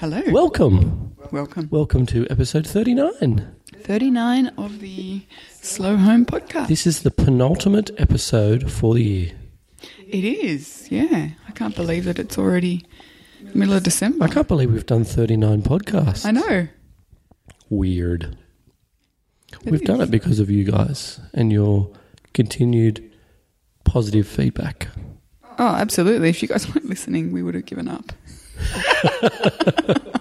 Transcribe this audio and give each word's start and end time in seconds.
Hello. 0.00 0.22
Welcome. 0.28 1.16
Welcome. 1.32 1.68
Welcome 1.70 2.06
to 2.06 2.26
episode 2.30 2.66
39. 2.66 3.54
39 3.80 4.46
of 4.56 4.80
the 4.80 5.22
Slow 5.60 5.96
Home 5.96 6.24
podcast. 6.24 6.68
This 6.68 6.86
is 6.86 7.02
the 7.02 7.10
penultimate 7.10 7.90
episode 7.98 8.70
for 8.70 8.94
the 8.94 9.02
year. 9.02 9.32
it 10.08 10.24
is, 10.24 10.88
yeah. 10.90 11.30
I 11.48 11.50
can't 11.52 11.74
believe 11.74 12.04
that 12.04 12.18
it's 12.18 12.38
already 12.38 12.84
middle 13.54 13.74
of 13.74 13.82
December. 13.82 14.24
I 14.24 14.28
can't 14.28 14.48
believe 14.48 14.72
we've 14.72 14.86
done 14.86 15.04
39 15.04 15.62
podcasts. 15.62 16.24
I 16.24 16.30
know. 16.30 16.68
Weird. 17.68 18.36
It 19.64 19.70
We've 19.70 19.82
done 19.82 20.00
it 20.00 20.10
because 20.10 20.38
of 20.38 20.50
you 20.50 20.64
guys 20.64 21.20
and 21.34 21.52
your 21.52 21.92
continued 22.34 23.10
positive 23.84 24.28
feedback. 24.28 24.88
Oh, 25.58 25.74
absolutely. 25.74 26.28
If 26.28 26.42
you 26.42 26.48
guys 26.48 26.68
weren't 26.68 26.88
listening, 26.88 27.32
we 27.32 27.42
would 27.42 27.54
have 27.54 27.66
given 27.66 27.88
up. 27.88 28.12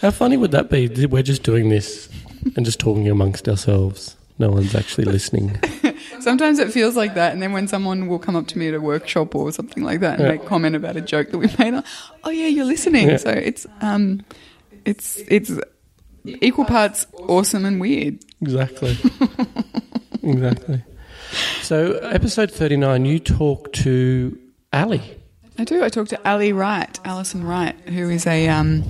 How 0.00 0.10
funny 0.10 0.36
would 0.36 0.50
that 0.52 0.70
be? 0.70 0.88
We're 1.06 1.22
just 1.22 1.42
doing 1.42 1.68
this 1.68 2.08
and 2.56 2.64
just 2.64 2.78
talking 2.80 3.08
amongst 3.08 3.48
ourselves. 3.48 4.16
No 4.38 4.50
one's 4.50 4.74
actually 4.74 5.04
listening. 5.04 5.60
Sometimes 6.20 6.58
it 6.58 6.72
feels 6.72 6.96
like 6.96 7.14
that, 7.14 7.32
and 7.34 7.42
then 7.42 7.52
when 7.52 7.68
someone 7.68 8.06
will 8.08 8.18
come 8.18 8.34
up 8.36 8.46
to 8.48 8.58
me 8.58 8.68
at 8.68 8.74
a 8.74 8.80
workshop 8.80 9.34
or 9.34 9.52
something 9.52 9.82
like 9.84 10.00
that 10.00 10.14
and 10.18 10.22
Yeah. 10.22 10.32
make 10.32 10.46
comment 10.46 10.74
about 10.76 10.96
a 10.96 11.02
joke 11.02 11.30
that 11.30 11.38
we 11.38 11.48
made, 11.58 11.82
oh 12.24 12.30
yeah, 12.30 12.46
you're 12.46 12.64
listening. 12.64 13.10
Yeah. 13.10 13.16
So 13.18 13.30
it's 13.30 13.66
um, 13.82 14.22
it's 14.86 15.18
it's 15.28 15.52
equal 16.24 16.64
parts 16.64 17.06
awesome 17.14 17.66
and 17.66 17.80
weird. 17.80 18.20
Exactly. 18.40 18.96
exactly. 20.22 20.82
So, 21.62 21.92
episode 21.98 22.50
39, 22.50 23.04
you 23.04 23.18
talk 23.20 23.72
to 23.74 24.36
Ali. 24.72 25.02
I 25.60 25.64
do. 25.64 25.84
I 25.84 25.90
talked 25.90 26.08
to 26.10 26.28
Ali 26.28 26.54
Wright, 26.54 26.98
Alison 27.04 27.44
Wright, 27.44 27.76
who 27.88 28.08
is 28.08 28.26
a, 28.26 28.48
um, 28.48 28.82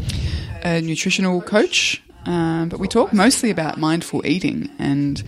a 0.62 0.80
nutritional 0.80 1.41
coach. 1.42 2.00
Um, 2.27 2.69
but 2.69 2.78
we 2.78 2.86
talk 2.86 3.12
mostly 3.12 3.50
about 3.50 3.77
mindful 3.77 4.25
eating 4.25 4.70
and, 4.78 5.20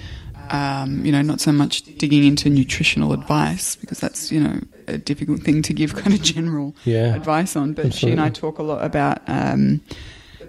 um, 0.51 1.05
you 1.05 1.11
know, 1.11 1.21
not 1.23 1.41
so 1.41 1.51
much 1.51 1.83
digging 1.99 2.23
into 2.25 2.49
nutritional 2.49 3.13
advice 3.13 3.75
because 3.75 3.99
that's, 3.99 4.31
you 4.31 4.41
know, 4.41 4.61
a 4.87 4.99
difficult 4.99 5.41
thing 5.43 5.63
to 5.63 5.73
give 5.73 5.97
kind 5.97 6.15
of 6.15 6.23
general 6.23 6.77
Yeah. 6.85 7.13
advice 7.15 7.57
on. 7.57 7.73
But 7.73 7.93
she 7.93 8.13
and 8.13 8.21
I 8.21 8.29
talk 8.31 8.59
a 8.59 8.63
lot 8.63 8.85
about 8.85 9.23
um, 9.27 9.81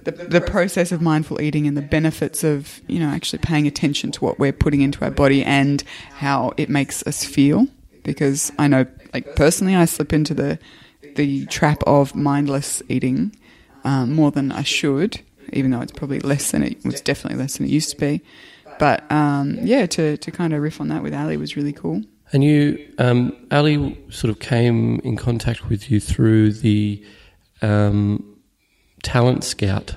the, 0.03 0.11
the 0.11 0.41
process 0.41 0.91
of 0.91 1.01
mindful 1.01 1.41
eating 1.41 1.65
and 1.65 1.75
the 1.75 1.81
benefits 1.81 2.43
of, 2.43 2.81
you 2.87 2.99
know, 2.99 3.07
actually 3.07 3.39
paying 3.39 3.65
attention 3.65 4.11
to 4.11 4.19
what 4.23 4.37
we're 4.37 4.53
putting 4.53 4.81
into 4.81 5.03
our 5.03 5.11
body 5.11 5.43
and 5.43 5.83
how 6.17 6.53
it 6.57 6.69
makes 6.69 7.01
us 7.07 7.23
feel. 7.25 7.65
Because 8.03 8.51
I 8.59 8.67
know, 8.67 8.85
like 9.13 9.33
personally, 9.35 9.75
I 9.75 9.85
slip 9.85 10.11
into 10.13 10.33
the 10.33 10.59
the 11.15 11.45
trap 11.47 11.81
of 11.87 12.15
mindless 12.15 12.81
eating 12.89 13.35
um, 13.83 14.13
more 14.13 14.31
than 14.31 14.51
I 14.51 14.63
should, 14.63 15.21
even 15.51 15.71
though 15.71 15.81
it's 15.81 15.91
probably 15.91 16.19
less 16.19 16.51
than 16.51 16.63
it 16.63 16.83
was 16.85 17.01
definitely 17.01 17.39
less 17.39 17.57
than 17.57 17.65
it 17.67 17.69
used 17.71 17.89
to 17.91 17.97
be. 17.97 18.21
But 18.79 19.09
um, 19.11 19.57
yeah, 19.61 19.85
to, 19.87 20.17
to 20.17 20.31
kind 20.31 20.53
of 20.53 20.61
riff 20.61 20.81
on 20.81 20.87
that 20.89 21.03
with 21.03 21.13
Ali 21.13 21.37
was 21.37 21.55
really 21.55 21.73
cool. 21.73 22.01
And 22.31 22.43
you, 22.43 22.91
um, 22.97 23.35
Ali, 23.51 23.97
sort 24.09 24.31
of 24.31 24.39
came 24.39 24.99
in 25.03 25.15
contact 25.17 25.69
with 25.69 25.91
you 25.91 25.99
through 25.99 26.53
the 26.53 27.05
um, 27.61 28.37
talent 29.03 29.43
scout 29.43 29.95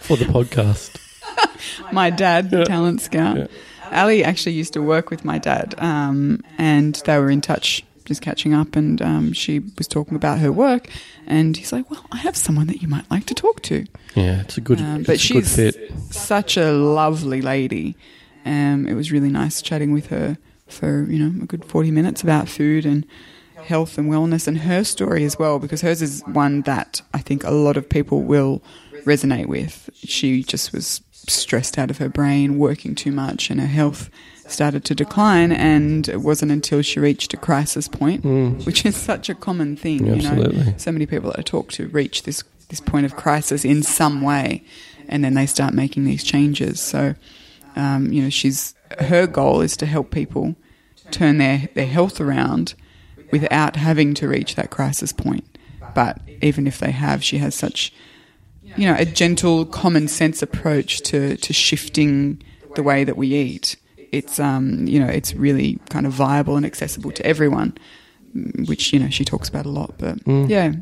for 0.00 0.16
the 0.16 0.24
podcast. 0.26 0.96
my 1.92 2.10
dad, 2.10 2.50
the 2.50 2.58
Yeah. 2.58 2.64
talent 2.64 3.00
scout. 3.00 3.36
Yeah. 3.38 3.46
Ali 3.92 4.22
actually 4.24 4.52
used 4.52 4.72
to 4.74 4.82
work 4.82 5.10
with 5.10 5.24
my 5.24 5.38
dad, 5.38 5.74
um, 5.78 6.40
and 6.58 6.94
they 7.06 7.18
were 7.18 7.30
in 7.30 7.40
touch, 7.40 7.84
just 8.06 8.22
catching 8.22 8.54
up. 8.54 8.74
And 8.76 9.02
um, 9.02 9.32
she 9.34 9.58
was 9.76 9.86
talking 9.86 10.14
about 10.16 10.38
her 10.38 10.50
work, 10.50 10.88
and 11.26 11.56
he's 11.56 11.72
like, 11.72 11.90
"Well, 11.90 12.04
I 12.10 12.16
have 12.18 12.36
someone 12.36 12.66
that 12.68 12.80
you 12.80 12.88
might 12.88 13.10
like 13.10 13.26
to 13.26 13.34
talk 13.34 13.60
to." 13.62 13.84
Yeah, 14.14 14.40
it's 14.40 14.56
a 14.56 14.60
good, 14.62 14.80
Um, 14.80 14.98
but 15.02 15.02
a 15.02 15.12
good 15.12 15.20
she's 15.20 15.54
fit. 15.56 15.92
such 16.10 16.56
a 16.56 16.72
lovely 16.72 17.42
lady. 17.42 17.94
Um, 18.46 18.86
it 18.86 18.94
was 18.94 19.12
really 19.12 19.28
nice 19.30 19.60
chatting 19.60 19.92
with 19.92 20.06
her 20.06 20.38
for 20.68 21.04
you 21.10 21.18
know 21.18 21.42
a 21.42 21.46
good 21.46 21.64
forty 21.64 21.90
minutes 21.90 22.22
about 22.22 22.48
food 22.48 22.86
and 22.86 23.04
health 23.64 23.98
and 23.98 24.08
wellness 24.10 24.46
and 24.46 24.58
her 24.58 24.84
story 24.84 25.24
as 25.24 25.38
well 25.38 25.58
because 25.58 25.80
hers 25.80 26.00
is 26.02 26.22
one 26.26 26.62
that 26.62 27.02
I 27.12 27.18
think 27.18 27.42
a 27.42 27.50
lot 27.50 27.76
of 27.76 27.88
people 27.88 28.22
will 28.22 28.62
resonate 29.04 29.46
with. 29.46 29.90
She 29.94 30.42
just 30.44 30.72
was 30.72 31.02
stressed 31.12 31.76
out 31.78 31.90
of 31.90 31.98
her 31.98 32.08
brain, 32.08 32.58
working 32.58 32.94
too 32.94 33.10
much, 33.10 33.50
and 33.50 33.60
her 33.60 33.66
health 33.66 34.08
started 34.48 34.84
to 34.84 34.94
decline. 34.94 35.52
And 35.52 36.08
it 36.08 36.20
wasn't 36.20 36.52
until 36.52 36.82
she 36.82 37.00
reached 37.00 37.34
a 37.34 37.36
crisis 37.36 37.88
point, 37.88 38.24
which 38.66 38.84
is 38.84 38.96
such 38.96 39.28
a 39.28 39.34
common 39.34 39.76
thing. 39.76 40.06
Yeah, 40.06 40.14
you 40.14 40.22
know, 40.22 40.42
absolutely. 40.42 40.74
so 40.78 40.92
many 40.92 41.06
people 41.06 41.30
that 41.30 41.38
I 41.38 41.42
talk 41.42 41.72
to 41.72 41.88
reach 41.88 42.22
this 42.22 42.42
this 42.68 42.80
point 42.80 43.06
of 43.06 43.14
crisis 43.14 43.64
in 43.64 43.82
some 43.82 44.22
way, 44.22 44.64
and 45.08 45.22
then 45.22 45.34
they 45.34 45.46
start 45.46 45.72
making 45.72 46.04
these 46.04 46.24
changes. 46.24 46.80
So, 46.80 47.14
um, 47.76 48.12
you 48.12 48.22
know, 48.22 48.30
she's 48.30 48.74
her 48.98 49.26
goal 49.26 49.60
is 49.60 49.76
to 49.78 49.86
help 49.86 50.10
people 50.10 50.56
turn 51.10 51.38
their 51.38 51.68
their 51.74 51.86
health 51.86 52.20
around 52.20 52.74
without 53.32 53.76
having 53.76 54.14
to 54.14 54.28
reach 54.28 54.54
that 54.54 54.70
crisis 54.70 55.12
point. 55.12 55.44
But 55.94 56.20
even 56.42 56.66
if 56.66 56.78
they 56.78 56.90
have, 56.90 57.24
she 57.24 57.38
has 57.38 57.54
such 57.54 57.92
you 58.76 58.86
know 58.86 58.96
a 58.98 59.04
gentle, 59.04 59.64
common 59.64 60.08
sense 60.08 60.42
approach 60.42 61.00
to 61.02 61.36
to 61.36 61.52
shifting 61.52 62.42
the 62.74 62.82
way 62.82 63.04
that 63.04 63.16
we 63.16 63.34
eat. 63.34 63.76
It's 64.12 64.38
um 64.38 64.86
you 64.86 65.00
know 65.00 65.08
it's 65.08 65.34
really 65.34 65.78
kind 65.90 66.06
of 66.06 66.12
viable 66.12 66.56
and 66.56 66.66
accessible 66.66 67.12
to 67.12 67.26
everyone, 67.26 67.76
mm, 68.34 68.68
which 68.68 68.92
you 68.92 68.98
know 68.98 69.10
she 69.10 69.24
talks 69.24 69.48
about 69.48 69.66
a 69.66 69.70
lot. 69.70 69.94
But 69.98 70.18
yeah. 70.26 70.72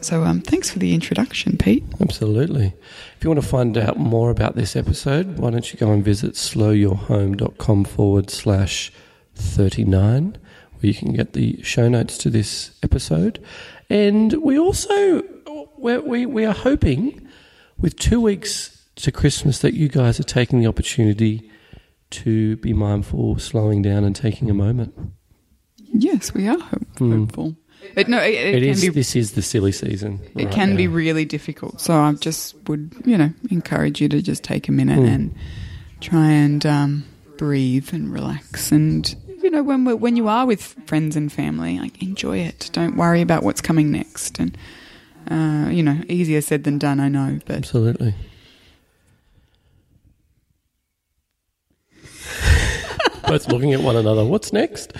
So 0.00 0.22
um, 0.24 0.42
thanks 0.42 0.68
for 0.70 0.78
the 0.78 0.92
introduction, 0.92 1.56
Pete. 1.56 1.84
Absolutely. 1.98 2.74
If 3.16 3.24
you 3.24 3.30
want 3.30 3.40
to 3.40 3.48
find 3.48 3.78
out 3.78 3.96
more 3.96 4.30
about 4.30 4.54
this 4.54 4.76
episode, 4.76 5.38
why 5.38 5.50
don't 5.50 5.72
you 5.72 5.78
go 5.78 5.92
and 5.92 6.04
visit 6.04 6.34
slowyourhome.com 6.34 7.84
forward 7.84 8.28
slash 8.28 8.92
39, 9.34 10.36
where 10.72 10.86
you 10.86 10.92
can 10.92 11.14
get 11.14 11.32
the 11.32 11.62
show 11.62 11.88
notes 11.88 12.18
to 12.18 12.28
this 12.28 12.72
episode. 12.82 13.42
And 13.88 14.34
we 14.42 14.58
also, 14.58 15.22
we're, 15.78 16.02
we, 16.02 16.26
we 16.26 16.44
are 16.44 16.52
hoping 16.52 17.26
with 17.78 17.96
two 17.96 18.20
weeks 18.20 18.84
to 18.96 19.10
Christmas 19.10 19.60
that 19.60 19.74
you 19.74 19.88
guys 19.88 20.20
are 20.20 20.24
taking 20.24 20.60
the 20.60 20.66
opportunity 20.66 21.50
to 22.24 22.56
be 22.56 22.72
mindful, 22.72 23.38
slowing 23.38 23.82
down 23.82 24.04
and 24.04 24.14
taking 24.14 24.50
a 24.50 24.54
moment. 24.54 24.94
Yes, 25.92 26.32
we 26.34 26.48
are 26.48 26.58
hope- 26.58 26.98
hopeful. 26.98 27.56
It, 27.96 28.08
no, 28.08 28.18
it, 28.18 28.32
it, 28.34 28.54
It 28.56 28.62
is, 28.62 28.80
be 28.80 28.88
this 28.88 29.14
is 29.14 29.32
the 29.32 29.42
silly 29.42 29.70
season. 29.72 30.18
it 30.34 30.44
right 30.46 30.50
can 30.54 30.74
be 30.74 30.88
really 30.88 31.24
difficult. 31.26 31.80
So 31.80 31.94
I 31.94 32.12
just 32.14 32.54
would, 32.66 32.94
you 33.04 33.18
know, 33.18 33.30
encourage 33.50 34.00
you 34.00 34.08
to 34.08 34.22
just 34.22 34.42
take 34.42 34.68
a 34.68 34.72
minute 34.72 34.98
Mm. 34.98 35.08
and 35.14 35.34
try 36.00 36.30
and 36.30 36.64
um, 36.64 37.04
breathe 37.36 37.90
and 37.92 38.10
relax. 38.12 38.72
And 38.72 39.14
you 39.42 39.50
know, 39.50 39.62
when 39.62 39.84
we're, 39.84 39.96
when 39.96 40.16
you 40.16 40.28
are 40.28 40.46
with 40.46 40.62
friends 40.86 41.14
and 41.14 41.30
family, 41.30 41.78
like 41.78 42.02
enjoy 42.02 42.38
it. 42.38 42.70
Don't 42.72 42.96
worry 42.96 43.20
about 43.20 43.42
what's 43.42 43.60
coming 43.60 43.90
next. 43.92 44.38
And 44.38 44.56
uh, 45.30 45.68
you 45.70 45.82
know, 45.82 46.00
easier 46.08 46.40
said 46.40 46.64
than 46.64 46.78
done. 46.78 47.00
I 47.00 47.08
know, 47.08 47.38
but 47.44 47.56
Absolutely. 47.56 48.14
Both 53.26 53.48
looking 53.48 53.72
at 53.72 53.80
one 53.80 53.96
another. 53.96 54.24
What's 54.24 54.52
next? 54.52 54.92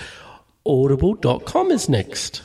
Audible.com 0.66 1.70
is 1.70 1.88
next. 1.88 2.42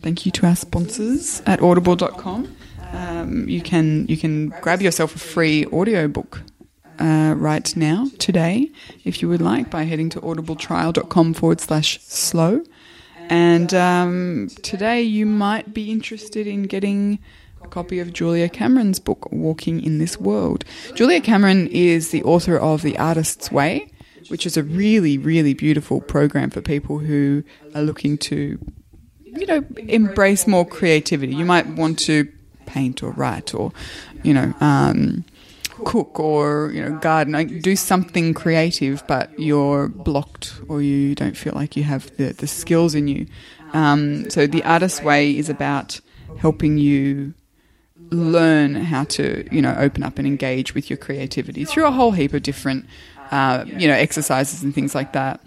Thank 0.00 0.26
you 0.26 0.32
to 0.32 0.46
our 0.46 0.56
sponsors 0.56 1.42
at 1.46 1.62
audible.com. 1.62 2.56
Um, 2.92 3.48
you 3.48 3.62
can 3.62 4.06
you 4.08 4.16
can 4.16 4.48
grab 4.60 4.82
yourself 4.82 5.14
a 5.14 5.18
free 5.18 5.64
audiobook 5.66 6.42
uh, 6.98 7.34
right 7.36 7.74
now, 7.76 8.08
today, 8.18 8.70
if 9.04 9.22
you 9.22 9.28
would 9.28 9.40
like, 9.40 9.70
by 9.70 9.84
heading 9.84 10.08
to 10.10 10.20
audibletrial.com 10.20 11.34
forward 11.34 11.60
slash 11.60 12.00
slow. 12.02 12.62
And 13.28 13.72
um, 13.74 14.48
today 14.62 15.02
you 15.02 15.26
might 15.26 15.72
be 15.72 15.90
interested 15.90 16.46
in 16.46 16.64
getting 16.64 17.18
a 17.62 17.68
copy 17.68 17.98
of 17.98 18.12
Julia 18.12 18.48
Cameron's 18.48 19.00
book, 19.00 19.30
Walking 19.32 19.82
in 19.82 19.98
This 19.98 20.18
World. 20.18 20.64
Julia 20.94 21.20
Cameron 21.20 21.68
is 21.68 22.10
the 22.10 22.22
author 22.24 22.58
of 22.58 22.82
The 22.82 22.98
Artist's 22.98 23.50
Way, 23.50 23.91
which 24.32 24.46
is 24.46 24.56
a 24.56 24.62
really, 24.62 25.18
really 25.18 25.52
beautiful 25.52 26.00
program 26.00 26.48
for 26.48 26.62
people 26.62 26.98
who 26.98 27.44
are 27.74 27.82
looking 27.82 28.16
to 28.16 28.58
you 29.26 29.46
know, 29.46 29.62
embrace 29.76 30.46
more 30.46 30.66
creativity. 30.66 31.34
You 31.34 31.44
might 31.44 31.66
want 31.66 31.98
to 32.00 32.26
paint 32.64 33.02
or 33.02 33.10
write 33.10 33.54
or, 33.54 33.72
you 34.22 34.32
know, 34.32 34.54
um, 34.62 35.26
cook 35.84 36.18
or, 36.18 36.70
you 36.72 36.82
know, 36.82 36.96
garden. 36.98 37.60
Do 37.60 37.76
something 37.76 38.32
creative, 38.32 39.06
but 39.06 39.38
you're 39.38 39.88
blocked 39.88 40.54
or 40.66 40.80
you 40.80 41.14
don't 41.14 41.36
feel 41.36 41.52
like 41.54 41.76
you 41.76 41.82
have 41.82 42.14
the, 42.16 42.32
the 42.32 42.46
skills 42.46 42.94
in 42.94 43.08
you. 43.08 43.26
Um, 43.74 44.30
so 44.30 44.46
the 44.46 44.64
artist's 44.64 45.02
way 45.02 45.36
is 45.36 45.50
about 45.50 46.00
helping 46.38 46.78
you 46.78 47.34
learn 48.10 48.74
how 48.74 49.04
to, 49.04 49.46
you 49.54 49.62
know, 49.62 49.74
open 49.78 50.02
up 50.02 50.18
and 50.18 50.26
engage 50.26 50.74
with 50.74 50.90
your 50.90 50.96
creativity 50.96 51.64
through 51.64 51.86
a 51.86 51.90
whole 51.90 52.12
heap 52.12 52.34
of 52.34 52.42
different, 52.42 52.86
uh, 53.30 53.64
you 53.66 53.88
know, 53.88 53.94
exercises 53.94 54.62
and 54.62 54.74
things 54.74 54.94
like 54.94 55.12
that. 55.12 55.40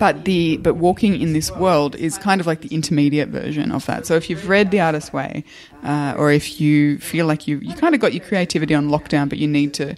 But 0.00 0.24
the 0.24 0.56
but 0.56 0.74
walking 0.74 1.20
in 1.20 1.32
this 1.32 1.50
world 1.52 1.94
is 1.94 2.18
kind 2.18 2.40
of 2.40 2.46
like 2.46 2.60
the 2.62 2.74
intermediate 2.74 3.28
version 3.28 3.70
of 3.70 3.86
that. 3.86 4.04
So 4.04 4.16
if 4.16 4.28
you've 4.28 4.48
read 4.48 4.72
The 4.72 4.80
Artist's 4.80 5.12
Way, 5.12 5.44
uh, 5.84 6.14
or 6.16 6.32
if 6.32 6.60
you 6.60 6.98
feel 6.98 7.26
like 7.26 7.46
you 7.46 7.58
you 7.58 7.74
kind 7.74 7.94
of 7.94 8.00
got 8.00 8.12
your 8.12 8.24
creativity 8.24 8.74
on 8.74 8.88
lockdown, 8.88 9.28
but 9.28 9.38
you 9.38 9.46
need 9.46 9.72
to 9.74 9.94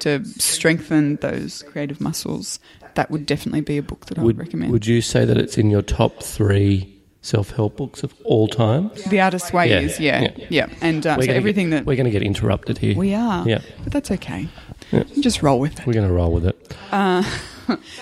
to 0.00 0.24
strengthen 0.24 1.16
those 1.16 1.62
creative 1.64 2.00
muscles, 2.00 2.60
that 2.94 3.10
would 3.10 3.26
definitely 3.26 3.62
be 3.62 3.78
a 3.78 3.82
book 3.82 4.06
that 4.06 4.18
I 4.18 4.22
would, 4.22 4.36
Would, 4.36 4.46
recommend. 4.46 4.70
would 4.70 4.86
you 4.86 5.00
say 5.00 5.24
that 5.24 5.38
it's 5.38 5.58
in 5.58 5.70
your 5.70 5.82
top 5.82 6.22
three 6.22 6.95
self 7.26 7.50
help 7.50 7.76
books 7.76 8.02
of 8.02 8.14
all 8.24 8.48
time? 8.48 8.90
the 9.10 9.20
Artist's 9.20 9.52
Way 9.52 9.70
Yeah, 9.70 9.80
is 9.80 9.98
yeah 10.00 10.20
yeah. 10.22 10.46
yeah, 10.48 10.66
and 10.80 11.06
uh, 11.06 11.20
so 11.20 11.32
everything 11.32 11.70
get, 11.70 11.76
that 11.78 11.86
we're 11.86 11.96
going 11.96 12.04
to 12.06 12.10
get 12.10 12.22
interrupted 12.22 12.78
here. 12.78 12.96
we 12.96 13.14
are, 13.14 13.46
Yeah. 13.48 13.60
but 13.84 13.92
that's 13.92 14.10
okay. 14.12 14.48
Yeah. 14.92 15.02
Just 15.20 15.42
roll 15.42 15.58
with 15.58 15.80
it. 15.80 15.86
We're 15.86 15.94
going 15.94 16.06
to 16.08 16.14
roll 16.14 16.32
with 16.32 16.46
it. 16.46 16.76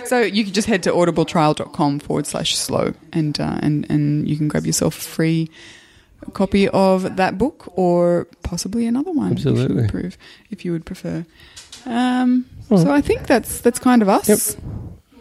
So 0.05 0.21
you 0.21 0.45
can 0.45 0.53
just 0.53 0.69
head 0.69 0.83
to 0.83 0.91
audibletrial.com 0.93 2.01
forward 2.01 2.27
slash 2.27 2.55
slow 2.55 2.93
and, 3.15 3.41
uh, 3.41 3.59
and, 3.63 3.87
and 3.91 4.29
you 4.29 4.37
can 4.37 4.47
grab 4.47 4.67
yourself 4.67 4.99
a 4.99 5.01
free 5.01 5.51
copy 6.35 6.69
of 6.69 7.17
that 7.17 7.39
book 7.39 7.73
or 7.75 8.27
possibly 8.43 8.87
another 8.87 9.11
one. 9.11 9.33
If 9.33 9.39
Absolutely. 9.39 9.85
you 9.85 9.91
would, 10.03 10.17
if 10.51 10.65
you 10.67 10.73
would 10.73 10.85
prefer. 10.85 11.25
Um, 11.87 12.45
so 12.69 12.91
I 12.93 13.01
think 13.01 13.27
that's, 13.27 13.63
that's 13.63 13.79
kind 13.79 14.03
of 14.03 14.09
us. 14.11 14.29
Yep. 14.29 14.65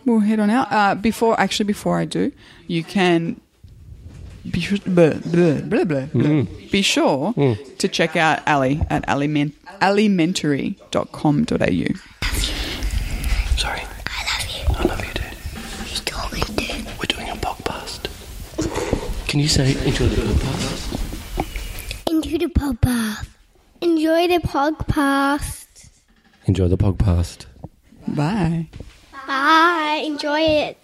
We'll 0.06 0.20
head 0.20 0.40
on 0.42 0.50
out. 0.50 0.68
Uh, 0.70 0.96
before, 0.96 1.40
actually, 1.40 1.66
before 1.68 1.98
I 1.98 2.04
do, 2.04 2.34
you 2.68 2.84
can 2.84 3.40
Mm. 4.45 4.51
be, 4.51 4.60
sure- 4.60 4.78
blah, 4.86 5.13
blah, 5.13 5.62
blah, 5.62 5.84
blah, 5.86 6.06
blah. 6.13 6.44
be 6.72 6.81
sure 6.81 7.34
to 7.78 7.88
check 7.88 8.16
out 8.16 8.40
Ali 8.48 8.81
at 8.90 9.07
aliment, 9.07 9.54
alimentary.com.au. 9.81 11.94
Sorry. 13.57 13.81
I 14.06 14.24
love 14.30 14.48
you. 14.50 14.66
I 14.75 14.84
love 14.88 15.06
you 15.06 15.13
too. 15.13 15.24
He's 15.86 16.01
talking 16.01 16.44
to. 16.44 16.51
We're 17.00 17.06
doing 17.07 17.30
a 17.30 17.36
podcast. 17.36 18.07
Can 19.28 19.40
you 19.40 19.48
say 19.48 19.72
enjoy 19.86 20.07
the 20.07 20.22
podcast? 20.44 21.00
Enjoy 22.10 22.38
the 22.38 22.48
podcast. 22.48 23.28
Enjoy 23.81 24.28
the 24.28 24.39
podcast. 24.39 25.89
Enjoy 26.46 26.68
the 26.68 26.78
podcast. 26.78 27.46
Bye. 28.07 28.68
Bye. 29.28 30.01
Enjoy 30.06 30.39
it. 30.39 30.78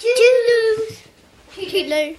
Toodaloo. 0.00 0.96
Toodaloo. 1.54 2.16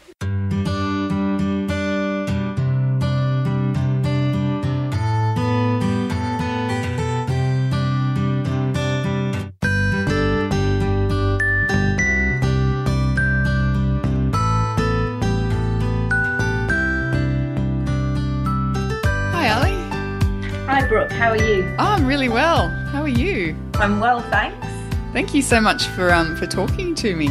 Brooke. 20.94 21.12
How 21.12 21.31
are 21.31 21.38
you? 21.38 21.63
Oh, 21.80 21.86
I'm 21.86 22.06
really 22.06 22.30
well. 22.30 22.68
How 22.68 23.01
are 23.01 23.07
you? 23.07 23.56
I'm 23.74 24.00
well, 24.00 24.22
thanks. 24.30 24.68
Thank 25.12 25.34
you 25.34 25.42
so 25.42 25.60
much 25.60 25.88
for 25.88 26.13
um 26.13 26.36
for 26.36 26.45
talking 26.45 26.94
to 26.94 27.16
me. 27.16 27.30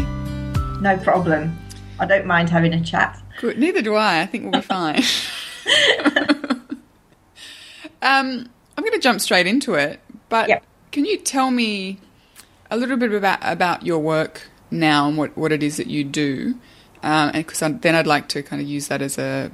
No 0.80 0.98
problem. 1.00 1.56
I 2.00 2.06
don't 2.06 2.26
mind 2.26 2.50
having 2.50 2.72
a 2.74 2.82
chat. 2.82 3.22
Good. 3.40 3.60
Neither 3.60 3.80
do 3.80 3.94
I. 3.94 4.22
I 4.22 4.26
think 4.26 4.42
we'll 4.42 4.60
be 4.60 4.66
fine. 4.66 4.96
um, 8.02 8.48
I'm 8.76 8.84
going 8.84 8.94
to 8.94 8.98
jump 8.98 9.20
straight 9.20 9.46
into 9.46 9.74
it. 9.74 10.00
But 10.28 10.48
Yep. 10.48 10.64
can 10.90 11.04
you 11.04 11.18
tell 11.18 11.52
me 11.52 12.00
a 12.68 12.76
little 12.76 12.96
bit 12.96 13.12
about 13.12 13.38
about 13.42 13.86
your 13.86 14.00
work 14.00 14.48
now 14.72 15.06
and 15.06 15.16
what 15.16 15.36
what 15.38 15.52
it 15.52 15.62
is 15.62 15.76
that 15.76 15.86
you 15.86 16.02
do? 16.02 16.56
Um, 17.04 17.30
and 17.32 17.46
because 17.46 17.60
then 17.60 17.94
I'd 17.94 18.08
like 18.08 18.26
to 18.30 18.42
kind 18.42 18.60
of 18.60 18.66
use 18.66 18.88
that 18.88 19.00
as 19.02 19.18
a 19.18 19.52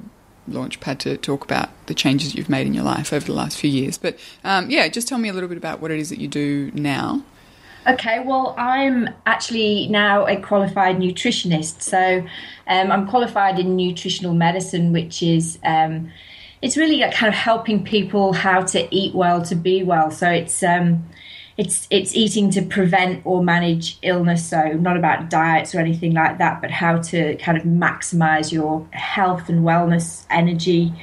launch 0.51 0.79
pad 0.79 0.99
to 1.01 1.17
talk 1.17 1.43
about 1.43 1.69
the 1.87 1.93
changes 1.93 2.35
you've 2.35 2.49
made 2.49 2.67
in 2.67 2.73
your 2.73 2.83
life 2.83 3.13
over 3.13 3.25
the 3.25 3.33
last 3.33 3.57
few 3.57 3.69
years. 3.69 3.97
But 3.97 4.17
um, 4.43 4.69
yeah, 4.69 4.87
just 4.87 5.07
tell 5.07 5.17
me 5.17 5.29
a 5.29 5.33
little 5.33 5.49
bit 5.49 5.57
about 5.57 5.79
what 5.79 5.91
it 5.91 5.99
is 5.99 6.09
that 6.09 6.19
you 6.19 6.27
do 6.27 6.71
now. 6.73 7.23
Okay, 7.87 8.19
well, 8.19 8.53
I'm 8.57 9.09
actually 9.25 9.87
now 9.87 10.27
a 10.27 10.39
qualified 10.39 10.97
nutritionist. 10.97 11.81
So 11.81 12.25
um, 12.67 12.91
I'm 12.91 13.07
qualified 13.07 13.57
in 13.57 13.75
nutritional 13.75 14.33
medicine, 14.33 14.91
which 14.91 15.23
is 15.23 15.57
um, 15.63 16.11
it's 16.61 16.75
really 16.75 16.99
kind 17.11 17.27
of 17.27 17.33
helping 17.33 17.83
people 17.83 18.33
how 18.33 18.61
to 18.63 18.93
eat 18.93 19.15
well 19.15 19.41
to 19.43 19.55
be 19.55 19.83
well. 19.83 20.11
So 20.11 20.29
it's 20.29 20.61
um, 20.61 21.07
it's 21.59 21.87
it's 21.89 22.15
eating 22.15 22.49
to 22.51 22.61
prevent 22.61 23.21
or 23.25 23.43
manage 23.43 23.99
illness. 24.01 24.47
So 24.47 24.61
not 24.79 24.95
about 24.95 25.29
diets 25.29 25.75
or 25.75 25.79
anything 25.79 26.13
like 26.13 26.37
that, 26.37 26.61
but 26.61 26.71
how 26.71 26.99
to 26.99 27.35
kind 27.35 27.57
of 27.57 27.65
maximize 27.65 28.49
your 28.49 28.87
health 28.91 29.49
and 29.49 29.65
wellness 29.65 30.25
energy. 30.29 30.93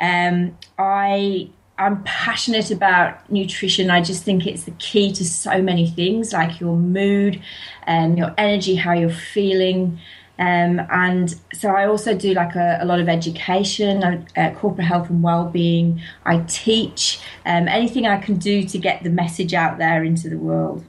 Um, 0.00 0.56
I 0.78 1.50
I'm 1.76 2.02
passionate 2.04 2.70
about 2.70 3.30
nutrition. 3.30 3.90
I 3.90 4.00
just 4.00 4.24
think 4.24 4.46
it's 4.46 4.64
the 4.64 4.70
key 4.72 5.12
to 5.12 5.24
so 5.24 5.60
many 5.60 5.90
things, 5.90 6.32
like 6.32 6.60
your 6.60 6.76
mood, 6.76 7.42
and 7.82 8.16
your 8.16 8.34
energy, 8.38 8.76
how 8.76 8.94
you're 8.94 9.10
feeling. 9.10 10.00
Um, 10.40 10.80
and 10.90 11.34
so 11.52 11.68
I 11.68 11.86
also 11.86 12.14
do 12.16 12.32
like 12.32 12.56
a, 12.56 12.78
a 12.80 12.86
lot 12.86 12.98
of 12.98 13.08
education, 13.10 14.02
uh, 14.02 14.54
corporate 14.56 14.86
health 14.86 15.10
and 15.10 15.22
well-being. 15.22 16.00
I 16.24 16.38
teach 16.48 17.20
um, 17.44 17.68
anything 17.68 18.06
I 18.06 18.16
can 18.16 18.36
do 18.36 18.64
to 18.64 18.78
get 18.78 19.02
the 19.04 19.10
message 19.10 19.52
out 19.52 19.76
there 19.76 20.02
into 20.02 20.30
the 20.30 20.38
world. 20.38 20.82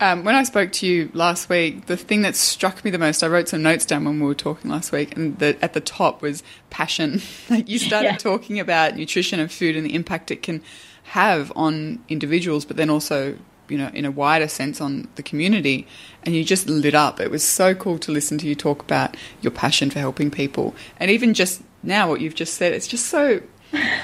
Um, 0.00 0.24
when 0.24 0.34
I 0.34 0.42
spoke 0.44 0.72
to 0.72 0.86
you 0.86 1.10
last 1.12 1.48
week, 1.48 1.86
the 1.86 1.96
thing 1.96 2.22
that 2.22 2.36
struck 2.36 2.84
me 2.84 2.90
the 2.90 2.98
most, 2.98 3.22
I 3.22 3.28
wrote 3.28 3.48
some 3.48 3.62
notes 3.62 3.84
down 3.84 4.04
when 4.06 4.18
we 4.18 4.26
were 4.26 4.34
talking 4.34 4.70
last 4.70 4.92
week, 4.92 5.14
and 5.14 5.38
the, 5.38 5.56
at 5.62 5.74
the 5.74 5.80
top 5.80 6.22
was 6.22 6.42
passion. 6.70 7.20
like 7.50 7.68
you 7.68 7.78
started 7.78 8.04
Yeah. 8.12 8.16
talking 8.16 8.58
about 8.58 8.96
nutrition 8.96 9.40
and 9.40 9.52
food 9.52 9.76
and 9.76 9.84
the 9.84 9.94
impact 9.94 10.30
it 10.30 10.42
can 10.42 10.62
have 11.04 11.52
on 11.54 12.02
individuals, 12.08 12.64
but 12.64 12.76
then 12.78 12.88
also, 12.88 13.36
you 13.68 13.78
know, 13.78 13.90
in 13.94 14.04
a 14.04 14.10
wider 14.10 14.48
sense 14.48 14.80
on 14.80 15.08
the 15.14 15.22
community. 15.22 15.86
And 16.22 16.34
you 16.34 16.44
just 16.44 16.68
lit 16.68 16.94
up. 16.94 17.20
It 17.20 17.30
was 17.30 17.42
so 17.44 17.74
cool 17.74 17.98
to 17.98 18.12
listen 18.12 18.38
to 18.38 18.46
you 18.46 18.54
talk 18.54 18.82
about 18.82 19.16
your 19.42 19.50
passion 19.50 19.90
for 19.90 19.98
helping 19.98 20.30
people, 20.30 20.74
and 20.98 21.10
even 21.10 21.34
just 21.34 21.62
now 21.82 22.08
what 22.08 22.20
you've 22.20 22.34
just 22.34 22.54
said, 22.54 22.72
it's 22.72 22.86
just 22.86 23.06
so 23.06 23.42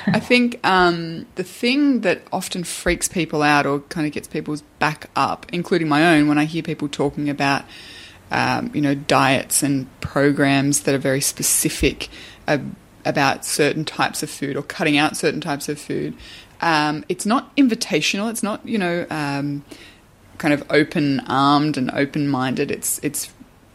I 0.06 0.20
think 0.20 0.58
um, 0.64 1.26
the 1.36 1.44
thing 1.44 2.00
that 2.00 2.22
often 2.32 2.64
freaks 2.64 3.08
people 3.08 3.42
out 3.42 3.66
or 3.66 3.80
kind 3.80 4.06
of 4.06 4.12
gets 4.12 4.28
people's 4.28 4.62
back 4.78 5.10
up, 5.16 5.46
including 5.52 5.88
my 5.88 6.16
own, 6.16 6.28
when 6.28 6.38
I 6.38 6.44
hear 6.44 6.62
people 6.62 6.88
talking 6.88 7.28
about, 7.28 7.64
um, 8.30 8.70
you 8.74 8.80
know, 8.80 8.94
diets 8.94 9.62
and 9.62 9.86
programs 10.00 10.82
that 10.82 10.94
are 10.94 10.98
very 10.98 11.20
specific 11.20 12.08
uh, 12.46 12.58
about 13.04 13.44
certain 13.44 13.84
types 13.84 14.22
of 14.22 14.30
food 14.30 14.56
or 14.56 14.62
cutting 14.62 14.96
out 14.96 15.16
certain 15.16 15.40
types 15.40 15.68
of 15.68 15.78
food. 15.78 16.16
Um, 16.60 17.04
it's 17.08 17.26
not 17.26 17.54
invitational. 17.56 18.30
It's 18.30 18.42
not, 18.42 18.66
you 18.66 18.78
know, 18.78 19.06
um, 19.10 19.64
kind 20.38 20.54
of 20.54 20.64
open 20.70 21.20
armed 21.20 21.76
and 21.76 21.90
open 21.92 22.28
minded. 22.28 22.70
It's 22.70 22.98
it's 23.02 23.30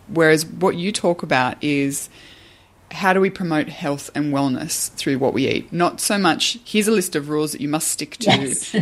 whereas 0.08 0.46
what 0.46 0.76
you 0.76 0.92
talk 0.92 1.24
about 1.24 1.64
is 1.64 2.10
how 2.92 3.14
do 3.14 3.20
we 3.20 3.30
promote 3.30 3.68
health 3.68 4.10
and 4.16 4.34
wellness 4.34 4.90
through 4.92 5.18
what 5.18 5.34
we 5.34 5.48
eat? 5.48 5.72
Not 5.74 6.00
so 6.00 6.18
much, 6.18 6.60
here's 6.64 6.88
a 6.88 6.92
list 6.92 7.16
of 7.16 7.30
rules 7.30 7.52
that 7.52 7.62
you 7.62 7.68
must 7.68 7.90
stick 7.90 8.18
to. 8.18 8.32
Yes. 8.32 8.76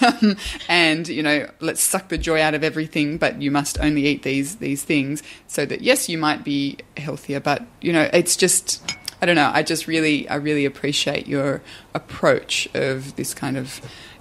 And, 0.68 1.08
you 1.08 1.22
know, 1.22 1.48
let's 1.60 1.82
suck 1.82 2.08
the 2.08 2.16
joy 2.16 2.40
out 2.40 2.54
of 2.54 2.64
everything, 2.64 3.18
but 3.18 3.40
you 3.42 3.50
must 3.50 3.78
only 3.80 4.06
eat 4.06 4.22
these, 4.22 4.56
these 4.56 4.82
things 4.82 5.22
so 5.46 5.66
that, 5.66 5.82
yes, 5.82 6.08
you 6.08 6.16
might 6.16 6.42
be 6.42 6.78
healthier, 6.96 7.38
but, 7.38 7.66
you 7.82 7.92
know, 7.92 8.08
it's 8.12 8.34
just, 8.34 8.82
I 9.22 9.26
don't 9.26 9.36
know, 9.36 9.50
I 9.52 9.62
just 9.62 9.86
really, 9.86 10.28
I 10.28 10.36
really 10.36 10.64
appreciate 10.64 11.26
your 11.26 11.60
approach 11.94 12.68
of 12.74 13.16
this 13.16 13.34
kind 13.34 13.56
of 13.56 13.80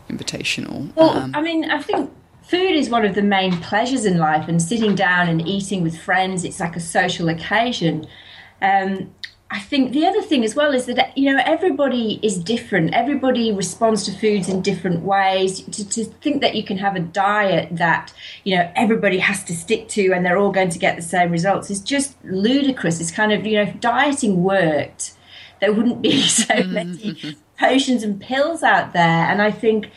invitational. 0.10 0.94
Well, 0.96 1.12
um, 1.12 1.32
I 1.36 1.41
mean, 1.41 1.70
I 1.70 1.82
think 1.82 2.12
food 2.44 2.72
is 2.72 2.89
one 2.89 3.06
of 3.06 3.15
the 3.15 3.22
main 3.22 3.53
pleasures 3.62 4.06
in 4.06 4.18
life, 4.18 4.48
and 4.48 4.62
sitting 4.62 4.96
down 4.96 5.29
and 5.29 5.48
eating 5.48 5.84
with 5.84 5.98
friends, 5.98 6.44
it's 6.44 6.60
like 6.60 6.75
a 6.75 6.79
social 6.79 7.29
occasion. 7.29 8.08
Um, 8.62 9.13
I 9.51 9.60
think 9.60 9.94
the 9.94 10.06
other 10.06 10.22
thing 10.22 10.44
as 10.44 10.56
well 10.56 10.75
is 10.75 10.86
that 10.86 11.18
you 11.18 11.34
know 11.34 11.41
everybody 11.44 12.20
is 12.22 12.38
different. 12.38 12.94
Everybody 12.94 13.51
responds 13.51 14.03
to 14.06 14.12
foods 14.12 14.48
in 14.48 14.62
different 14.62 15.01
ways. 15.01 15.62
To, 15.62 15.89
to 15.89 16.06
think 16.06 16.41
that 16.41 16.53
you 16.53 16.63
can 16.63 16.77
have 16.77 16.96
a 16.96 17.00
diet 17.00 17.70
that 17.72 18.13
you 18.44 18.56
know 18.56 18.72
everybody 18.75 19.18
has 19.18 19.44
to 19.46 19.56
stick 19.56 19.88
to 19.89 20.12
and 20.12 20.24
they're 20.24 20.38
all 20.38 20.51
going 20.51 20.70
to 20.70 20.79
get 20.79 20.96
the 20.96 21.01
same 21.01 21.32
results 21.32 21.72
is 21.72 21.82
just 21.82 22.15
ludicrous. 22.24 23.01
It's 23.01 23.12
kind 23.12 23.32
of 23.32 23.46
you 23.46 23.56
know 23.56 23.63
if 23.63 23.79
dieting 23.79 24.44
worked, 24.44 25.13
there 25.62 25.74
wouldn't 25.74 26.03
be 26.03 26.22
so 26.27 26.63
many 26.63 27.18
potions 27.60 28.03
and 28.03 28.22
pills 28.22 28.62
out 28.62 28.94
there. 28.94 29.25
And 29.25 29.41
I 29.41 29.50
think 29.50 29.89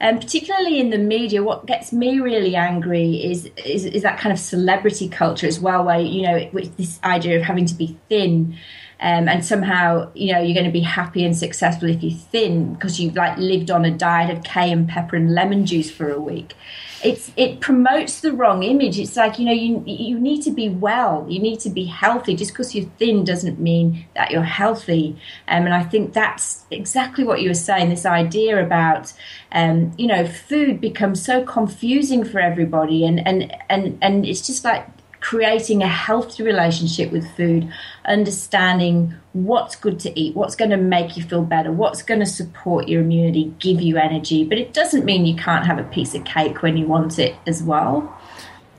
um, 0.00 0.18
particularly 0.18 0.80
in 0.80 0.90
the 0.90 0.98
media, 0.98 1.42
what 1.42 1.66
gets 1.66 1.92
me 1.92 2.20
really 2.20 2.56
angry 2.56 3.24
is, 3.24 3.50
is 3.64 3.84
is 3.84 4.02
that 4.02 4.18
kind 4.18 4.32
of 4.32 4.38
celebrity 4.38 5.08
culture 5.08 5.46
as 5.46 5.60
well, 5.60 5.84
where 5.84 6.00
you 6.00 6.22
know 6.22 6.50
with 6.52 6.76
this 6.76 7.00
idea 7.04 7.38
of 7.38 7.42
having 7.42 7.64
to 7.66 7.74
be 7.74 7.98
thin, 8.08 8.56
Um, 9.00 9.28
and 9.28 9.44
somehow, 9.44 10.10
you 10.14 10.32
know, 10.32 10.40
you're 10.40 10.54
going 10.54 10.66
to 10.66 10.72
be 10.72 10.80
happy 10.80 11.24
and 11.24 11.36
successful 11.36 11.88
if 11.88 12.02
you're 12.02 12.12
thin 12.12 12.74
because 12.74 13.00
you've 13.00 13.16
like 13.16 13.36
lived 13.38 13.70
on 13.70 13.84
a 13.84 13.90
diet 13.90 14.34
of 14.34 14.44
cayenne 14.44 14.86
pepper 14.86 15.16
and 15.16 15.34
lemon 15.34 15.66
juice 15.66 15.90
for 15.90 16.10
a 16.10 16.20
week. 16.20 16.54
It's 17.02 17.30
it 17.36 17.60
promotes 17.60 18.20
the 18.20 18.32
wrong 18.32 18.62
image. 18.62 18.98
It's 18.98 19.14
like 19.14 19.38
you 19.38 19.44
know 19.44 19.52
you 19.52 19.84
you 19.86 20.18
need 20.18 20.40
to 20.44 20.50
be 20.50 20.70
well, 20.70 21.26
you 21.28 21.38
need 21.38 21.60
to 21.60 21.68
be 21.68 21.84
healthy. 21.84 22.34
Just 22.34 22.52
because 22.52 22.74
you're 22.74 22.88
thin 22.98 23.24
doesn't 23.24 23.60
mean 23.60 24.06
that 24.14 24.30
you're 24.30 24.42
healthy. 24.42 25.18
Um, 25.46 25.66
and 25.66 25.74
I 25.74 25.82
think 25.82 26.14
that's 26.14 26.64
exactly 26.70 27.22
what 27.22 27.42
you 27.42 27.50
were 27.50 27.54
saying. 27.54 27.90
This 27.90 28.06
idea 28.06 28.64
about 28.64 29.12
um, 29.52 29.92
you 29.98 30.06
know 30.06 30.26
food 30.26 30.80
becomes 30.80 31.22
so 31.22 31.44
confusing 31.44 32.24
for 32.24 32.40
everybody, 32.40 33.04
and 33.04 33.26
and 33.26 33.54
and 33.68 33.98
and 34.00 34.24
it's 34.24 34.46
just 34.46 34.64
like 34.64 34.86
creating 35.24 35.82
a 35.82 35.88
healthy 35.88 36.42
relationship 36.42 37.10
with 37.10 37.26
food, 37.34 37.72
understanding 38.04 39.14
what's 39.32 39.74
good 39.74 39.98
to 39.98 40.20
eat, 40.20 40.36
what's 40.36 40.54
going 40.54 40.70
to 40.70 40.76
make 40.76 41.16
you 41.16 41.22
feel 41.22 41.42
better, 41.42 41.72
what's 41.72 42.02
going 42.02 42.20
to 42.20 42.26
support 42.26 42.88
your 42.88 43.00
immunity, 43.00 43.50
give 43.58 43.80
you 43.80 43.96
energy. 43.96 44.44
But 44.44 44.58
it 44.58 44.74
doesn't 44.74 45.06
mean 45.06 45.24
you 45.24 45.34
can't 45.34 45.64
have 45.64 45.78
a 45.78 45.84
piece 45.84 46.14
of 46.14 46.26
cake 46.26 46.60
when 46.60 46.76
you 46.76 46.86
want 46.86 47.18
it 47.18 47.34
as 47.46 47.62
well. 47.62 48.20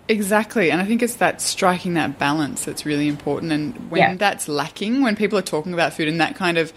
Exactly, 0.07 0.69
and 0.69 0.79
I 0.79 0.85
think 0.85 1.01
it's 1.01 1.15
that 1.15 1.41
striking 1.41 1.95
that 1.95 2.19
balance 2.19 2.63
that's 2.63 2.85
really 2.85 3.07
important. 3.07 3.51
And 3.51 3.89
when 3.89 4.01
Yeah. 4.01 4.15
that's 4.15 4.47
lacking, 4.47 5.01
when 5.01 5.15
people 5.15 5.39
are 5.39 5.47
talking 5.55 5.73
about 5.73 5.93
food 5.93 6.07
and 6.07 6.21
that 6.21 6.35
kind 6.35 6.59
of 6.59 6.73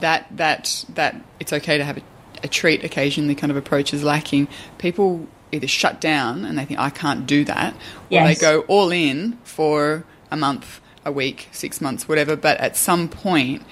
that 0.00 0.26
that 0.36 0.84
that 0.92 1.16
it's 1.40 1.54
okay 1.54 1.78
to 1.78 1.84
have 1.84 1.96
a, 1.96 2.02
a 2.42 2.48
treat 2.48 2.84
occasionally 2.84 3.34
kind 3.34 3.50
of 3.50 3.56
approach 3.56 3.94
is 3.94 4.04
lacking, 4.04 4.46
people 4.76 5.26
either 5.52 5.66
shut 5.68 6.00
down 6.00 6.44
and 6.44 6.58
they 6.58 6.64
think 6.64 6.80
I 6.80 6.90
can't 6.90 7.26
do 7.26 7.44
that, 7.44 7.74
or 7.74 7.78
Yes. 8.10 8.38
they 8.38 8.40
go 8.40 8.60
all 8.62 8.90
in 8.90 9.38
for 9.44 10.04
a 10.30 10.36
month, 10.36 10.80
a 11.04 11.12
week, 11.12 11.48
six 11.52 11.80
months, 11.80 12.08
whatever. 12.08 12.36
But 12.36 12.58
at 12.58 12.76
some 12.76 13.08
point. 13.08 13.62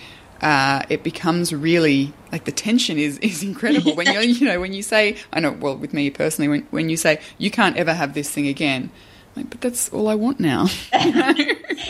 Uh, 0.40 0.84
it 0.88 1.02
becomes 1.02 1.52
really 1.52 2.12
like 2.30 2.44
the 2.44 2.52
tension 2.52 2.96
is 2.96 3.18
is 3.30 3.42
incredible 3.42 3.96
when 3.96 4.06
you 4.06 4.20
you 4.20 4.46
know 4.46 4.60
when 4.60 4.72
you 4.72 4.84
say 4.84 5.16
I 5.32 5.40
know 5.40 5.50
well 5.50 5.76
with 5.76 5.92
me 5.92 6.10
personally 6.10 6.46
when 6.46 6.62
when 6.70 6.88
you 6.88 6.96
say 6.96 7.20
you 7.38 7.50
can't 7.50 7.76
ever 7.76 7.92
have 7.92 8.14
this 8.14 8.30
thing 8.30 8.46
again 8.46 8.90
like 9.34 9.50
but 9.50 9.60
that's 9.60 9.88
all 9.88 10.06
I 10.06 10.14
want 10.14 10.38
now 10.38 10.68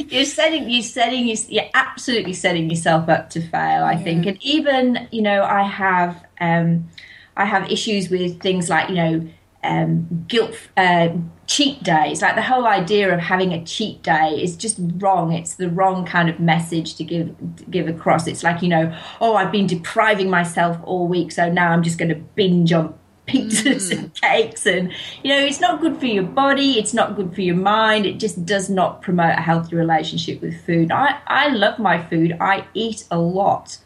you're 0.09 0.25
setting 0.25 0.71
you're 0.71 0.83
setting 0.83 1.26
you- 1.26 1.37
you're 1.50 1.68
absolutely 1.75 2.33
setting 2.33 2.71
yourself 2.71 3.09
up 3.11 3.28
to 3.30 3.42
fail 3.42 3.85
i 3.85 3.97
think 3.97 4.25
and 4.25 4.38
even 4.42 5.07
you 5.12 5.21
know 5.21 5.42
i 5.42 5.62
have 5.62 6.25
um 6.40 6.88
i 7.37 7.45
have 7.45 7.71
issues 7.71 8.09
with 8.09 8.40
things 8.40 8.71
like 8.71 8.88
you 8.88 8.95
know 8.95 9.28
um 9.65 10.25
guilt 10.29 10.57
uh 10.77 11.09
cheat 11.47 11.83
days. 11.83 12.21
Like 12.21 12.37
the 12.37 12.43
whole 12.43 12.67
idea 12.67 13.12
of 13.12 13.21
having 13.21 13.53
a 13.53 13.65
cheat 13.65 14.03
day 14.03 14.38
is 14.41 14.57
just 14.57 14.79
wrong. 14.99 15.33
It's 15.33 15.55
the 15.55 15.71
wrong 15.71 16.05
kind 16.05 16.29
of 16.29 16.38
message 16.38 16.95
to 16.97 17.05
give 17.05 17.35
to 17.57 17.65
give 17.65 17.88
across. 17.88 18.27
It's 18.27 18.45
like 18.45 18.62
you 18.62 18.69
know 18.69 18.97
oh 19.21 19.35
i've 19.35 19.50
been 19.50 19.67
depriving 19.67 20.31
myself 20.31 20.77
all 20.85 21.09
week 21.09 21.33
so 21.33 21.50
now 21.50 21.73
i'm 21.73 21.83
just 21.83 21.99
going 21.99 22.11
to 22.11 22.15
binge 22.15 22.73
on 22.73 22.95
pizzas 23.29 23.97
and 23.97 24.12
cakes. 24.15 24.67
And 24.67 24.93
you 25.23 25.31
know 25.31 25.41
it's 25.41 25.61
not 25.61 25.81
good 25.81 25.99
for 25.99 26.07
your 26.07 26.25
body. 26.25 26.79
It's 26.79 26.95
not 26.95 27.17
good 27.17 27.35
for 27.35 27.43
your 27.43 27.57
mind. 27.57 28.07
It 28.07 28.19
just 28.19 28.45
does 28.45 28.69
not 28.69 29.03
promote 29.03 29.38
a 29.38 29.43
healthy 29.43 29.77
relationship 29.77 30.41
with 30.41 30.65
food. 30.65 30.91
I 30.91 31.21
i 31.27 31.49
love 31.49 31.79
my 31.79 32.03
food. 32.03 32.37
I 32.41 32.67
eat 32.75 33.05
a 33.11 33.19
lot 33.19 33.79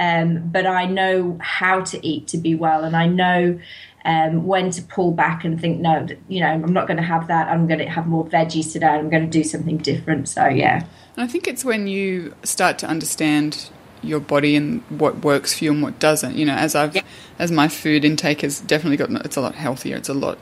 um, 0.00 0.48
but 0.50 0.66
i 0.66 0.86
know 0.86 1.36
how 1.40 1.82
to 1.82 2.04
eat 2.04 2.26
to 2.28 2.38
be 2.38 2.54
well. 2.54 2.84
And 2.84 2.96
i 2.96 3.06
know 3.06 3.60
um, 4.04 4.46
when 4.46 4.70
to 4.70 4.82
pull 4.82 5.12
back 5.12 5.44
and 5.44 5.60
think 5.60 5.80
no 5.80 6.06
you 6.28 6.40
know 6.40 6.46
i'm 6.46 6.72
not 6.72 6.86
going 6.86 6.96
to 6.96 7.02
have 7.02 7.28
that 7.28 7.48
i'm 7.48 7.66
going 7.66 7.78
to 7.78 7.86
have 7.86 8.06
more 8.06 8.24
veggies 8.26 8.72
today 8.72 8.86
i'm 8.86 9.10
going 9.10 9.24
to 9.24 9.30
do 9.30 9.44
something 9.44 9.76
different 9.78 10.28
so 10.28 10.46
yeah 10.46 10.84
I 11.20 11.26
think 11.26 11.46
it's 11.46 11.64
when 11.64 11.86
you 11.86 12.34
start 12.42 12.78
to 12.78 12.86
understand 12.86 13.70
your 14.02 14.20
body 14.20 14.56
and 14.56 14.82
what 14.88 15.22
works 15.24 15.58
for 15.58 15.64
you 15.64 15.72
and 15.72 15.82
what 15.82 15.98
doesn't. 15.98 16.36
You 16.36 16.46
know, 16.46 16.54
as 16.54 16.74
I've 16.74 16.96
as 17.38 17.50
my 17.50 17.68
food 17.68 18.04
intake 18.04 18.40
has 18.40 18.60
definitely 18.60 18.96
gotten 18.96 19.16
it's 19.16 19.36
a 19.36 19.40
lot 19.40 19.54
healthier. 19.54 19.96
It's 19.96 20.08
a 20.08 20.14
lot 20.14 20.38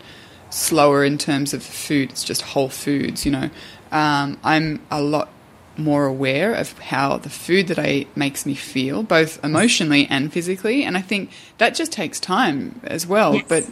slower 0.51 1.05
in 1.05 1.19
terms 1.19 1.53
of 1.53 1.63
food. 1.63 2.11
It's 2.11 2.25
just 2.25 2.43
whole 2.43 2.69
foods. 2.69 3.25
You 3.25 3.33
know, 3.33 3.51
um, 3.91 4.39
I'm 4.45 4.87
a 4.91 5.03
lot 5.03 5.31
more 5.79 6.07
aware 6.07 6.55
of 6.55 6.79
how 6.79 7.19
the 7.19 7.31
food 7.31 7.69
that 7.69 7.79
I 7.79 7.89
eat 7.89 8.17
makes 8.17 8.45
me 8.45 8.55
feel, 8.55 9.03
both 9.03 9.43
emotionally 9.45 10.07
and 10.11 10.33
physically. 10.33 10.85
And 10.85 10.97
I 10.97 11.01
think 11.01 11.31
that 11.59 11.75
just 11.75 11.93
takes 11.93 12.19
time 12.21 12.81
as 12.85 13.07
well. 13.07 13.35
Yes. 13.35 13.45
But 13.49 13.67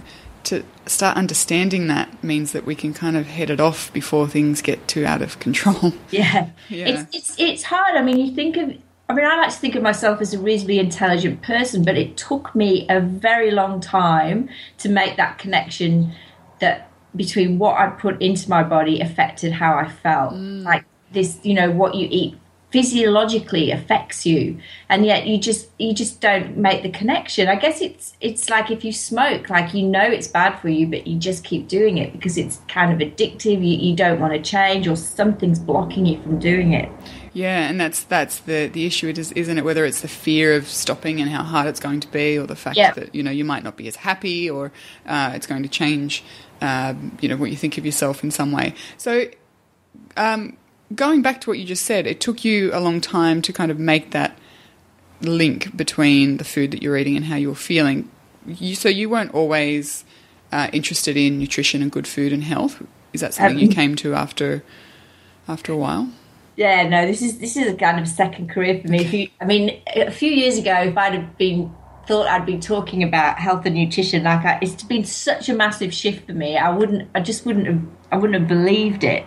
to 0.45 0.65
start 0.87 1.17
understanding 1.17 1.89
that 1.89 2.23
means 2.23 2.53
that 2.53 2.65
we 2.65 2.75
can 2.75 2.95
kind 2.95 3.17
of 3.17 3.27
head 3.27 3.51
it 3.51 3.61
off 3.61 3.93
before 3.93 4.29
things 4.29 4.63
get 4.63 4.87
too 4.87 5.05
out 5.05 5.23
of 5.23 5.39
control. 5.41 5.93
Yeah. 6.11 6.51
Yeah. 6.69 6.87
It's 6.89 7.17
it's 7.17 7.37
it's 7.39 7.63
hard. 7.65 7.97
I 7.97 8.03
mean, 8.03 8.19
you 8.19 8.35
think 8.35 8.57
of 8.57 8.73
I 9.09 9.15
mean, 9.15 9.25
I 9.25 9.37
like 9.37 9.51
to 9.51 9.57
think 9.57 9.75
of 9.75 9.83
myself 9.83 10.21
as 10.21 10.35
a 10.35 10.39
reasonably 10.39 10.79
intelligent 10.79 11.43
person, 11.43 11.85
but 11.85 11.97
it 11.97 12.17
took 12.17 12.55
me 12.55 12.87
a 12.89 13.01
very 13.01 13.51
long 13.53 13.81
time 13.81 14.49
to 14.79 14.89
make 14.89 15.17
that 15.17 15.39
connection 15.39 16.13
that 16.61 16.91
between 17.15 17.59
what 17.59 17.79
I 17.79 17.89
put 17.89 18.21
into 18.21 18.51
my 18.51 18.63
body 18.63 19.01
affected 19.01 19.53
how 19.53 19.77
I 19.77 19.89
felt. 19.89 20.35
Mm. 20.35 20.65
Like 20.65 20.85
this, 21.13 21.39
you 21.43 21.55
know, 21.55 21.71
what 21.71 21.95
you 21.95 22.09
eat 22.11 22.37
physiologically 22.73 23.71
affects 23.71 24.27
you 24.27 24.59
and 24.89 25.07
yet 25.07 25.25
you 25.27 25.39
just 25.39 25.69
you 25.79 25.95
just 25.95 26.21
don't 26.21 26.57
make 26.57 26.83
the 26.83 26.91
connection 26.91 27.47
i 27.49 27.55
guess 27.55 27.81
it's 27.81 28.15
it's 28.21 28.51
like 28.51 28.73
if 28.73 28.85
you 28.85 28.93
smoke 28.93 29.49
like 29.49 29.73
you 29.73 29.87
know 29.87 30.03
it's 30.03 30.27
bad 30.27 30.59
for 30.59 30.69
you 30.69 30.85
but 30.87 31.07
you 31.07 31.17
just 31.17 31.45
keep 31.45 31.69
doing 31.69 31.97
it 31.97 32.13
because 32.13 32.37
it's 32.37 32.61
kind 32.69 32.93
of 32.93 32.99
addictive 33.09 33.65
you, 33.65 33.79
you 33.91 33.95
don't 33.95 34.21
want 34.21 34.33
to 34.33 34.43
change 34.43 34.87
or 34.89 34.97
something's 34.97 35.61
blocking 35.61 36.05
you 36.07 36.21
from 36.23 36.39
doing 36.41 36.73
it 36.73 36.91
Yeah, 37.33 37.69
and 37.69 37.81
that's 37.81 38.03
that's 38.03 38.41
the 38.41 38.67
the 38.67 38.85
issue, 38.85 39.09
it 39.09 39.19
is, 39.19 39.31
isn't 39.33 39.59
it? 39.59 39.65
Whether 39.65 39.85
it's 39.85 40.01
the 40.01 40.09
fear 40.09 40.55
of 40.57 40.67
stopping 40.67 41.21
and 41.21 41.31
how 41.31 41.45
hard 41.45 41.67
it's 41.69 41.81
going 41.81 42.01
to 42.01 42.09
be, 42.11 42.39
or 42.39 42.47
the 42.47 42.57
fact 42.57 42.77
Yeah. 42.77 42.93
that 42.93 43.15
you 43.15 43.23
know 43.23 43.31
you 43.31 43.45
might 43.45 43.63
not 43.63 43.77
be 43.77 43.87
as 43.89 43.97
happy, 43.97 44.51
or 44.51 44.73
uh, 45.07 45.33
it's 45.35 45.47
going 45.47 45.63
to 45.63 45.69
change, 45.69 46.25
um, 46.63 47.17
you 47.21 47.29
know, 47.29 47.37
what 47.37 47.51
you 47.51 47.57
think 47.57 47.77
of 47.79 47.85
yourself 47.85 48.25
in 48.25 48.31
some 48.31 48.53
way. 48.53 48.75
So, 48.97 49.27
um, 50.17 50.57
going 50.95 51.23
back 51.23 51.41
to 51.43 51.51
what 51.51 51.59
you 51.59 51.65
just 51.65 51.85
said, 51.85 52.07
it 52.07 52.21
took 52.21 52.45
you 52.45 52.71
a 52.73 52.81
long 52.81 53.01
time 53.01 53.43
to 53.43 53.53
kind 53.53 53.71
of 53.71 53.79
make 53.79 54.13
that 54.13 54.39
link 55.21 55.77
between 55.77 56.37
the 56.37 56.45
food 56.45 56.71
that 56.71 56.83
you're 56.83 56.97
eating 56.97 57.17
and 57.17 57.25
how 57.25 57.37
you're 57.37 57.55
feeling. 57.55 58.11
You, 58.47 58.75
so 58.75 58.89
you 58.89 59.09
weren't 59.09 59.35
always 59.35 60.05
uh, 60.53 60.69
interested 60.73 61.17
in 61.17 61.39
nutrition 61.39 61.83
and 61.83 61.91
good 61.91 62.07
food 62.07 62.33
and 62.33 62.45
health. 62.45 62.83
Is 63.13 63.21
that 63.21 63.35
something 63.35 63.59
you 63.59 63.69
Um, 63.69 63.73
came 63.73 63.97
to 63.97 64.15
after 64.15 64.63
after 65.49 65.73
a 65.73 65.77
while? 65.77 66.11
Yeah, 66.57 66.89
no, 66.89 67.07
this 67.07 67.23
is 67.23 67.39
this 67.39 67.57
is 67.57 67.73
a 67.73 67.75
kind 67.75 67.99
of 67.99 68.07
second 68.09 68.51
career 68.51 68.81
for 68.81 68.89
me. 68.89 69.01
If 69.01 69.13
you, 69.13 69.29
I 69.41 69.45
mean, 69.45 69.81
a 69.95 70.11
few 70.11 70.31
years 70.31 70.59
ago, 70.59 70.75
if 70.75 70.97
I'd 70.97 71.15
have 71.15 71.37
been 71.37 71.75
thought 72.07 72.27
I'd 72.29 72.47
be 72.47 72.59
talking 72.59 73.03
about 73.03 73.39
health 73.39 73.67
and 73.67 73.75
nutrition, 73.75 74.25
like 74.25 74.45
I, 74.45 74.59
it's 74.63 74.85
been 74.85 75.05
such 75.05 75.49
a 75.49 75.55
massive 75.55 75.93
shift 75.93 76.27
for 76.27 76.33
me. 76.33 76.57
I 76.57 76.71
wouldn't, 76.71 77.09
I 77.15 77.21
just 77.21 77.45
wouldn't 77.45 77.67
have, 77.67 77.83
I 78.13 78.17
wouldn't 78.17 78.39
have 78.39 78.49
believed 78.49 79.03
it. 79.03 79.25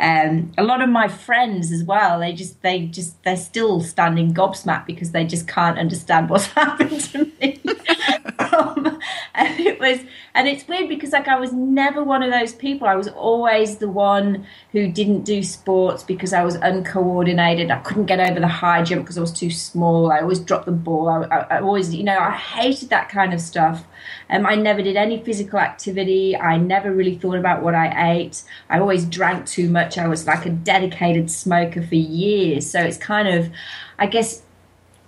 Um, 0.00 0.52
a 0.56 0.62
lot 0.62 0.80
of 0.80 0.88
my 0.88 1.08
friends 1.08 1.72
as 1.72 1.82
well, 1.82 2.20
they 2.20 2.32
just, 2.32 2.62
they 2.62 2.86
just, 2.86 3.22
they're 3.24 3.36
still 3.36 3.80
standing 3.80 4.32
gobsmacked 4.32 4.86
because 4.86 5.10
they 5.10 5.24
just 5.24 5.48
can't 5.48 5.78
understand 5.78 6.30
what's 6.30 6.46
happened 6.52 7.00
to 7.00 7.30
me. 7.40 7.60
And 9.38 9.60
it 9.60 9.78
was, 9.78 10.00
and 10.34 10.48
it's 10.48 10.66
weird 10.66 10.88
because 10.88 11.12
like 11.12 11.28
I 11.28 11.38
was 11.38 11.52
never 11.52 12.02
one 12.02 12.24
of 12.24 12.30
those 12.32 12.52
people. 12.52 12.88
I 12.88 12.96
was 12.96 13.06
always 13.06 13.76
the 13.76 13.88
one 13.88 14.46
who 14.72 14.90
didn't 14.90 15.22
do 15.22 15.44
sports 15.44 16.02
because 16.02 16.32
I 16.32 16.44
was 16.44 16.56
uncoordinated. 16.56 17.70
I 17.70 17.78
couldn't 17.78 18.06
get 18.06 18.18
over 18.18 18.40
the 18.40 18.48
high 18.48 18.82
jump 18.82 19.02
because 19.02 19.16
I 19.16 19.20
was 19.20 19.32
too 19.32 19.50
small. 19.50 20.10
I 20.10 20.20
always 20.20 20.40
dropped 20.40 20.66
the 20.66 20.72
ball. 20.72 21.08
I, 21.08 21.22
I, 21.24 21.38
I 21.56 21.60
always, 21.60 21.94
you 21.94 22.02
know, 22.02 22.18
I 22.18 22.32
hated 22.32 22.90
that 22.90 23.08
kind 23.08 23.32
of 23.32 23.40
stuff. 23.40 23.84
Um, 24.28 24.44
I 24.44 24.56
never 24.56 24.82
did 24.82 24.96
any 24.96 25.22
physical 25.22 25.60
activity. 25.60 26.36
I 26.36 26.56
never 26.56 26.92
really 26.92 27.16
thought 27.16 27.36
about 27.36 27.62
what 27.62 27.74
I 27.76 28.12
ate. 28.14 28.42
I 28.68 28.80
always 28.80 29.04
drank 29.04 29.46
too 29.46 29.70
much. 29.70 29.98
I 29.98 30.08
was 30.08 30.26
like 30.26 30.46
a 30.46 30.50
dedicated 30.50 31.30
smoker 31.30 31.82
for 31.82 31.94
years. 31.94 32.68
So 32.68 32.80
it's 32.80 32.98
kind 32.98 33.28
of, 33.28 33.50
I 33.98 34.06
guess, 34.06 34.42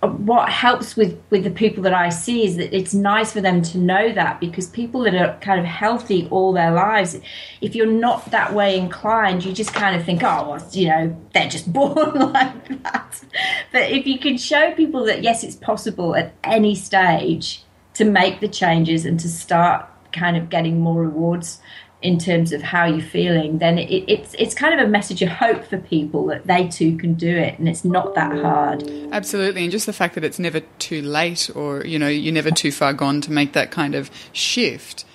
what 0.09 0.49
helps 0.49 0.95
with 0.95 1.21
with 1.29 1.43
the 1.43 1.51
people 1.51 1.83
that 1.83 1.93
I 1.93 2.09
see 2.09 2.45
is 2.45 2.57
that 2.57 2.75
it's 2.75 2.93
nice 2.93 3.31
for 3.31 3.39
them 3.39 3.61
to 3.61 3.77
know 3.77 4.11
that 4.13 4.39
because 4.39 4.67
people 4.67 5.01
that 5.01 5.13
are 5.13 5.37
kind 5.41 5.59
of 5.59 5.65
healthy 5.65 6.27
all 6.31 6.53
their 6.53 6.71
lives, 6.71 7.19
if 7.61 7.75
you're 7.75 7.85
not 7.85 8.31
that 8.31 8.53
way 8.53 8.77
inclined, 8.77 9.45
you 9.45 9.53
just 9.53 9.73
kind 9.73 9.95
of 9.95 10.03
think, 10.03 10.23
oh, 10.23 10.49
well, 10.49 10.69
you 10.71 10.87
know, 10.87 11.15
they're 11.33 11.49
just 11.49 11.71
born 11.73 12.31
like 12.31 12.83
that. 12.83 13.23
But 13.71 13.91
if 13.91 14.07
you 14.07 14.17
can 14.17 14.37
show 14.37 14.73
people 14.73 15.05
that 15.05 15.21
yes, 15.21 15.43
it's 15.43 15.55
possible 15.55 16.15
at 16.15 16.33
any 16.43 16.73
stage 16.73 17.63
to 17.93 18.03
make 18.03 18.39
the 18.39 18.47
changes 18.47 19.05
and 19.05 19.19
to 19.19 19.29
start 19.29 19.87
kind 20.11 20.35
of 20.35 20.49
getting 20.49 20.79
more 20.79 21.01
rewards 21.01 21.61
in 22.01 22.17
terms 22.17 22.51
of 22.51 22.61
how 22.61 22.85
you're 22.85 23.01
feeling, 23.01 23.59
then 23.59 23.77
it, 23.77 24.03
it's 24.07 24.33
it's 24.35 24.55
kind 24.55 24.79
of 24.79 24.85
a 24.85 24.89
message 24.89 25.21
of 25.21 25.29
hope 25.29 25.63
for 25.65 25.77
people 25.77 26.25
that 26.27 26.47
they 26.47 26.67
too 26.67 26.97
can 26.97 27.13
do 27.13 27.29
it, 27.29 27.59
and 27.59 27.69
it's 27.69 27.85
not 27.85 28.15
that 28.15 28.31
hard. 28.39 28.83
Absolutely, 29.11 29.63
and 29.63 29.71
just 29.71 29.85
the 29.85 29.93
fact 29.93 30.15
that 30.15 30.23
it's 30.23 30.39
never 30.39 30.61
too 30.79 31.01
late, 31.01 31.49
or 31.55 31.85
you 31.85 31.99
know, 31.99 32.07
you're 32.07 32.33
never 32.33 32.51
too 32.51 32.71
far 32.71 32.93
gone 32.93 33.21
to 33.21 33.31
make 33.31 33.53
that 33.53 33.71
kind 33.71 33.95
of 33.95 34.09
shift. 34.33 35.05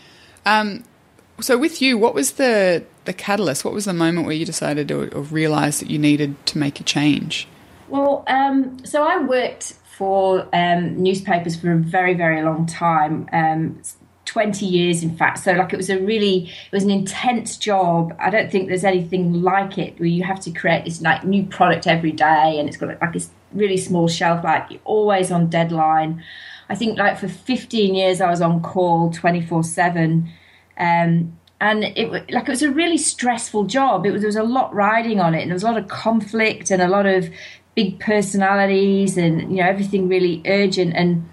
Um, 0.44 0.84
so, 1.40 1.58
with 1.58 1.82
you, 1.82 1.98
what 1.98 2.14
was 2.14 2.32
the 2.32 2.84
the 3.04 3.12
catalyst? 3.12 3.64
What 3.64 3.74
was 3.74 3.84
the 3.84 3.92
moment 3.92 4.26
where 4.26 4.36
you 4.36 4.46
decided 4.46 4.90
or, 4.92 5.12
or 5.14 5.22
realised 5.22 5.80
that 5.80 5.90
you 5.90 5.98
needed 5.98 6.44
to 6.46 6.58
make 6.58 6.80
a 6.80 6.84
change? 6.84 7.48
Well, 7.88 8.24
um, 8.26 8.84
so 8.84 9.04
I 9.04 9.22
worked 9.22 9.74
for 9.96 10.48
um, 10.52 11.02
newspapers 11.02 11.56
for 11.56 11.72
a 11.72 11.76
very, 11.76 12.14
very 12.14 12.42
long 12.42 12.66
time. 12.66 13.28
Um, 13.32 13.80
20 14.36 14.66
years 14.66 15.02
in 15.02 15.16
fact. 15.16 15.38
So 15.38 15.52
like 15.52 15.72
it 15.72 15.78
was 15.78 15.88
a 15.88 15.98
really 15.98 16.44
it 16.44 16.72
was 16.72 16.84
an 16.84 16.90
intense 16.90 17.56
job. 17.56 18.14
I 18.20 18.28
don't 18.28 18.52
think 18.52 18.68
there's 18.68 18.84
anything 18.84 19.42
like 19.42 19.78
it 19.78 19.98
where 19.98 20.10
you 20.10 20.24
have 20.24 20.40
to 20.40 20.50
create 20.50 20.84
this 20.84 21.00
like 21.00 21.24
new 21.24 21.46
product 21.46 21.86
every 21.86 22.12
day 22.12 22.58
and 22.58 22.68
it's 22.68 22.76
got 22.76 23.00
like 23.00 23.12
this 23.14 23.30
really 23.52 23.78
small 23.78 24.08
shelf 24.08 24.44
life 24.44 24.66
you're 24.68 24.80
always 24.84 25.32
on 25.32 25.48
deadline. 25.48 26.22
I 26.68 26.74
think 26.74 26.98
like 26.98 27.18
for 27.18 27.28
15 27.28 27.94
years 27.94 28.20
i 28.20 28.28
was 28.28 28.42
on 28.42 28.60
call 28.60 29.10
24 29.10 29.64
7 29.64 30.28
um, 30.76 31.38
and 31.58 31.84
it 31.84 32.30
like 32.30 32.46
it 32.46 32.50
was 32.50 32.62
a 32.62 32.70
really 32.70 32.98
stressful 32.98 33.64
job. 33.64 34.04
It 34.04 34.10
was 34.10 34.20
there 34.20 34.28
was 34.28 34.36
a 34.36 34.42
lot 34.42 34.74
riding 34.74 35.18
on 35.18 35.34
it 35.34 35.40
and 35.40 35.50
there 35.50 35.54
was 35.54 35.62
a 35.62 35.70
lot 35.70 35.78
of 35.78 35.88
conflict 35.88 36.70
and 36.70 36.82
a 36.82 36.88
lot 36.88 37.06
of 37.06 37.30
big 37.74 37.98
personalities 38.00 39.16
and 39.16 39.50
you 39.50 39.62
know 39.62 39.66
everything 39.66 40.08
really 40.08 40.42
urgent 40.44 40.92
and 40.94 41.26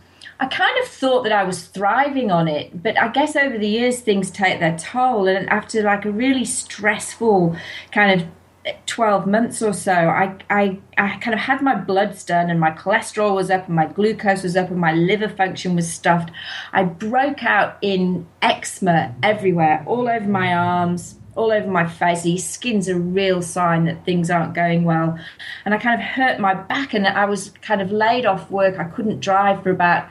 I 0.43 0.47
kind 0.47 0.77
of 0.83 0.89
thought 0.89 1.23
that 1.23 1.31
I 1.31 1.45
was 1.45 1.67
thriving 1.67 2.29
on 2.29 2.49
it, 2.49 2.83
but 2.83 2.99
I 2.99 3.07
guess 3.07 3.37
over 3.37 3.57
the 3.57 3.65
years 3.65 4.01
things 4.01 4.29
take 4.29 4.59
their 4.59 4.77
toll. 4.77 5.29
And 5.29 5.47
after 5.47 5.81
like 5.83 6.03
a 6.03 6.11
really 6.11 6.43
stressful 6.43 7.55
kind 7.93 8.19
of 8.19 8.27
eh, 8.65 8.73
12 8.85 9.25
months 9.25 9.61
or 9.61 9.71
so, 9.71 9.93
I, 9.93 10.35
I, 10.49 10.81
I 10.97 11.15
kind 11.19 11.33
of 11.33 11.39
had 11.39 11.61
my 11.61 11.75
bloods 11.75 12.25
done 12.25 12.49
and 12.49 12.59
my 12.59 12.71
cholesterol 12.71 13.35
was 13.35 13.49
up 13.49 13.67
and 13.67 13.75
my 13.77 13.85
glucose 13.85 14.43
was 14.43 14.57
up 14.57 14.69
and 14.69 14.81
my 14.81 14.91
liver 14.91 15.29
function 15.29 15.77
was 15.77 15.89
stuffed. 15.89 16.29
I 16.73 16.83
broke 16.83 17.45
out 17.45 17.77
in 17.81 18.27
eczema 18.41 19.15
everywhere, 19.23 19.81
all 19.87 20.09
over 20.09 20.27
my 20.27 20.53
arms, 20.53 21.19
all 21.35 21.51
over 21.51 21.67
my 21.67 21.87
face. 21.87 22.25
Your 22.25 22.37
skin's 22.37 22.87
a 22.87 22.95
real 22.95 23.41
sign 23.41 23.85
that 23.85 24.05
things 24.05 24.29
aren't 24.29 24.53
going 24.53 24.83
well. 24.83 25.17
And 25.65 25.73
I 25.73 25.77
kind 25.77 25.99
of 25.99 26.05
hurt 26.05 26.39
my 26.39 26.53
back 26.53 26.93
and 26.93 27.07
I 27.07 27.25
was 27.25 27.49
kind 27.61 27.81
of 27.81 27.91
laid 27.91 28.25
off 28.25 28.49
work. 28.51 28.79
I 28.79 28.85
couldn't 28.85 29.19
drive 29.19 29.63
for 29.63 29.69
about 29.69 30.09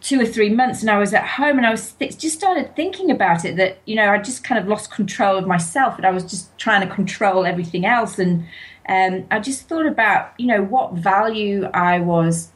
two 0.00 0.20
or 0.20 0.24
three 0.24 0.48
months 0.48 0.80
and 0.80 0.90
I 0.90 0.98
was 0.98 1.12
at 1.12 1.26
home 1.26 1.58
and 1.58 1.66
I 1.66 1.70
was 1.70 1.92
th- 1.92 2.16
just 2.16 2.38
started 2.38 2.74
thinking 2.74 3.10
about 3.10 3.44
it 3.44 3.56
that, 3.56 3.78
you 3.84 3.94
know, 3.94 4.10
I 4.10 4.18
just 4.18 4.42
kind 4.42 4.58
of 4.58 4.66
lost 4.66 4.90
control 4.90 5.36
of 5.36 5.46
myself 5.46 5.96
and 5.96 6.06
I 6.06 6.10
was 6.10 6.24
just 6.24 6.56
trying 6.58 6.86
to 6.86 6.94
control 6.94 7.44
everything 7.44 7.84
else. 7.84 8.18
And 8.18 8.46
um, 8.88 9.26
I 9.30 9.40
just 9.40 9.68
thought 9.68 9.86
about, 9.86 10.32
you 10.38 10.46
know, 10.46 10.62
what 10.62 10.94
value 10.94 11.64
I 11.74 12.00
was 12.00 12.50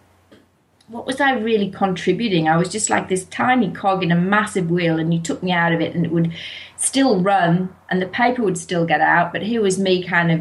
what 0.89 1.07
was 1.07 1.21
I 1.21 1.33
really 1.33 1.71
contributing? 1.71 2.49
I 2.49 2.57
was 2.57 2.69
just 2.69 2.91
like 2.91 3.09
this 3.09 3.25
tiny 3.25 3.71
cog 3.71 4.03
in 4.03 4.13
a 4.13 4.17
massive 4.17 4.71
wheel, 4.71 4.99
and 4.99 5.15
you 5.15 5.21
took 5.21 5.43
me 5.43 5.51
out 5.51 5.73
of 5.73 5.81
it, 5.81 5.95
and 5.95 6.05
it 6.05 6.13
would 6.13 6.33
still 6.85 7.21
run, 7.21 7.75
and 7.91 8.00
the 8.00 8.07
paper 8.07 8.43
would 8.43 8.59
still 8.59 8.87
get 8.87 9.00
out. 9.00 9.33
But 9.33 9.43
here 9.43 9.62
was 9.62 9.79
me 9.79 10.05
kind 10.05 10.31
of 10.31 10.41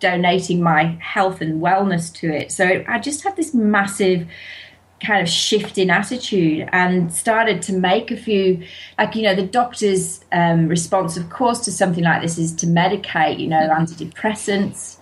donating 0.00 0.60
my 0.62 0.98
health 1.00 1.40
and 1.40 1.62
wellness 1.62 2.12
to 2.14 2.30
it. 2.30 2.50
So 2.50 2.84
I 2.88 2.98
just 2.98 3.22
had 3.22 3.36
this 3.36 3.54
massive 3.54 4.26
kind 5.00 5.22
of 5.22 5.28
shift 5.28 5.78
in 5.78 5.90
attitude 5.90 6.68
and 6.72 7.12
started 7.12 7.60
to 7.62 7.72
make 7.72 8.10
a 8.10 8.16
few 8.16 8.62
like 8.98 9.16
you 9.16 9.22
know 9.22 9.34
the 9.34 9.46
doctor's 9.46 10.24
um, 10.30 10.68
response 10.68 11.16
of 11.16 11.28
course 11.28 11.60
to 11.60 11.72
something 11.72 12.04
like 12.04 12.22
this 12.22 12.38
is 12.38 12.54
to 12.54 12.66
medicate 12.66 13.40
you 13.40 13.48
know 13.48 13.68
antidepressants 13.68 14.98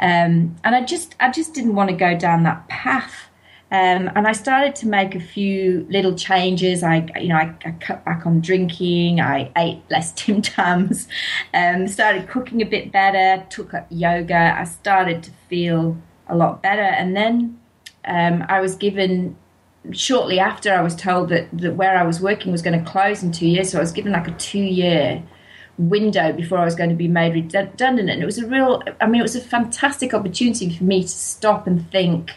um, 0.00 0.54
and 0.64 0.74
i 0.74 0.84
just 0.84 1.16
i 1.18 1.30
just 1.30 1.54
didn't 1.54 1.74
want 1.74 1.88
to 1.88 1.96
go 1.96 2.16
down 2.16 2.42
that 2.42 2.68
path 2.68 3.27
um, 3.70 4.10
and 4.14 4.26
I 4.26 4.32
started 4.32 4.74
to 4.76 4.88
make 4.88 5.14
a 5.14 5.20
few 5.20 5.86
little 5.90 6.14
changes. 6.14 6.82
I, 6.82 7.06
you 7.20 7.28
know, 7.28 7.36
I, 7.36 7.54
I 7.66 7.72
cut 7.72 8.02
back 8.02 8.24
on 8.24 8.40
drinking. 8.40 9.20
I 9.20 9.52
ate 9.56 9.82
less 9.90 10.12
Tim 10.16 10.40
Tams. 10.40 11.06
Um, 11.52 11.86
started 11.86 12.28
cooking 12.28 12.62
a 12.62 12.64
bit 12.66 12.90
better. 12.90 13.44
Took 13.50 13.74
up 13.74 13.86
yoga. 13.90 14.58
I 14.58 14.64
started 14.64 15.22
to 15.24 15.30
feel 15.48 15.98
a 16.28 16.36
lot 16.36 16.62
better. 16.62 16.82
And 16.82 17.14
then 17.14 17.60
um, 18.06 18.44
I 18.48 18.60
was 18.60 18.74
given 18.74 19.36
shortly 19.92 20.40
after 20.40 20.72
I 20.72 20.80
was 20.80 20.96
told 20.96 21.28
that, 21.28 21.48
that 21.52 21.76
where 21.76 21.96
I 21.96 22.04
was 22.04 22.20
working 22.20 22.52
was 22.52 22.62
going 22.62 22.82
to 22.82 22.90
close 22.90 23.22
in 23.22 23.32
two 23.32 23.46
years. 23.46 23.70
So 23.72 23.78
I 23.78 23.82
was 23.82 23.92
given 23.92 24.12
like 24.12 24.28
a 24.28 24.32
two 24.32 24.58
year 24.58 25.22
window 25.76 26.32
before 26.32 26.58
I 26.58 26.64
was 26.64 26.74
going 26.74 26.90
to 26.90 26.96
be 26.96 27.06
made 27.06 27.34
redundant. 27.34 28.08
And 28.08 28.22
it 28.22 28.24
was 28.24 28.38
a 28.38 28.46
real, 28.46 28.82
I 28.98 29.06
mean, 29.06 29.20
it 29.20 29.24
was 29.24 29.36
a 29.36 29.42
fantastic 29.42 30.14
opportunity 30.14 30.74
for 30.74 30.84
me 30.84 31.02
to 31.02 31.08
stop 31.08 31.66
and 31.66 31.88
think 31.90 32.30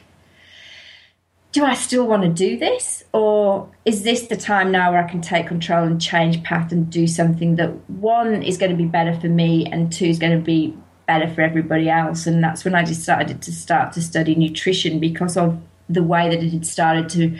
do 1.51 1.65
I 1.65 1.73
still 1.73 2.07
want 2.07 2.23
to 2.23 2.29
do 2.29 2.57
this? 2.57 3.03
Or 3.13 3.69
is 3.83 4.03
this 4.03 4.27
the 4.27 4.37
time 4.37 4.71
now 4.71 4.91
where 4.91 5.03
I 5.03 5.09
can 5.09 5.21
take 5.21 5.47
control 5.47 5.83
and 5.83 6.01
change 6.01 6.43
path 6.43 6.71
and 6.71 6.89
do 6.89 7.07
something 7.07 7.55
that 7.57 7.71
one 7.89 8.41
is 8.41 8.57
going 8.57 8.71
to 8.71 8.77
be 8.77 8.85
better 8.85 9.19
for 9.19 9.27
me 9.27 9.65
and 9.65 9.91
two 9.91 10.05
is 10.05 10.17
going 10.17 10.37
to 10.37 10.43
be 10.43 10.75
better 11.07 11.29
for 11.33 11.41
everybody 11.41 11.89
else? 11.89 12.25
And 12.25 12.41
that's 12.43 12.63
when 12.63 12.73
I 12.73 12.83
decided 12.83 13.41
to 13.41 13.51
start 13.51 13.93
to 13.93 14.01
study 14.01 14.33
nutrition 14.35 14.99
because 14.99 15.35
of 15.35 15.61
the 15.89 16.03
way 16.03 16.29
that 16.29 16.41
it 16.41 16.53
had 16.53 16.65
started 16.65 17.09
to 17.09 17.37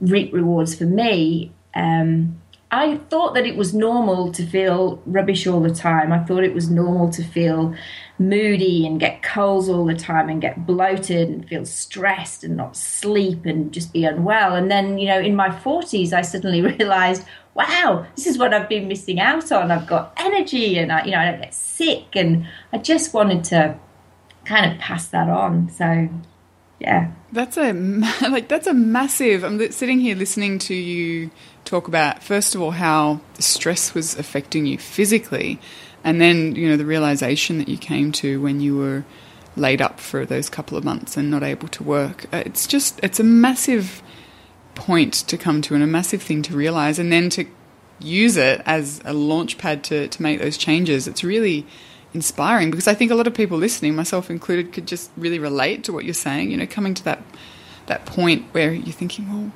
reap 0.00 0.32
rewards 0.32 0.74
for 0.74 0.84
me. 0.84 1.52
Um, 1.74 2.41
I 2.74 2.96
thought 3.10 3.34
that 3.34 3.44
it 3.44 3.54
was 3.54 3.74
normal 3.74 4.32
to 4.32 4.46
feel 4.46 5.02
rubbish 5.04 5.46
all 5.46 5.60
the 5.60 5.74
time. 5.74 6.10
I 6.10 6.24
thought 6.24 6.42
it 6.42 6.54
was 6.54 6.70
normal 6.70 7.10
to 7.10 7.22
feel 7.22 7.74
moody 8.18 8.86
and 8.86 8.98
get 8.98 9.22
colds 9.22 9.68
all 9.68 9.84
the 9.84 9.94
time 9.94 10.30
and 10.30 10.40
get 10.40 10.66
bloated 10.66 11.28
and 11.28 11.46
feel 11.46 11.66
stressed 11.66 12.42
and 12.42 12.56
not 12.56 12.74
sleep 12.74 13.44
and 13.44 13.72
just 13.72 13.92
be 13.92 14.06
unwell. 14.06 14.54
And 14.54 14.70
then, 14.70 14.96
you 14.96 15.06
know, 15.06 15.20
in 15.20 15.36
my 15.36 15.50
40s, 15.50 16.14
I 16.14 16.22
suddenly 16.22 16.62
realized, 16.78 17.26
wow, 17.52 18.06
this 18.16 18.26
is 18.26 18.38
what 18.38 18.54
I've 18.54 18.70
been 18.70 18.88
missing 18.88 19.20
out 19.20 19.52
on. 19.52 19.70
I've 19.70 19.86
got 19.86 20.14
energy 20.16 20.78
and 20.78 20.90
I, 20.90 21.04
you 21.04 21.10
know, 21.10 21.18
I 21.18 21.30
don't 21.30 21.42
get 21.42 21.52
sick. 21.52 22.16
And 22.16 22.46
I 22.72 22.78
just 22.78 23.12
wanted 23.12 23.44
to 23.44 23.78
kind 24.46 24.72
of 24.72 24.78
pass 24.78 25.08
that 25.08 25.28
on. 25.28 25.68
So, 25.68 26.08
yeah. 26.80 27.12
That's 27.32 27.58
a 27.58 27.72
like 28.30 28.48
that's 28.48 28.66
a 28.66 28.74
massive. 28.74 29.44
I'm 29.44 29.70
sitting 29.72 30.00
here 30.00 30.16
listening 30.16 30.58
to 30.60 30.74
you 30.74 31.30
talk 31.64 31.88
about 31.88 32.22
first 32.22 32.54
of 32.54 32.60
all 32.60 32.72
how 32.72 33.20
the 33.34 33.42
stress 33.42 33.94
was 33.94 34.18
affecting 34.18 34.66
you 34.66 34.78
physically, 34.78 35.58
and 36.04 36.20
then 36.20 36.54
you 36.54 36.68
know 36.68 36.76
the 36.76 36.86
realization 36.86 37.58
that 37.58 37.68
you 37.68 37.76
came 37.78 38.12
to 38.12 38.40
when 38.40 38.60
you 38.60 38.76
were 38.76 39.04
laid 39.56 39.82
up 39.82 40.00
for 40.00 40.24
those 40.24 40.48
couple 40.48 40.78
of 40.78 40.84
months 40.84 41.16
and 41.16 41.30
not 41.30 41.42
able 41.42 41.68
to 41.68 41.82
work. 41.82 42.26
Uh, 42.32 42.42
it's 42.46 42.66
just 42.66 43.00
it's 43.02 43.20
a 43.20 43.24
massive 43.24 44.02
point 44.74 45.12
to 45.12 45.36
come 45.36 45.60
to 45.62 45.74
and 45.74 45.84
a 45.84 45.86
massive 45.86 46.22
thing 46.22 46.42
to 46.42 46.54
realize, 46.54 46.98
and 46.98 47.12
then 47.12 47.30
to 47.30 47.44
use 48.00 48.36
it 48.36 48.60
as 48.66 49.00
a 49.04 49.12
launch 49.12 49.58
pad 49.58 49.84
to 49.84 50.08
to 50.08 50.22
make 50.22 50.40
those 50.40 50.56
changes. 50.56 51.06
It's 51.06 51.22
really 51.24 51.66
inspiring 52.14 52.70
because 52.70 52.88
I 52.88 52.94
think 52.94 53.10
a 53.10 53.14
lot 53.14 53.26
of 53.26 53.34
people 53.34 53.58
listening, 53.58 53.94
myself 53.94 54.30
included, 54.30 54.72
could 54.72 54.86
just 54.86 55.10
really 55.16 55.38
relate 55.38 55.84
to 55.84 55.92
what 55.92 56.04
you're 56.04 56.14
saying. 56.14 56.50
You 56.50 56.56
know, 56.56 56.66
coming 56.66 56.94
to 56.94 57.04
that 57.04 57.22
that 57.86 58.06
point 58.06 58.44
where 58.52 58.72
you're 58.72 58.92
thinking, 58.92 59.28
well, 59.28 59.52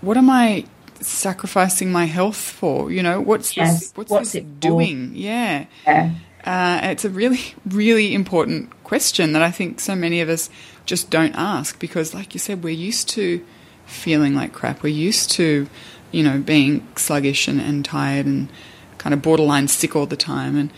what 0.00 0.16
am 0.16 0.30
I 0.30 0.64
sacrificing 1.06 1.92
my 1.92 2.06
health 2.06 2.36
for? 2.36 2.90
You 2.90 3.02
know, 3.02 3.20
what's 3.20 3.56
yes. 3.56 3.80
this, 3.80 3.92
what's, 3.96 4.10
what's 4.10 4.32
this 4.32 4.44
doing? 4.60 5.10
For? 5.10 5.16
Yeah. 5.16 5.66
yeah. 5.86 6.14
Uh, 6.44 6.80
it's 6.84 7.04
a 7.04 7.10
really, 7.10 7.54
really 7.66 8.14
important 8.14 8.84
question 8.84 9.32
that 9.32 9.42
I 9.42 9.50
think 9.50 9.80
so 9.80 9.94
many 9.94 10.20
of 10.20 10.28
us 10.28 10.50
just 10.84 11.08
don't 11.08 11.34
ask 11.34 11.78
because, 11.78 12.12
like 12.12 12.34
you 12.34 12.38
said, 12.40 12.62
we're 12.62 12.74
used 12.74 13.08
to 13.10 13.44
feeling 13.86 14.34
like 14.34 14.52
crap. 14.52 14.82
We're 14.82 14.90
used 14.90 15.30
to, 15.32 15.66
you 16.12 16.22
know, 16.22 16.38
being 16.38 16.86
sluggish 16.96 17.48
and, 17.48 17.60
and 17.60 17.84
tired 17.84 18.26
and 18.26 18.50
kind 18.98 19.14
of 19.14 19.22
borderline 19.22 19.68
sick 19.68 19.96
all 19.96 20.06
the 20.06 20.16
time. 20.16 20.56
And 20.56 20.70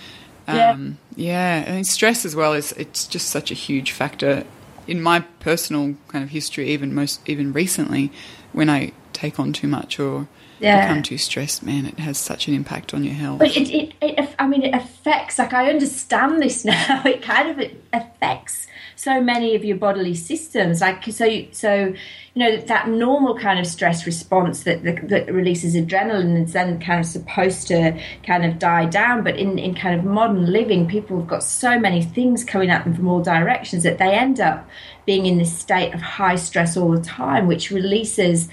um, 0.47 0.99
yeah, 1.17 1.65
yeah, 1.65 1.73
and 1.73 1.87
stress 1.87 2.25
as 2.25 2.37
well 2.37 2.53
is 2.53 2.73
it's 2.73 3.07
just 3.07 3.29
such 3.29 3.51
a 3.51 3.55
huge 3.55 3.91
factor 3.91 4.45
in 4.87 5.03
my 5.03 5.21
personal 5.41 5.97
kind 6.09 6.23
of 6.23 6.31
history. 6.31 6.69
Even 6.69 6.95
most, 6.95 7.29
even 7.29 7.53
recently, 7.53 8.13
when 8.53 8.71
I 8.71 8.93
take 9.17 9.41
on 9.41 9.53
too 9.53 9.67
much 9.67 9.99
or 9.99 10.29
yeah. 10.59 10.87
become 10.87 11.03
too 11.03 11.19
stressed, 11.19 11.63
man, 11.63 11.87
it 11.87 11.99
has 11.99 12.19
such 12.19 12.49
an 12.49 12.55
impact 12.55 12.95
on 12.95 13.05
your 13.05 13.15
health. 13.15 13.39
But 13.39 13.57
it, 13.57 13.71
it, 13.71 13.95
it, 14.01 14.35
I 14.39 14.47
mean, 14.47 14.63
it 14.63 14.75
affects. 14.75 15.39
Like 15.39 15.53
I 15.53 15.71
understand 15.71 16.41
this 16.41 16.65
now. 16.65 17.03
It 17.05 17.23
kind 17.23 17.51
of 17.51 17.59
it 17.59 17.83
affects 17.93 18.67
so 18.99 19.21
many 19.21 19.55
of 19.55 19.65
your 19.65 19.77
bodily 19.77 20.15
systems. 20.15 20.81
Like 20.81 21.05
so, 21.05 21.45
so 21.53 21.95
you 22.35 22.43
know 22.43 22.57
that 22.57 22.89
normal 22.89 23.39
kind 23.39 23.59
of 23.59 23.67
stress 23.67 24.07
response 24.07 24.65
that 24.65 24.83
that, 24.85 25.09
that 25.09 25.33
releases 25.33 25.75
adrenaline 25.75 26.37
and 26.37 26.49
then 26.49 26.81
kind 26.81 27.01
of 27.01 27.07
supposed 27.07 27.69
to 27.69 28.01
kind 28.23 28.45
of 28.45 28.59
die 28.59 28.87
down. 28.87 29.25
But 29.25 29.37
in 29.37 29.59
in 29.59 29.75
kind 29.75 29.99
of 29.99 30.05
modern 30.05 30.51
living, 30.51 30.89
people 30.89 31.19
have 31.19 31.29
got 31.29 31.43
so 31.43 31.79
many 31.79 32.03
things 32.03 32.45
coming 32.45 32.71
at 32.71 32.85
them 32.85 32.95
from 32.95 33.09
all 33.09 33.23
directions 33.23 33.83
that 33.83 33.99
they 33.99 34.15
end 34.15 34.41
up 34.41 34.69
being 35.05 35.27
in 35.27 35.39
this 35.39 35.57
state 35.57 35.95
of 35.95 36.01
high 36.01 36.37
stress 36.37 36.77
all 36.77 36.91
the 36.91 37.03
time, 37.03 37.47
which 37.47 37.71
releases 37.71 38.49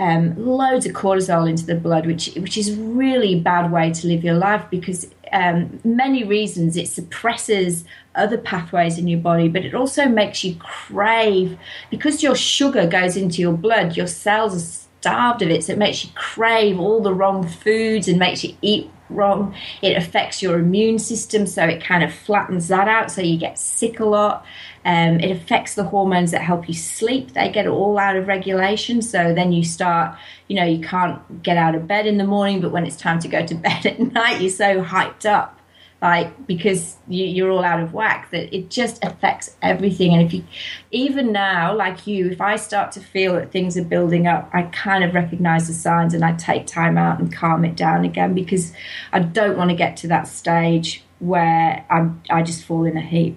um, 0.00 0.34
loads 0.36 0.86
of 0.86 0.92
cortisol 0.92 1.48
into 1.48 1.66
the 1.66 1.74
blood, 1.74 2.06
which 2.06 2.32
which 2.36 2.56
is 2.56 2.74
really 2.76 3.40
bad 3.40 3.72
way 3.72 3.92
to 3.92 4.06
live 4.06 4.22
your 4.22 4.34
life 4.34 4.64
because 4.70 5.08
um, 5.32 5.80
many 5.84 6.24
reasons 6.24 6.76
it 6.76 6.88
suppresses 6.88 7.84
other 8.14 8.38
pathways 8.38 8.98
in 8.98 9.08
your 9.08 9.20
body, 9.20 9.48
but 9.48 9.64
it 9.64 9.74
also 9.74 10.06
makes 10.06 10.44
you 10.44 10.56
crave 10.56 11.58
because 11.90 12.22
your 12.22 12.34
sugar 12.34 12.86
goes 12.86 13.16
into 13.16 13.40
your 13.42 13.52
blood. 13.52 13.96
Your 13.96 14.06
cells 14.06 14.56
are 14.56 14.86
starved 15.00 15.42
of 15.42 15.50
it, 15.50 15.64
so 15.64 15.72
it 15.72 15.78
makes 15.78 16.04
you 16.04 16.10
crave 16.14 16.78
all 16.78 17.00
the 17.00 17.14
wrong 17.14 17.46
foods 17.46 18.08
and 18.08 18.18
makes 18.18 18.44
you 18.44 18.54
eat 18.62 18.90
wrong. 19.10 19.54
It 19.82 19.96
affects 19.96 20.42
your 20.42 20.58
immune 20.58 20.98
system, 20.98 21.46
so 21.46 21.64
it 21.64 21.82
kind 21.82 22.02
of 22.02 22.12
flattens 22.12 22.68
that 22.68 22.88
out, 22.88 23.10
so 23.10 23.22
you 23.22 23.38
get 23.38 23.58
sick 23.58 24.00
a 24.00 24.04
lot. 24.04 24.44
Um, 24.84 25.20
it 25.20 25.30
affects 25.30 25.74
the 25.74 25.84
hormones 25.84 26.30
that 26.30 26.42
help 26.42 26.68
you 26.68 26.74
sleep. 26.74 27.34
They 27.34 27.50
get 27.50 27.66
all 27.66 27.98
out 27.98 28.16
of 28.16 28.26
regulation, 28.26 29.02
so 29.02 29.34
then 29.34 29.52
you 29.52 29.64
start, 29.64 30.16
you 30.48 30.56
know, 30.56 30.64
you 30.64 30.80
can't 30.80 31.42
get 31.42 31.56
out 31.56 31.74
of 31.74 31.86
bed 31.86 32.06
in 32.06 32.16
the 32.18 32.24
morning, 32.24 32.60
but 32.60 32.70
when 32.70 32.86
it's 32.86 32.96
time 32.96 33.18
to 33.20 33.28
go 33.28 33.44
to 33.44 33.54
bed 33.56 33.86
at 33.86 33.98
night, 33.98 34.40
you're 34.40 34.50
so 34.50 34.82
hyped 34.82 35.26
up 35.26 35.57
like 36.00 36.46
because 36.46 36.96
you, 37.08 37.24
you're 37.24 37.50
all 37.50 37.64
out 37.64 37.80
of 37.80 37.92
whack 37.92 38.30
that 38.30 38.54
it 38.54 38.70
just 38.70 39.02
affects 39.04 39.56
everything 39.62 40.12
and 40.14 40.22
if 40.22 40.32
you 40.32 40.44
even 40.92 41.32
now 41.32 41.74
like 41.74 42.06
you 42.06 42.30
if 42.30 42.40
i 42.40 42.54
start 42.54 42.92
to 42.92 43.00
feel 43.00 43.34
that 43.34 43.50
things 43.50 43.76
are 43.76 43.82
building 43.84 44.26
up 44.26 44.48
i 44.52 44.62
kind 44.62 45.02
of 45.02 45.12
recognize 45.12 45.66
the 45.66 45.74
signs 45.74 46.14
and 46.14 46.24
i 46.24 46.32
take 46.36 46.66
time 46.66 46.96
out 46.96 47.18
and 47.18 47.32
calm 47.32 47.64
it 47.64 47.74
down 47.74 48.04
again 48.04 48.32
because 48.32 48.72
i 49.12 49.18
don't 49.18 49.56
want 49.58 49.70
to 49.70 49.76
get 49.76 49.96
to 49.96 50.06
that 50.06 50.28
stage 50.28 51.02
where 51.18 51.84
i'm 51.90 52.22
i 52.30 52.42
just 52.42 52.64
fall 52.64 52.84
in 52.84 52.96
a 52.96 53.00
heap 53.02 53.36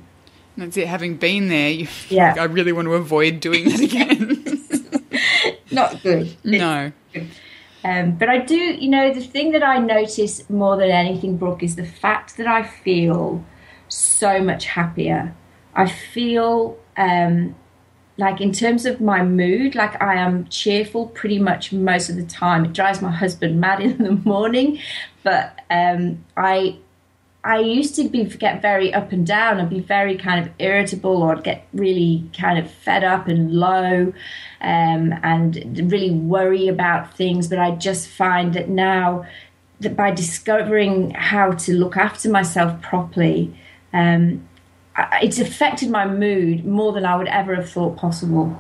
That's 0.56 0.78
it. 0.78 0.88
Having 0.88 1.16
been 1.18 1.48
there, 1.48 1.72
you, 1.72 1.88
Yeah. 2.10 2.36
I 2.38 2.44
really 2.44 2.74
want 2.74 2.86
to 2.88 2.94
avoid 2.94 3.40
doing 3.40 3.70
that 3.70 3.80
again. 3.90 4.46
not 5.72 6.04
good 6.04 6.36
no. 6.44 6.92
Um, 7.84 8.12
but 8.12 8.30
I 8.30 8.40
do, 8.40 8.56
you 8.56 8.90
know, 8.90 9.14
the 9.14 9.22
thing 9.22 9.52
that 9.52 9.64
I 9.64 9.80
notice 9.80 10.48
more 10.50 10.78
than 10.78 10.92
anything, 10.92 11.38
Brooke, 11.38 11.64
is 11.64 11.76
the 11.76 11.86
fact 11.86 12.38
that 12.38 12.48
I 12.48 12.64
feel 12.64 13.44
so 13.88 14.42
much 14.42 14.66
happier. 14.66 15.36
I 15.74 15.90
feel 15.90 16.78
um, 16.98 17.56
like, 18.18 18.40
in 18.40 18.52
terms 18.52 18.86
of 18.86 19.02
my 19.02 19.24
mood, 19.24 19.74
like 19.74 20.02
I 20.02 20.16
am 20.16 20.48
cheerful 20.48 21.08
pretty 21.08 21.40
much 21.40 21.74
most 21.74 22.10
of 22.10 22.18
the 22.18 22.26
time. 22.26 22.66
It 22.66 22.74
drives 22.74 23.02
my 23.02 23.12
husband 23.12 23.60
mad 23.60 23.80
in 23.82 23.98
the 23.98 24.12
morning, 24.12 24.80
but 25.24 25.60
um, 25.70 26.24
I. 26.38 26.78
I 27.44 27.60
used 27.60 27.96
to 27.96 28.08
be 28.08 28.26
get 28.26 28.62
very 28.62 28.94
up 28.94 29.12
and 29.12 29.26
down 29.26 29.60
and 29.60 29.70
be 29.70 29.80
very 29.80 30.18
kind 30.18 30.46
of 30.46 30.54
irritable, 30.60 31.24
or 31.24 31.36
get 31.36 31.68
really 31.74 32.30
kind 32.38 32.60
of 32.60 32.70
fed 32.70 33.04
up 33.04 33.28
and 33.28 33.52
low, 33.52 34.14
um, 34.62 35.14
and 35.24 35.92
really 35.92 36.12
worry 36.12 36.68
about 36.68 37.16
things. 37.18 37.48
But 37.48 37.60
I 37.60 37.72
just 37.72 38.08
find 38.08 38.54
that 38.54 38.70
now 38.70 39.26
that 39.80 39.96
by 39.96 40.12
discovering 40.12 41.12
how 41.12 41.54
to 41.54 41.74
look 41.74 41.98
after 41.98 42.30
myself 42.30 42.80
properly, 42.84 43.56
um, 43.92 44.48
it's 45.22 45.40
affected 45.40 45.90
my 45.90 46.06
mood 46.06 46.66
more 46.66 46.92
than 46.92 47.06
I 47.06 47.16
would 47.16 47.28
ever 47.28 47.56
have 47.56 47.70
thought 47.70 47.98
possible. 47.98 48.56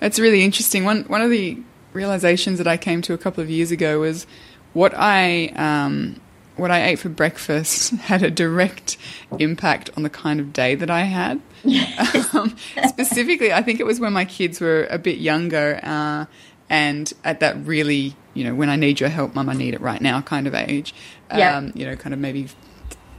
That's 0.00 0.18
really 0.18 0.42
interesting. 0.42 0.84
One 0.84 1.04
one 1.04 1.22
of 1.22 1.30
the 1.30 1.58
realizations 1.94 2.58
that 2.58 2.66
I 2.66 2.76
came 2.76 3.00
to 3.02 3.14
a 3.14 3.18
couple 3.18 3.42
of 3.42 3.48
years 3.48 3.70
ago 3.70 4.00
was 4.00 4.26
what 4.74 4.92
I 4.94 5.46
um, 5.56 6.20
what 6.58 6.70
I 6.70 6.84
ate 6.88 6.98
for 6.98 7.08
breakfast 7.08 7.90
had 7.94 8.22
a 8.22 8.30
direct 8.30 8.96
impact 9.38 9.90
on 9.96 10.02
the 10.02 10.10
kind 10.10 10.40
of 10.40 10.52
day 10.52 10.74
that 10.74 10.90
I 10.90 11.02
had. 11.02 11.40
um, 12.34 12.56
specifically, 12.86 13.52
I 13.52 13.62
think 13.62 13.80
it 13.80 13.86
was 13.86 14.00
when 14.00 14.12
my 14.12 14.24
kids 14.24 14.60
were 14.60 14.86
a 14.90 14.98
bit 14.98 15.18
younger, 15.18 15.80
uh, 15.82 16.26
and 16.70 17.12
at 17.24 17.40
that 17.40 17.56
really, 17.66 18.14
you 18.34 18.44
know, 18.44 18.54
when 18.54 18.68
I 18.68 18.76
need 18.76 19.00
your 19.00 19.08
help, 19.08 19.34
mum, 19.34 19.48
I 19.48 19.54
need 19.54 19.74
it 19.74 19.80
right 19.80 20.00
now 20.00 20.20
kind 20.20 20.46
of 20.46 20.54
age. 20.54 20.94
Yeah. 21.34 21.56
Um, 21.56 21.72
you 21.74 21.86
know, 21.86 21.96
kind 21.96 22.12
of 22.12 22.20
maybe 22.20 22.48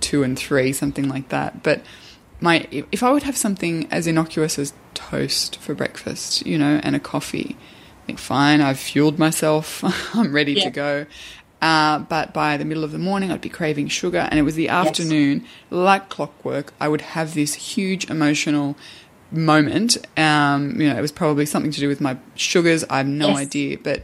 two 0.01 0.23
and 0.23 0.37
three, 0.37 0.71
something 0.73 1.09
like 1.09 1.29
that. 1.29 1.63
But 1.63 1.81
my 2.39 2.67
if 2.91 3.03
I 3.03 3.11
would 3.11 3.23
have 3.23 3.35
something 3.35 3.87
as 3.91 4.07
innocuous 4.07 4.57
as 4.59 4.73
toast 4.93 5.57
for 5.57 5.73
breakfast, 5.73 6.45
you 6.45 6.57
know, 6.57 6.79
and 6.83 6.95
a 6.95 6.99
coffee, 6.99 7.57
I 8.03 8.05
think 8.05 8.19
fine, 8.19 8.61
I've 8.61 8.79
fueled 8.79 9.19
myself, 9.19 9.83
I'm 10.15 10.31
ready 10.33 10.53
Yeah. 10.53 10.63
to 10.65 10.69
go. 10.69 11.05
Uh, 11.61 11.99
but 11.99 12.33
by 12.33 12.55
the 12.57 12.63
middle 12.65 12.83
of 12.85 12.91
the 12.91 12.97
morning, 12.99 13.31
I'd 13.31 13.41
be 13.41 13.49
craving 13.49 13.89
sugar, 13.89 14.27
and 14.31 14.39
it 14.39 14.43
was 14.43 14.55
the 14.55 14.69
afternoon, 14.69 15.45
like 15.69 16.07
clockwork. 16.09 16.73
I 16.79 16.87
would 16.87 17.01
have 17.01 17.33
this 17.33 17.53
huge 17.53 18.09
emotional 18.09 18.77
moment. 19.31 19.97
Um, 20.17 20.79
you 20.79 20.89
know, 20.89 20.97
it 20.97 21.01
was 21.01 21.11
probably 21.11 21.45
something 21.45 21.71
to 21.71 21.79
do 21.79 21.87
with 21.87 22.01
my 22.01 22.17
sugars. 22.35 22.83
I 22.89 22.97
have 22.97 23.07
no 23.07 23.29
Yes. 23.29 23.37
idea, 23.39 23.77
but 23.77 24.03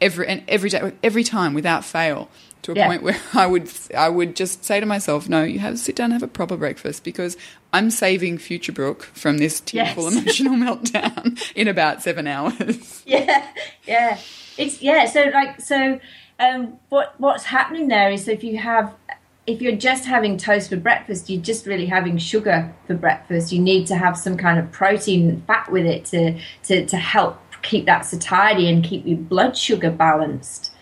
every 0.00 0.26
and 0.28 0.42
every 0.46 0.70
day, 0.70 0.92
every 1.02 1.24
time, 1.24 1.54
without 1.54 1.84
fail, 1.84 2.28
to 2.62 2.72
a 2.72 2.74
Yeah. 2.74 2.86
point 2.86 3.02
where 3.06 3.16
I 3.34 3.46
would 3.46 3.70
I 3.96 4.08
would 4.08 4.36
just 4.36 4.64
say 4.64 4.78
to 4.78 4.86
myself, 4.86 5.28
"No, 5.28 5.42
you 5.44 5.58
have 5.60 5.72
to 5.74 5.78
sit 5.78 5.96
down 5.96 6.06
and 6.06 6.14
have 6.14 6.22
a 6.22 6.28
proper 6.28 6.56
breakfast 6.56 7.02
because 7.02 7.36
I'm 7.72 7.90
saving 7.90 8.38
future 8.38 8.72
Brooke 8.72 9.04
from 9.14 9.38
this 9.38 9.60
tearful 9.60 10.04
Yes. 10.04 10.12
emotional 10.18 10.54
meltdown 10.54 11.40
in 11.54 11.66
about 11.66 12.02
seven 12.02 12.26
hours." 12.26 13.02
yeah 13.06 13.46
yeah 13.86 14.18
it's 14.58 14.82
yeah 14.82 15.06
so 15.06 15.24
like 15.32 15.60
so 15.60 15.98
um 16.38 16.78
what 16.88 17.14
what's 17.18 17.44
happening 17.44 17.88
there 17.88 18.10
is 18.10 18.28
if 18.28 18.44
you 18.44 18.58
have 18.58 18.94
if 19.46 19.62
you're 19.62 19.76
just 19.76 20.04
having 20.04 20.36
toast 20.36 20.68
for 20.68 20.76
breakfast 20.76 21.30
you're 21.30 21.42
just 21.42 21.66
really 21.66 21.86
having 21.86 22.18
sugar 22.18 22.72
for 22.86 22.94
breakfast. 22.94 23.50
You 23.50 23.60
need 23.60 23.86
to 23.86 23.96
have 23.96 24.16
some 24.16 24.36
kind 24.36 24.58
of 24.58 24.70
protein 24.70 25.28
and 25.28 25.44
fat 25.46 25.72
with 25.72 25.86
it 25.86 26.04
to 26.06 26.38
to, 26.64 26.86
to 26.86 26.96
help 26.96 27.40
keep 27.62 27.86
that 27.86 28.04
satiety 28.04 28.68
and 28.68 28.84
keep 28.84 29.06
your 29.06 29.16
blood 29.16 29.56
sugar 29.56 29.90
balanced 29.90 30.72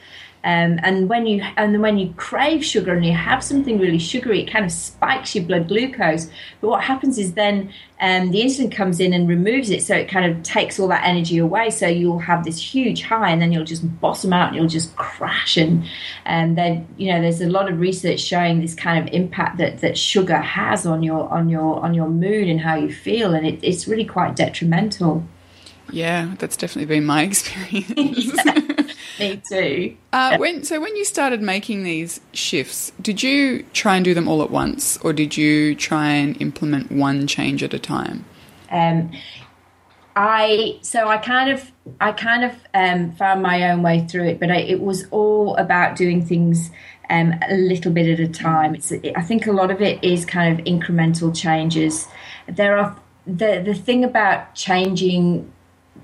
um, 0.46 0.78
and 0.84 1.08
when 1.08 1.26
you 1.26 1.42
and 1.56 1.74
then 1.74 1.82
when 1.82 1.98
you 1.98 2.14
crave 2.16 2.64
sugar 2.64 2.94
and 2.94 3.04
you 3.04 3.12
have 3.12 3.42
something 3.42 3.80
really 3.80 3.98
sugary, 3.98 4.42
it 4.42 4.48
kind 4.48 4.64
of 4.64 4.70
spikes 4.70 5.34
your 5.34 5.44
blood 5.44 5.66
glucose. 5.66 6.30
But 6.60 6.68
what 6.68 6.84
happens 6.84 7.18
is 7.18 7.32
then 7.32 7.72
um, 8.00 8.30
the 8.30 8.42
insulin 8.42 8.70
comes 8.70 9.00
in 9.00 9.12
and 9.12 9.28
removes 9.28 9.70
it, 9.70 9.82
so 9.82 9.96
it 9.96 10.08
kind 10.08 10.24
of 10.24 10.44
takes 10.44 10.78
all 10.78 10.86
that 10.86 11.02
energy 11.04 11.38
away. 11.38 11.70
So 11.70 11.88
you'll 11.88 12.20
have 12.20 12.44
this 12.44 12.60
huge 12.60 13.02
high, 13.02 13.30
and 13.30 13.42
then 13.42 13.50
you'll 13.50 13.64
just 13.64 14.00
bottom 14.00 14.32
out 14.32 14.50
and 14.50 14.56
you'll 14.56 14.68
just 14.68 14.94
crash. 14.94 15.56
And 15.56 15.84
and 16.24 16.56
then 16.56 16.86
you 16.96 17.12
know 17.12 17.20
there's 17.20 17.40
a 17.40 17.48
lot 17.48 17.68
of 17.68 17.80
research 17.80 18.20
showing 18.20 18.60
this 18.60 18.74
kind 18.76 19.02
of 19.02 19.12
impact 19.12 19.58
that, 19.58 19.80
that 19.80 19.98
sugar 19.98 20.38
has 20.38 20.86
on 20.86 21.02
your 21.02 21.28
on 21.28 21.48
your 21.48 21.80
on 21.80 21.92
your 21.92 22.08
mood 22.08 22.46
and 22.46 22.60
how 22.60 22.76
you 22.76 22.94
feel, 22.94 23.34
and 23.34 23.44
it, 23.44 23.58
it's 23.64 23.88
really 23.88 24.04
quite 24.04 24.36
detrimental. 24.36 25.24
Yeah, 25.90 26.36
that's 26.38 26.56
definitely 26.56 26.94
been 26.94 27.04
my 27.04 27.22
experience. 27.24 28.30
Me 29.18 29.42
too. 29.48 29.96
Uh, 30.12 30.36
when 30.38 30.64
so 30.64 30.80
when 30.80 30.94
you 30.96 31.04
started 31.04 31.42
making 31.42 31.84
these 31.84 32.20
shifts, 32.32 32.92
did 33.00 33.22
you 33.22 33.64
try 33.72 33.96
and 33.96 34.04
do 34.04 34.14
them 34.14 34.28
all 34.28 34.42
at 34.42 34.50
once, 34.50 34.96
or 34.98 35.12
did 35.12 35.36
you 35.36 35.74
try 35.74 36.08
and 36.10 36.40
implement 36.40 36.92
one 36.92 37.26
change 37.26 37.62
at 37.62 37.72
a 37.72 37.78
time? 37.78 38.24
Um, 38.70 39.12
I 40.16 40.78
so 40.80 41.08
I 41.08 41.18
kind 41.18 41.50
of 41.50 41.70
I 42.00 42.12
kind 42.12 42.44
of 42.44 42.52
um, 42.74 43.12
found 43.12 43.42
my 43.42 43.70
own 43.70 43.82
way 43.82 44.06
through 44.06 44.24
it, 44.28 44.40
but 44.40 44.50
I, 44.50 44.56
it 44.56 44.80
was 44.80 45.06
all 45.10 45.54
about 45.56 45.96
doing 45.96 46.24
things 46.24 46.70
um, 47.10 47.34
a 47.48 47.54
little 47.54 47.92
bit 47.92 48.08
at 48.08 48.20
a 48.20 48.28
time. 48.28 48.74
It's 48.74 48.92
I 48.92 49.22
think 49.22 49.46
a 49.46 49.52
lot 49.52 49.70
of 49.70 49.80
it 49.80 50.02
is 50.02 50.24
kind 50.24 50.58
of 50.58 50.64
incremental 50.64 51.36
changes. 51.36 52.08
There 52.48 52.78
are 52.78 52.96
the 53.26 53.62
the 53.64 53.74
thing 53.74 54.04
about 54.04 54.54
changing, 54.54 55.52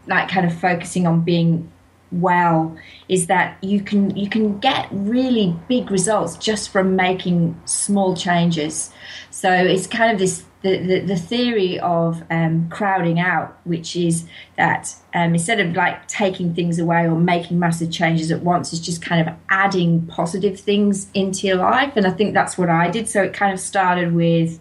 like 0.07 0.29
kind 0.29 0.47
of 0.47 0.59
focusing 0.59 1.07
on 1.07 1.23
being 1.23 1.71
well 2.13 2.77
is 3.09 3.27
that 3.27 3.57
you 3.63 3.81
can 3.81 4.15
you 4.17 4.29
can 4.29 4.59
get 4.59 4.89
really 4.93 5.57
big 5.69 5.91
results 5.91 6.37
just 6.37 6.71
from 6.71 6.95
making 6.95 7.61
small 7.65 8.15
changes. 8.15 8.93
So 9.31 9.51
it's 9.53 9.87
kind 9.87 10.13
of 10.13 10.19
this 10.19 10.45
the, 10.63 10.79
the, 10.79 11.01
the 11.01 11.17
theory 11.17 11.81
of 11.81 12.23
um, 12.31 12.69
crowding 12.71 13.19
out 13.19 13.59
which 13.65 13.97
is 13.97 14.29
that 14.57 14.95
um, 15.13 15.35
instead 15.35 15.59
of 15.59 15.75
like 15.75 16.07
taking 16.07 16.55
things 16.55 16.79
away 16.79 17.05
or 17.05 17.17
making 17.17 17.59
massive 17.59 17.91
changes 17.91 18.31
at 18.31 18.43
once 18.43 18.73
is 18.73 18.79
just 18.79 19.03
kind 19.03 19.27
of 19.27 19.35
adding 19.49 20.07
positive 20.07 20.61
things 20.61 21.09
into 21.15 21.49
your 21.49 21.57
life. 21.57 21.95
And 21.97 22.07
i 22.07 22.11
think 22.11 22.35
that's 22.35 22.57
what 22.57 22.69
i 22.69 22.91
did. 22.91 23.09
So 23.09 23.23
it 23.23 23.33
kind 23.33 23.53
of 23.53 23.59
started 23.59 24.15
with 24.15 24.61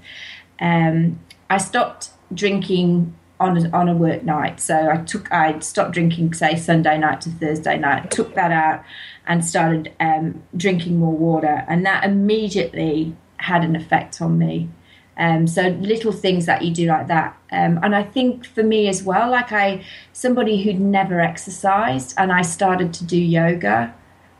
um, 0.59 1.19
i 1.49 1.57
stopped 1.57 2.09
drinking 2.33 3.13
on 3.41 3.57
a, 3.57 3.69
on 3.71 3.89
a 3.89 3.95
work 3.95 4.23
night. 4.23 4.59
So 4.59 4.89
I 4.89 4.97
took 4.97 5.31
I 5.31 5.59
stopped 5.59 5.93
drinking 5.93 6.33
say 6.33 6.55
Sunday 6.55 6.97
night 6.97 7.21
to 7.21 7.29
Thursday 7.29 7.77
night. 7.77 8.11
Took 8.11 8.35
that 8.35 8.51
out 8.51 8.83
and 9.25 9.43
started 9.43 9.91
um, 9.99 10.43
drinking 10.55 10.97
more 10.99 11.13
water, 11.13 11.65
and 11.67 11.85
that 11.85 12.03
immediately 12.05 13.15
had 13.37 13.63
an 13.63 13.75
effect 13.75 14.21
on 14.21 14.37
me. 14.37 14.69
Um, 15.17 15.47
so 15.47 15.63
little 15.67 16.11
things 16.11 16.45
that 16.45 16.61
you 16.61 16.71
do 16.73 16.85
like 16.85 17.07
that, 17.07 17.37
um, 17.51 17.79
and 17.83 17.95
I 17.95 18.03
think 18.03 18.45
for 18.45 18.63
me 18.63 18.87
as 18.87 19.03
well, 19.03 19.29
like 19.29 19.51
I 19.51 19.83
somebody 20.13 20.63
who'd 20.63 20.79
never 20.79 21.19
exercised, 21.19 22.13
and 22.17 22.31
I 22.31 22.43
started 22.43 22.93
to 22.93 23.03
do 23.03 23.17
yoga. 23.17 23.93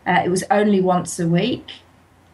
Uh, 0.08 0.22
it 0.26 0.30
was 0.30 0.44
only 0.50 0.82
once 0.82 1.20
a 1.20 1.28
week, 1.28 1.72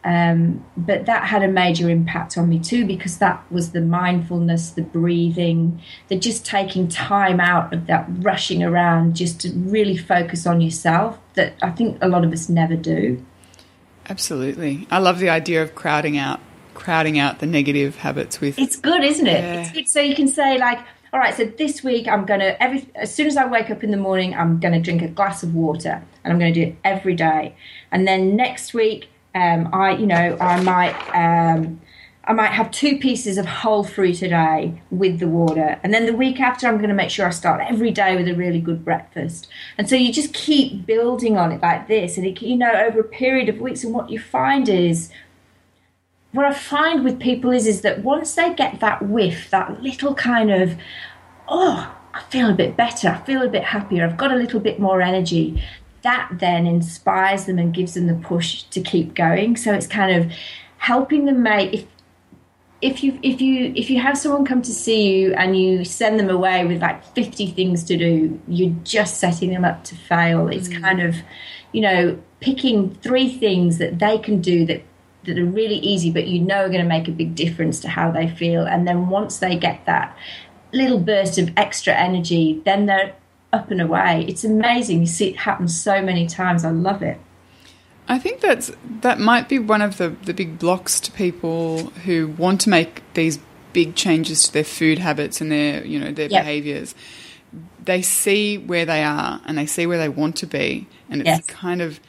um, 0.08 0.64
but 0.74 1.04
that 1.04 1.24
had 1.24 1.42
a 1.42 1.48
major 1.48 1.90
impact 1.90 2.38
on 2.38 2.48
me 2.48 2.58
too 2.58 2.86
because 2.86 3.18
that 3.18 3.44
was 3.52 3.72
the 3.72 3.82
mindfulness, 3.82 4.70
the 4.70 4.80
breathing, 4.80 5.82
the 6.08 6.18
just 6.18 6.46
taking 6.46 6.88
time 6.88 7.40
out 7.40 7.74
of 7.74 7.86
that 7.88 8.06
rushing 8.20 8.62
around 8.62 9.14
just 9.14 9.38
to 9.42 9.50
really 9.50 9.98
focus 9.98 10.46
on 10.46 10.62
yourself 10.62 11.18
that 11.34 11.52
I 11.60 11.72
think 11.72 11.98
a 12.00 12.08
lot 12.08 12.24
of 12.24 12.32
us 12.32 12.48
never 12.48 12.74
do. 12.74 13.22
Absolutely, 14.08 14.86
I 14.90 14.96
love 14.98 15.18
the 15.18 15.28
idea 15.28 15.62
of 15.62 15.74
crowding 15.74 16.16
out 16.16 16.40
crowding 16.72 17.18
out 17.18 17.40
the 17.40 17.46
negative 17.46 17.96
habits 17.96 18.40
with. 18.40 18.58
It's 18.58 18.76
good, 18.76 19.04
isn't 19.04 19.26
it? 19.26 19.44
Yeah. 19.44 19.60
It's 19.60 19.72
good. 19.72 19.88
So 19.90 20.00
you 20.00 20.14
can 20.14 20.28
say 20.28 20.56
like, 20.56 20.78
all 21.12 21.20
right, 21.20 21.34
so 21.34 21.44
this 21.44 21.84
week 21.84 22.08
I'm 22.08 22.24
gonna 22.24 22.56
every 22.58 22.88
as 22.94 23.14
soon 23.14 23.26
as 23.26 23.36
I 23.36 23.44
wake 23.44 23.68
up 23.68 23.84
in 23.84 23.90
the 23.90 23.98
morning, 23.98 24.34
I'm 24.34 24.58
gonna 24.58 24.80
drink 24.80 25.02
a 25.02 25.08
glass 25.08 25.42
of 25.42 25.54
water, 25.54 26.02
and 26.24 26.32
I'm 26.32 26.38
gonna 26.38 26.54
do 26.54 26.62
it 26.62 26.76
every 26.82 27.14
day. 27.14 27.54
And 27.92 28.08
then 28.08 28.36
next 28.36 28.72
week 28.72 29.10
Um, 29.34 29.68
I, 29.72 29.92
you 29.92 30.06
know, 30.06 30.36
I 30.40 30.60
might. 30.62 30.94
Um, 31.14 31.80
I 32.24 32.34
might 32.34 32.52
have 32.52 32.70
two 32.70 32.98
pieces 32.98 33.38
of 33.38 33.46
whole 33.46 33.84
fruit 33.84 34.20
a 34.20 34.28
day 34.28 34.82
with 34.90 35.18
the 35.18 35.26
water. 35.26 35.80
And 35.82 35.94
then 35.94 36.04
the 36.04 36.14
week 36.14 36.40
after, 36.40 36.68
I'm 36.68 36.76
going 36.76 36.90
to 36.90 36.94
make 36.94 37.08
sure 37.08 37.26
I 37.26 37.30
start 37.30 37.62
every 37.66 37.90
day 37.90 38.16
with 38.16 38.28
a 38.28 38.34
really 38.34 38.60
good 38.60 38.84
breakfast. 38.84 39.48
And 39.78 39.88
so 39.88 39.96
you 39.96 40.12
just 40.12 40.34
keep 40.34 40.84
building 40.84 41.38
on 41.38 41.52
it 41.52 41.62
like 41.62 41.88
this. 41.88 42.18
And, 42.18 42.26
it, 42.26 42.42
you 42.42 42.56
know, 42.56 42.70
over 42.70 43.00
a 43.00 43.04
period 43.04 43.48
of 43.48 43.62
weeks, 43.62 43.82
and 43.82 43.94
what 43.94 44.10
you 44.10 44.18
find 44.18 44.68
is, 44.68 45.10
what 46.32 46.44
I 46.44 46.52
find 46.52 47.02
with 47.02 47.18
people 47.18 47.50
is, 47.50 47.66
is 47.66 47.80
that 47.80 48.04
once 48.04 48.34
they 48.34 48.52
get 48.52 48.80
that 48.80 49.00
whiff, 49.00 49.48
that 49.48 49.82
little 49.82 50.14
kind 50.14 50.50
of, 50.50 50.74
oh, 51.48 51.96
I 52.12 52.22
feel 52.24 52.50
a 52.50 52.54
bit 52.54 52.76
better, 52.76 53.08
I 53.08 53.24
feel 53.24 53.40
a 53.40 53.48
bit 53.48 53.64
happier, 53.64 54.04
I've 54.04 54.18
got 54.18 54.32
a 54.32 54.36
little 54.36 54.60
bit 54.60 54.78
more 54.78 55.00
energy, 55.00 55.62
that 56.08 56.28
then 56.40 56.66
inspires 56.66 57.44
them 57.44 57.58
and 57.58 57.74
gives 57.74 57.92
them 57.92 58.06
the 58.06 58.14
push 58.14 58.62
to 58.74 58.80
keep 58.80 59.14
going. 59.14 59.58
So 59.58 59.74
it's 59.74 59.86
kind 59.86 60.10
of 60.16 60.32
helping 60.78 61.26
them 61.26 61.42
make, 61.42 61.74
if, 61.74 61.86
if 62.80 63.02
you 63.04 63.18
if 63.22 63.42
you 63.42 63.72
if 63.74 63.90
you 63.90 64.00
have 64.00 64.16
someone 64.16 64.44
come 64.44 64.62
to 64.62 64.72
see 64.72 65.00
you 65.12 65.34
and 65.34 65.58
you 65.60 65.84
send 65.84 66.18
them 66.18 66.30
away 66.30 66.64
with 66.64 66.80
like 66.80 67.04
50 67.12 67.48
things 67.48 67.82
to 67.82 67.96
do 67.96 68.40
you're 68.46 68.76
just 68.84 69.18
setting 69.18 69.50
them 69.50 69.64
up 69.64 69.82
to 69.82 69.96
fail 69.96 70.46
it's 70.46 70.68
mm. 70.68 70.80
kind 70.80 71.02
of 71.02 71.16
you 71.72 71.80
know 71.80 72.16
picking 72.38 72.94
three 73.06 73.36
things 73.36 73.78
that 73.78 73.98
they 73.98 74.16
can 74.16 74.40
do 74.40 74.64
that 74.66 74.84
that 75.24 75.36
are 75.40 75.44
really 75.44 75.78
easy 75.78 76.12
but 76.12 76.28
you 76.28 76.38
know 76.40 76.66
are 76.66 76.68
going 76.68 76.80
to 76.80 76.94
make 76.96 77.08
a 77.08 77.10
big 77.22 77.34
difference 77.34 77.80
to 77.80 77.88
how 77.88 78.12
they 78.12 78.28
feel 78.28 78.64
and 78.64 78.86
then 78.86 79.08
once 79.08 79.38
they 79.38 79.56
get 79.56 79.84
that 79.86 80.16
little 80.72 81.00
burst 81.00 81.36
of 81.36 81.50
extra 81.56 81.92
energy 81.94 82.62
then 82.64 82.86
they're 82.86 83.12
up 83.52 83.70
and 83.70 83.80
away 83.80 84.24
it's 84.28 84.44
amazing 84.44 85.00
you 85.00 85.06
see 85.06 85.28
it 85.28 85.36
happen 85.36 85.66
so 85.68 86.02
many 86.02 86.26
times 86.26 86.64
i 86.64 86.70
love 86.70 87.02
it 87.02 87.18
I 88.08 88.18
think 88.18 88.40
that's 88.40 88.72
that 89.02 89.20
might 89.20 89.48
be 89.48 89.58
one 89.58 89.82
of 89.82 89.98
the, 89.98 90.08
the 90.08 90.32
big 90.32 90.58
blocks 90.58 90.98
to 91.00 91.12
people 91.12 91.90
who 92.04 92.28
want 92.28 92.62
to 92.62 92.70
make 92.70 93.02
these 93.12 93.38
big 93.74 93.94
changes 93.94 94.46
to 94.46 94.52
their 94.52 94.64
food 94.64 94.98
habits 94.98 95.40
and 95.40 95.52
their 95.52 95.84
you 95.84 96.00
know 96.00 96.10
their 96.10 96.28
yep. 96.28 96.42
behaviors. 96.42 96.94
They 97.84 98.02
see 98.02 98.58
where 98.58 98.86
they 98.86 99.02
are 99.04 99.40
and 99.44 99.58
they 99.58 99.66
see 99.66 99.86
where 99.86 99.98
they 99.98 100.08
want 100.08 100.36
to 100.36 100.46
be, 100.46 100.86
and 101.10 101.20
it's 101.20 101.28
yes. 101.28 101.46
kind 101.46 101.82
of 101.82 102.00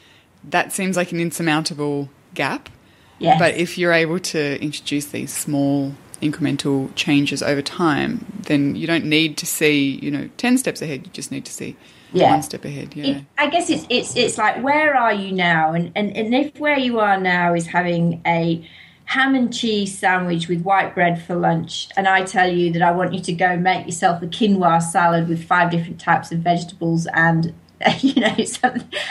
that 0.44 0.72
seems 0.72 0.96
like 0.96 1.12
an 1.12 1.20
insurmountable 1.20 2.08
gap. 2.34 2.70
Yes. 3.18 3.38
But 3.38 3.56
if 3.56 3.76
you're 3.76 3.92
able 3.92 4.18
to 4.18 4.62
introduce 4.62 5.06
these 5.06 5.30
small 5.32 5.94
incremental 6.20 6.94
changes 6.94 7.42
over 7.42 7.62
time, 7.62 8.24
then 8.42 8.76
you 8.76 8.86
don't 8.86 9.04
need 9.04 9.36
to 9.38 9.46
see 9.46 9.98
you 10.02 10.10
know 10.10 10.28
ten 10.36 10.58
steps 10.58 10.82
ahead. 10.82 11.06
You 11.06 11.12
just 11.12 11.30
need 11.30 11.44
to 11.44 11.52
see 11.52 11.76
yeah. 12.12 12.30
one 12.30 12.42
step 12.42 12.64
ahead. 12.64 12.94
Yeah. 12.94 13.04
It, 13.04 13.24
I 13.38 13.48
guess 13.48 13.70
it's 13.70 13.86
it's 13.88 14.16
it's 14.16 14.38
like 14.38 14.62
where 14.62 14.96
are 14.96 15.12
you 15.12 15.32
now? 15.32 15.72
And, 15.72 15.92
and 15.94 16.16
and 16.16 16.34
if 16.34 16.58
where 16.58 16.78
you 16.78 17.00
are 17.00 17.18
now 17.18 17.54
is 17.54 17.66
having 17.66 18.22
a 18.26 18.66
ham 19.04 19.34
and 19.34 19.52
cheese 19.52 19.98
sandwich 19.98 20.48
with 20.48 20.62
white 20.62 20.94
bread 20.94 21.22
for 21.22 21.34
lunch, 21.34 21.88
and 21.96 22.06
I 22.06 22.24
tell 22.24 22.50
you 22.50 22.72
that 22.72 22.82
I 22.82 22.92
want 22.92 23.12
you 23.12 23.20
to 23.20 23.32
go 23.32 23.56
make 23.56 23.86
yourself 23.86 24.22
a 24.22 24.26
quinoa 24.26 24.82
salad 24.82 25.28
with 25.28 25.44
five 25.44 25.70
different 25.70 26.00
types 26.00 26.32
of 26.32 26.40
vegetables 26.40 27.06
and 27.12 27.54
you 28.00 28.20
know 28.20 28.36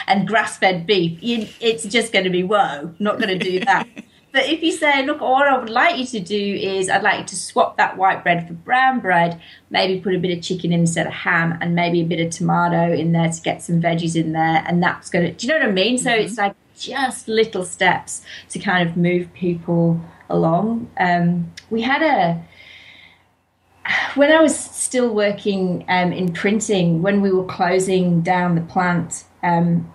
and 0.08 0.28
grass 0.28 0.58
fed 0.58 0.86
beef, 0.86 1.22
you, 1.24 1.48
it's 1.60 1.84
just 1.86 2.13
going 2.13 2.26
to 2.26 2.32
be 2.32 2.43
whoa. 2.43 2.93
Not 3.00 3.19
going 3.19 3.38
to 3.38 3.43
do 3.43 3.60
that. 3.62 3.88
But 4.31 4.47
if 4.47 4.61
you 4.61 4.71
say, 4.71 5.05
look, 5.05 5.21
all 5.21 5.41
I 5.41 5.57
would 5.57 5.69
like 5.69 5.97
you 5.97 6.05
to 6.05 6.19
do 6.19 6.55
is 6.55 6.87
I'd 6.89 7.01
like 7.01 7.19
you 7.21 7.25
to 7.25 7.35
swap 7.35 7.77
that 7.77 7.97
white 7.97 8.23
bread 8.23 8.47
for 8.47 8.53
brown 8.53 8.99
bread, 8.99 9.41
maybe 9.69 9.99
put 9.99 10.13
a 10.13 10.19
bit 10.19 10.37
of 10.37 10.43
chicken 10.43 10.71
in 10.71 10.81
instead 10.81 11.07
of 11.07 11.13
ham, 11.13 11.57
and 11.61 11.73
maybe 11.73 12.01
a 12.01 12.05
bit 12.05 12.19
of 12.19 12.31
tomato 12.31 12.93
in 12.93 13.11
there 13.11 13.29
to 13.29 13.41
get 13.41 13.63
some 13.63 13.81
veggies 13.81 14.15
in 14.15 14.33
there, 14.33 14.63
and 14.67 14.83
that's 14.83 15.09
going 15.09 15.25
to, 15.25 15.31
do 15.31 15.47
you 15.47 15.53
know 15.53 15.59
what 15.59 15.69
I 15.69 15.71
mean? 15.71 15.97
So 15.97 16.11
mm-hmm. 16.11 16.25
it's 16.25 16.37
like 16.37 16.55
just 16.77 17.27
little 17.27 17.65
steps 17.65 18.21
to 18.49 18.59
kind 18.59 18.87
of 18.87 18.95
move 18.95 19.33
people 19.33 19.99
along. 20.29 20.91
Um, 20.99 21.51
we 21.69 21.81
had 21.81 22.03
a, 22.03 22.43
when 24.13 24.31
I 24.31 24.41
was 24.41 24.57
still 24.57 25.13
working 25.13 25.85
um, 25.87 26.13
in 26.13 26.33
printing, 26.33 27.01
when 27.01 27.21
we 27.21 27.31
were 27.31 27.45
closing 27.45 28.21
down 28.21 28.53
the 28.53 28.61
plant, 28.61 29.23
um, 29.41 29.91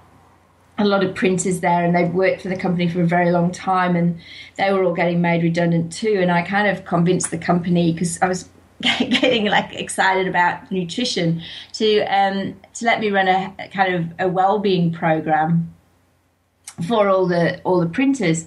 a 0.78 0.84
lot 0.84 1.04
of 1.04 1.14
printers 1.14 1.60
there 1.60 1.84
and 1.84 1.94
they'd 1.94 2.12
worked 2.12 2.42
for 2.42 2.48
the 2.48 2.56
company 2.56 2.88
for 2.88 3.00
a 3.00 3.06
very 3.06 3.30
long 3.30 3.52
time 3.52 3.94
and 3.94 4.18
they 4.56 4.72
were 4.72 4.82
all 4.82 4.94
getting 4.94 5.20
made 5.20 5.42
redundant 5.42 5.92
too. 5.92 6.18
And 6.20 6.30
i 6.30 6.42
kind 6.42 6.68
of 6.68 6.84
convinced 6.84 7.30
the 7.30 7.38
company 7.38 7.92
because 7.92 8.20
i 8.22 8.28
was 8.28 8.48
getting 8.80 9.46
like 9.46 9.72
excited 9.74 10.26
about 10.26 10.70
nutrition 10.70 11.40
to 11.72 12.00
um, 12.02 12.54
to 12.74 12.84
let 12.84 13.00
me 13.00 13.10
run 13.10 13.28
a, 13.28 13.54
a 13.58 13.68
kind 13.68 13.94
of 13.94 14.06
a 14.18 14.28
well-being 14.28 14.92
program 14.92 15.72
for 16.88 17.08
all 17.08 17.26
the 17.26 17.60
all 17.62 17.80
the 17.80 17.88
printers. 17.88 18.46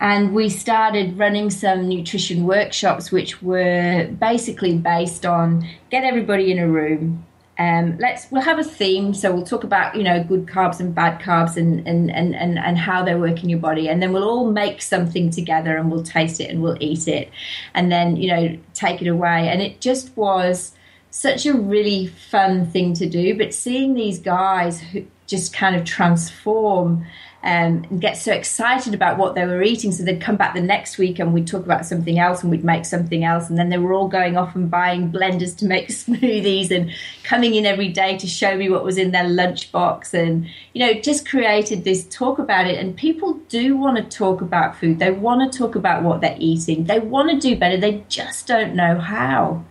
And 0.00 0.32
we 0.32 0.48
started 0.48 1.18
running 1.18 1.50
some 1.50 1.88
nutrition 1.88 2.44
workshops 2.44 3.10
which 3.10 3.42
were 3.42 4.08
basically 4.18 4.78
based 4.78 5.26
on 5.26 5.68
get 5.90 6.04
everybody 6.04 6.52
in 6.52 6.58
a 6.58 6.68
room 6.68 7.26
um, 7.58 7.98
let's 7.98 8.30
we'll 8.30 8.42
have 8.42 8.60
a 8.60 8.64
theme 8.64 9.12
so 9.12 9.32
we'll 9.34 9.44
talk 9.44 9.64
about 9.64 9.96
you 9.96 10.04
know 10.04 10.22
good 10.22 10.46
carbs 10.46 10.78
and 10.78 10.94
bad 10.94 11.20
carbs 11.20 11.56
and 11.56 11.86
and, 11.88 12.08
and, 12.08 12.36
and 12.36 12.56
and 12.56 12.78
how 12.78 13.02
they 13.02 13.16
work 13.16 13.42
in 13.42 13.48
your 13.48 13.58
body. 13.58 13.88
And 13.88 14.00
then 14.00 14.12
we'll 14.12 14.28
all 14.28 14.50
make 14.50 14.80
something 14.80 15.30
together 15.30 15.76
and 15.76 15.90
we'll 15.90 16.04
taste 16.04 16.40
it 16.40 16.50
and 16.50 16.62
we'll 16.62 16.76
eat 16.78 17.08
it. 17.08 17.30
And 17.74 17.90
then 17.90 18.16
you 18.16 18.28
know 18.28 18.58
take 18.74 19.02
it 19.02 19.08
away. 19.08 19.48
And 19.48 19.60
it 19.60 19.80
just 19.80 20.16
was 20.16 20.72
such 21.10 21.46
a 21.46 21.52
really 21.52 22.06
fun 22.06 22.66
thing 22.66 22.94
to 22.94 23.08
do. 23.08 23.36
But 23.36 23.52
seeing 23.52 23.94
these 23.94 24.20
guys 24.20 24.80
who 24.80 25.04
just 25.28 25.52
kind 25.52 25.76
of 25.76 25.84
transform 25.84 26.88
um, 26.88 27.06
and 27.42 28.00
get 28.00 28.16
so 28.16 28.32
excited 28.32 28.94
about 28.94 29.16
what 29.16 29.36
they 29.36 29.46
were 29.46 29.62
eating. 29.62 29.92
So 29.92 30.02
they'd 30.02 30.20
come 30.20 30.36
back 30.36 30.54
the 30.54 30.60
next 30.60 30.98
week 30.98 31.20
and 31.20 31.32
we'd 31.32 31.46
talk 31.46 31.64
about 31.64 31.86
something 31.86 32.18
else 32.18 32.42
and 32.42 32.50
we'd 32.50 32.64
make 32.64 32.84
something 32.84 33.22
else. 33.22 33.48
And 33.48 33.56
then 33.56 33.68
they 33.68 33.78
were 33.78 33.92
all 33.92 34.08
going 34.08 34.36
off 34.36 34.56
and 34.56 34.68
buying 34.68 35.12
blenders 35.12 35.56
to 35.58 35.66
make 35.66 35.88
smoothies 35.88 36.72
and 36.72 36.90
coming 37.22 37.54
in 37.54 37.64
every 37.64 37.88
day 37.88 38.18
to 38.18 38.26
show 38.26 38.56
me 38.56 38.68
what 38.68 38.82
was 38.82 38.98
in 38.98 39.12
their 39.12 39.24
lunchbox. 39.24 40.14
And, 40.14 40.48
you 40.72 40.84
know, 40.84 41.00
just 41.00 41.28
created 41.28 41.84
this 41.84 42.06
talk 42.08 42.40
about 42.40 42.66
it. 42.66 42.78
And 42.78 42.96
people 42.96 43.34
do 43.48 43.76
want 43.76 43.98
to 43.98 44.16
talk 44.18 44.40
about 44.40 44.76
food, 44.76 44.98
they 44.98 45.12
want 45.12 45.52
to 45.52 45.58
talk 45.58 45.76
about 45.76 46.02
what 46.02 46.20
they're 46.20 46.36
eating, 46.40 46.84
they 46.84 46.98
want 46.98 47.30
to 47.30 47.38
do 47.38 47.56
better, 47.56 47.76
they 47.76 48.04
just 48.08 48.48
don't 48.48 48.74
know 48.74 48.98
how. 48.98 49.64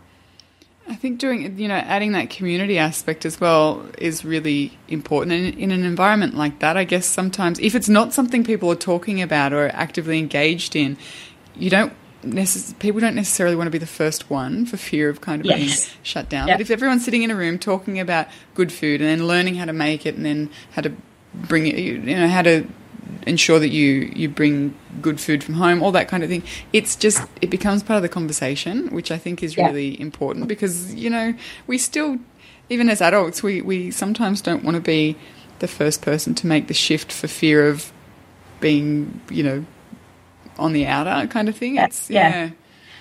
I 0.89 0.95
think 0.95 1.19
doing, 1.19 1.59
you 1.59 1.67
know, 1.67 1.75
adding 1.75 2.13
that 2.13 2.29
community 2.29 2.77
aspect 2.77 3.25
as 3.25 3.41
well 3.41 3.85
is 3.97 4.23
really 4.23 4.77
important. 4.87 5.33
And 5.33 5.59
in 5.59 5.71
an 5.71 5.83
environment 5.83 6.35
like 6.35 6.59
that, 6.59 6.77
I 6.77 6.85
guess 6.85 7.05
sometimes 7.05 7.59
if 7.59 7.75
it's 7.75 7.89
not 7.89 8.13
something 8.13 8.43
people 8.43 8.71
are 8.71 8.75
talking 8.75 9.21
about 9.21 9.51
or 9.51 9.67
actively 9.69 10.17
engaged 10.17 10.75
in, 10.75 10.97
you 11.55 11.69
don't 11.69 11.93
necess- 12.23 12.77
people 12.79 13.01
don't 13.01 13.15
necessarily 13.15 13.55
want 13.55 13.67
to 13.67 13.71
be 13.71 13.77
the 13.77 13.85
first 13.85 14.29
one 14.29 14.65
for 14.65 14.77
fear 14.77 15.09
of 15.09 15.19
kind 15.19 15.41
of 15.41 15.45
yes. 15.45 15.57
being 15.59 15.97
shut 16.03 16.29
down. 16.29 16.47
Yep. 16.47 16.57
But 16.57 16.61
if 16.61 16.71
everyone's 16.71 17.03
sitting 17.03 17.23
in 17.23 17.31
a 17.31 17.35
room 17.35 17.59
talking 17.59 17.99
about 17.99 18.27
good 18.55 18.71
food 18.71 19.01
and 19.01 19.09
then 19.09 19.27
learning 19.27 19.55
how 19.55 19.65
to 19.65 19.73
make 19.73 20.05
it 20.05 20.15
and 20.15 20.25
then 20.25 20.49
how 20.71 20.81
to 20.81 20.93
bring 21.33 21.67
it, 21.67 21.77
you 21.77 21.97
know, 21.97 22.27
how 22.27 22.41
to 22.43 22.65
ensure 23.25 23.59
that 23.59 23.69
you 23.69 24.11
you 24.15 24.29
bring 24.29 24.75
good 25.01 25.19
food 25.19 25.43
from 25.43 25.55
home, 25.55 25.83
all 25.83 25.91
that 25.91 26.07
kind 26.07 26.23
of 26.23 26.29
thing. 26.29 26.43
It's 26.73 26.95
just 26.95 27.27
it 27.41 27.49
becomes 27.49 27.83
part 27.83 27.97
of 27.97 28.03
the 28.03 28.09
conversation, 28.09 28.87
which 28.93 29.11
I 29.11 29.17
think 29.17 29.43
is 29.43 29.57
yeah. 29.57 29.67
really 29.67 29.99
important 29.99 30.47
because 30.47 30.93
you 30.95 31.09
know 31.09 31.33
we 31.67 31.77
still, 31.77 32.17
even 32.69 32.89
as 32.89 33.01
adults, 33.01 33.43
we 33.43 33.61
we 33.61 33.91
sometimes 33.91 34.41
don't 34.41 34.63
want 34.63 34.75
to 34.75 34.81
be 34.81 35.15
the 35.59 35.67
first 35.67 36.01
person 36.01 36.35
to 36.35 36.47
make 36.47 36.67
the 36.67 36.73
shift 36.73 37.11
for 37.11 37.27
fear 37.27 37.67
of 37.67 37.91
being 38.59 39.21
you 39.29 39.43
know 39.43 39.65
on 40.57 40.73
the 40.73 40.85
outer 40.85 41.27
kind 41.27 41.49
of 41.49 41.55
thing. 41.55 41.77
It's 41.77 42.09
yeah. 42.09 42.29
yeah. 42.29 42.49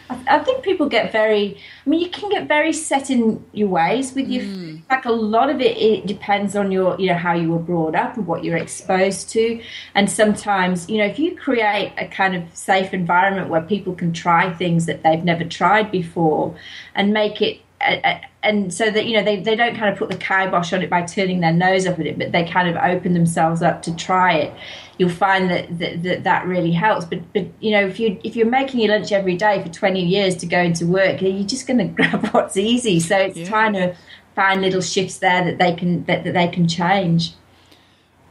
I, 0.09 0.39
think 0.39 0.63
people 0.63 0.89
get 0.89 1.13
very. 1.13 1.57
I 1.85 1.91
mean, 1.91 2.01
you 2.01 2.11
can 2.11 2.31
get 2.31 2.47
very 2.47 2.73
set 2.73 3.11
in 3.11 3.45
your 3.53 3.69
ways 3.69 4.15
with 4.15 4.29
your. 4.29 4.45
Mm. 4.45 4.83
Like 4.89 5.05
a 5.05 5.13
lot 5.13 5.51
of 5.51 5.61
it, 5.61 5.77
it 5.77 6.07
depends 6.07 6.55
on 6.55 6.71
your, 6.71 6.99
you 7.01 7.09
know, 7.09 7.19
how 7.19 7.35
you 7.35 7.51
were 7.51 7.59
brought 7.59 7.95
up 7.95 8.17
and 8.17 8.27
what 8.27 8.45
you're 8.45 8.57
exposed 8.57 9.31
to, 9.31 9.61
and 9.95 10.11
sometimes, 10.11 10.89
you 10.89 10.99
know, 10.99 11.07
if 11.07 11.19
you 11.19 11.37
create 11.37 11.93
a 11.99 12.07
kind 12.07 12.37
of 12.37 12.45
safe 12.55 12.95
environment 12.95 13.49
where 13.49 13.63
people 13.63 13.95
can 13.95 14.13
try 14.13 14.53
things 14.53 14.87
that 14.87 15.03
they've 15.03 15.25
never 15.25 15.45
tried 15.45 15.91
before, 15.91 16.57
and 16.95 17.13
make 17.13 17.43
it 17.43 17.61
and 17.81 18.73
so 18.73 18.91
that 18.91 19.07
you 19.07 19.17
know 19.17 19.23
they, 19.23 19.41
they 19.41 19.55
don't 19.55 19.77
kind 19.77 19.93
of 19.93 19.99
put 19.99 20.09
the 20.09 20.17
kibosh 20.17 20.73
on 20.73 20.83
it 20.83 20.89
by 20.89 21.03
turning 21.03 21.41
their 21.41 21.53
nose 21.53 21.87
up 21.87 21.99
at 21.99 22.07
it 22.07 22.19
but 22.19 22.33
they 22.33 22.45
kind 22.45 22.69
of 22.69 22.77
open 22.77 23.13
themselves 23.13 23.63
up 23.63 23.83
to 23.83 23.95
try 23.95 24.35
it. 24.35 24.55
You'll 24.99 25.11
find 25.11 25.51
that 25.51 25.79
that, 25.79 26.03
that, 26.05 26.25
that 26.25 26.47
really 26.47 26.73
helps. 26.73 27.05
But 27.05 27.21
but 27.33 27.47
you 27.61 27.73
know 27.73 27.87
if 27.87 28.01
you 28.01 28.19
if 28.25 28.35
you're 28.35 28.49
making 28.49 28.81
your 28.81 28.97
lunch 28.97 29.13
every 29.13 29.37
day 29.37 29.63
for 29.63 29.69
20 29.69 30.03
years 30.03 30.37
to 30.37 30.47
go 30.47 30.59
into 30.59 30.87
work 30.87 31.21
you're 31.21 31.47
just 31.47 31.67
going 31.67 31.79
to 31.79 31.85
grab 31.85 32.27
what's 32.29 32.57
easy. 32.57 33.01
So 33.01 33.17
it's 33.19 33.37
yeah. 33.37 33.49
trying 33.49 33.75
to 33.75 33.95
find 34.35 34.63
little 34.63 34.83
shifts 34.83 35.19
there 35.19 35.45
that 35.45 35.59
they 35.59 35.75
can 35.75 36.05
that, 36.05 36.25
that 36.25 36.35
they 36.35 36.49
can 36.49 36.67
change. 36.69 37.33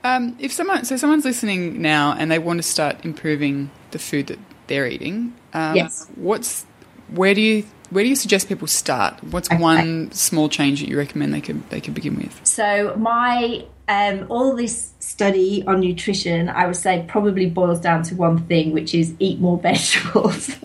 Um, 0.03 0.35
if 0.39 0.51
someone 0.51 0.85
so 0.85 0.97
someone's 0.97 1.25
listening 1.25 1.81
now 1.81 2.13
and 2.13 2.31
they 2.31 2.39
want 2.39 2.57
to 2.59 2.63
start 2.63 3.03
improving 3.03 3.71
the 3.91 3.99
food 3.99 4.27
that 4.27 4.39
they're 4.67 4.87
eating 4.87 5.33
um, 5.53 5.75
yes. 5.75 6.07
what's 6.15 6.65
where 7.09 7.33
do 7.33 7.41
you 7.41 7.63
where 7.89 8.03
do 8.03 8.09
you 8.09 8.15
suggest 8.15 8.47
people 8.47 8.67
start? 8.67 9.23
What's 9.23 9.49
one 9.49 10.11
small 10.11 10.49
change 10.49 10.81
that 10.81 10.89
you 10.89 10.97
recommend 10.97 11.33
they 11.33 11.41
could 11.41 11.69
they 11.69 11.81
could 11.81 11.93
begin 11.93 12.17
with? 12.17 12.41
So 12.43 12.95
my 12.97 13.65
um, 13.87 14.25
all 14.29 14.55
this 14.55 14.93
study 14.99 15.63
on 15.67 15.79
nutrition, 15.79 16.49
I 16.49 16.65
would 16.65 16.75
say, 16.75 17.05
probably 17.07 17.49
boils 17.49 17.79
down 17.79 18.03
to 18.03 18.15
one 18.15 18.45
thing, 18.47 18.71
which 18.73 18.95
is 18.95 19.13
eat 19.19 19.39
more 19.39 19.57
vegetables. 19.61 20.55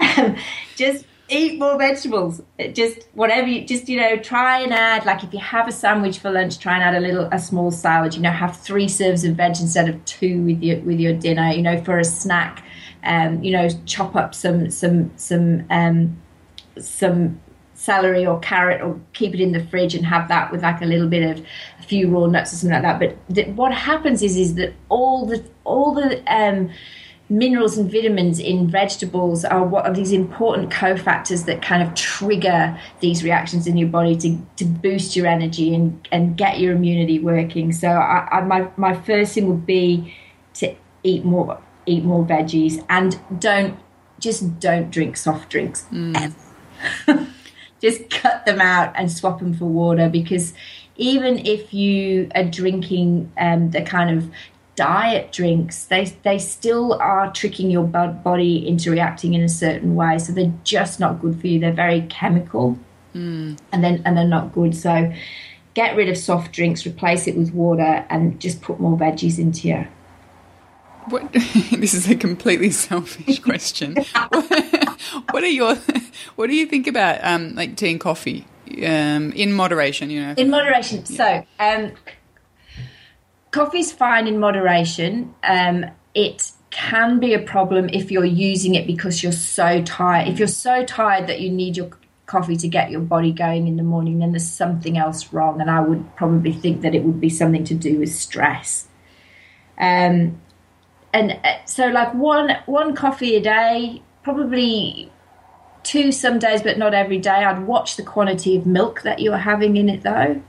um, 0.00 0.36
just 0.76 1.04
eat 1.28 1.58
more 1.58 1.76
vegetables. 1.76 2.42
Just 2.72 3.08
whatever 3.14 3.46
you 3.46 3.66
just 3.66 3.88
you 3.88 4.00
know 4.00 4.16
try 4.16 4.60
and 4.60 4.72
add. 4.72 5.04
Like 5.06 5.24
if 5.24 5.32
you 5.32 5.40
have 5.40 5.68
a 5.68 5.72
sandwich 5.72 6.18
for 6.18 6.30
lunch, 6.30 6.58
try 6.58 6.74
and 6.74 6.82
add 6.82 6.94
a 6.94 7.00
little 7.00 7.28
a 7.32 7.38
small 7.38 7.70
salad. 7.70 8.14
You 8.14 8.22
know, 8.22 8.30
have 8.30 8.56
three 8.56 8.88
serves 8.88 9.24
of 9.24 9.36
veg 9.36 9.56
instead 9.60 9.88
of 9.88 10.04
two 10.04 10.42
with 10.42 10.62
your 10.62 10.80
with 10.80 11.00
your 11.00 11.14
dinner. 11.14 11.50
You 11.50 11.62
know, 11.62 11.82
for 11.82 11.98
a 11.98 12.04
snack. 12.04 12.64
Um, 13.04 13.42
you 13.44 13.52
know, 13.52 13.68
chop 13.86 14.16
up 14.16 14.34
some 14.34 14.70
some 14.70 15.16
some 15.16 15.64
um, 15.70 16.20
some 16.80 17.40
celery 17.78 18.26
or 18.26 18.40
carrot 18.40 18.82
or 18.82 19.00
keep 19.12 19.34
it 19.34 19.40
in 19.40 19.52
the 19.52 19.64
fridge 19.66 19.94
and 19.94 20.04
have 20.04 20.26
that 20.28 20.50
with 20.50 20.62
like 20.62 20.82
a 20.82 20.84
little 20.84 21.08
bit 21.08 21.22
of 21.22 21.46
a 21.78 21.82
few 21.84 22.10
raw 22.10 22.26
nuts 22.26 22.52
or 22.52 22.56
something 22.56 22.82
like 22.82 22.82
that. 22.82 22.98
But 22.98 23.34
th- 23.34 23.48
what 23.54 23.72
happens 23.72 24.22
is 24.22 24.36
is 24.36 24.56
that 24.56 24.74
all 24.88 25.26
the 25.26 25.44
all 25.64 25.94
the 25.94 26.20
um, 26.26 26.70
minerals 27.28 27.78
and 27.78 27.90
vitamins 27.90 28.40
in 28.40 28.68
vegetables 28.68 29.44
are 29.44 29.62
what 29.62 29.86
are 29.86 29.94
these 29.94 30.10
important 30.10 30.70
cofactors 30.70 31.44
that 31.44 31.62
kind 31.62 31.82
of 31.82 31.94
trigger 31.94 32.78
these 33.00 33.22
reactions 33.22 33.66
in 33.66 33.76
your 33.76 33.88
body 33.88 34.16
to, 34.16 34.38
to 34.56 34.64
boost 34.64 35.14
your 35.14 35.26
energy 35.26 35.74
and, 35.74 36.08
and 36.10 36.36
get 36.36 36.58
your 36.58 36.74
immunity 36.74 37.18
working. 37.18 37.70
So 37.72 37.88
I, 37.88 38.26
I, 38.32 38.40
my, 38.40 38.68
my 38.76 38.94
first 39.02 39.34
thing 39.34 39.46
would 39.46 39.66
be 39.66 40.14
to 40.54 40.74
eat 41.04 41.24
more 41.24 41.62
eat 41.86 42.04
more 42.04 42.24
veggies 42.24 42.84
and 42.90 43.18
don't 43.38 43.78
just 44.18 44.58
don't 44.58 44.90
drink 44.90 45.16
soft 45.16 45.48
drinks 45.48 45.86
ever 46.16 46.34
just 47.80 48.10
cut 48.10 48.44
them 48.46 48.60
out 48.60 48.92
and 48.96 49.10
swap 49.10 49.38
them 49.38 49.54
for 49.54 49.66
water 49.66 50.08
because 50.08 50.52
even 50.96 51.38
if 51.46 51.72
you 51.72 52.28
are 52.34 52.44
drinking 52.44 53.30
um, 53.38 53.70
the 53.70 53.82
kind 53.82 54.16
of 54.16 54.30
diet 54.74 55.32
drinks 55.32 55.86
they 55.86 56.04
they 56.22 56.38
still 56.38 56.94
are 56.94 57.32
tricking 57.32 57.68
your 57.68 57.84
body 57.84 58.66
into 58.66 58.92
reacting 58.92 59.34
in 59.34 59.42
a 59.42 59.48
certain 59.48 59.96
way. 59.96 60.18
So 60.18 60.32
they're 60.32 60.54
just 60.62 61.00
not 61.00 61.20
good 61.20 61.40
for 61.40 61.46
you. 61.48 61.58
They're 61.58 61.72
very 61.72 62.02
chemical. 62.02 62.78
Mm. 63.14 63.58
and 63.72 63.82
then 63.82 64.02
and 64.04 64.16
they're 64.16 64.28
not 64.28 64.52
good. 64.52 64.76
So 64.76 65.12
get 65.74 65.96
rid 65.96 66.08
of 66.08 66.16
soft 66.16 66.52
drinks 66.52 66.86
replace 66.86 67.26
it 67.26 67.36
with 67.36 67.52
water 67.52 68.04
and 68.10 68.38
just 68.38 68.60
put 68.60 68.78
more 68.78 68.96
veggies 68.96 69.38
into 69.38 69.68
you 69.68 69.86
what, 71.10 71.32
this 71.32 71.94
is 71.94 72.08
a 72.08 72.16
completely 72.16 72.70
selfish 72.70 73.38
question. 73.40 73.96
what, 75.30 75.42
are 75.42 75.46
your 75.46 75.76
what 76.36 76.48
do 76.48 76.54
you 76.54 76.66
think 76.66 76.86
about 76.86 77.22
um, 77.22 77.54
like 77.54 77.76
tea 77.76 77.90
and 77.90 78.00
coffee 78.00 78.46
um, 78.84 79.32
in 79.32 79.52
moderation? 79.52 80.10
You 80.10 80.26
know, 80.26 80.34
in 80.36 80.50
moderation. 80.50 81.04
Yeah. 81.06 81.16
So, 81.16 81.46
um, 81.58 81.92
coffee's 83.50 83.92
fine 83.92 84.26
in 84.26 84.38
moderation. 84.38 85.34
Um, 85.42 85.86
it 86.14 86.52
can 86.70 87.18
be 87.18 87.34
a 87.34 87.38
problem 87.38 87.88
if 87.92 88.10
you're 88.10 88.24
using 88.24 88.74
it 88.74 88.86
because 88.86 89.22
you're 89.22 89.32
so 89.32 89.82
tired. 89.82 90.28
If 90.28 90.38
you're 90.38 90.48
so 90.48 90.84
tired 90.84 91.26
that 91.28 91.40
you 91.40 91.50
need 91.50 91.76
your 91.76 91.90
coffee 92.26 92.56
to 92.56 92.68
get 92.68 92.90
your 92.90 93.00
body 93.00 93.32
going 93.32 93.66
in 93.66 93.76
the 93.76 93.82
morning, 93.82 94.18
then 94.18 94.32
there's 94.32 94.48
something 94.48 94.98
else 94.98 95.32
wrong. 95.32 95.60
And 95.60 95.70
I 95.70 95.80
would 95.80 96.14
probably 96.16 96.52
think 96.52 96.82
that 96.82 96.94
it 96.94 97.02
would 97.02 97.20
be 97.20 97.30
something 97.30 97.64
to 97.64 97.74
do 97.74 97.98
with 97.98 98.12
stress. 98.12 98.86
Um, 99.78 100.40
and 101.18 101.32
uh, 101.44 101.64
so 101.64 101.88
like 101.88 102.14
one 102.14 102.56
one 102.66 102.94
coffee 102.94 103.34
a 103.34 103.40
day, 103.40 104.02
probably 104.22 105.10
two 105.82 106.12
some 106.12 106.38
days, 106.38 106.62
but 106.62 106.78
not 106.78 106.94
every 106.94 107.18
day. 107.18 107.30
I'd 107.30 107.66
watch 107.66 107.96
the 107.96 108.02
quantity 108.02 108.56
of 108.56 108.66
milk 108.66 109.02
that 109.02 109.18
you're 109.18 109.38
having 109.38 109.76
in 109.76 109.88
it 109.88 110.02
though, 110.02 110.40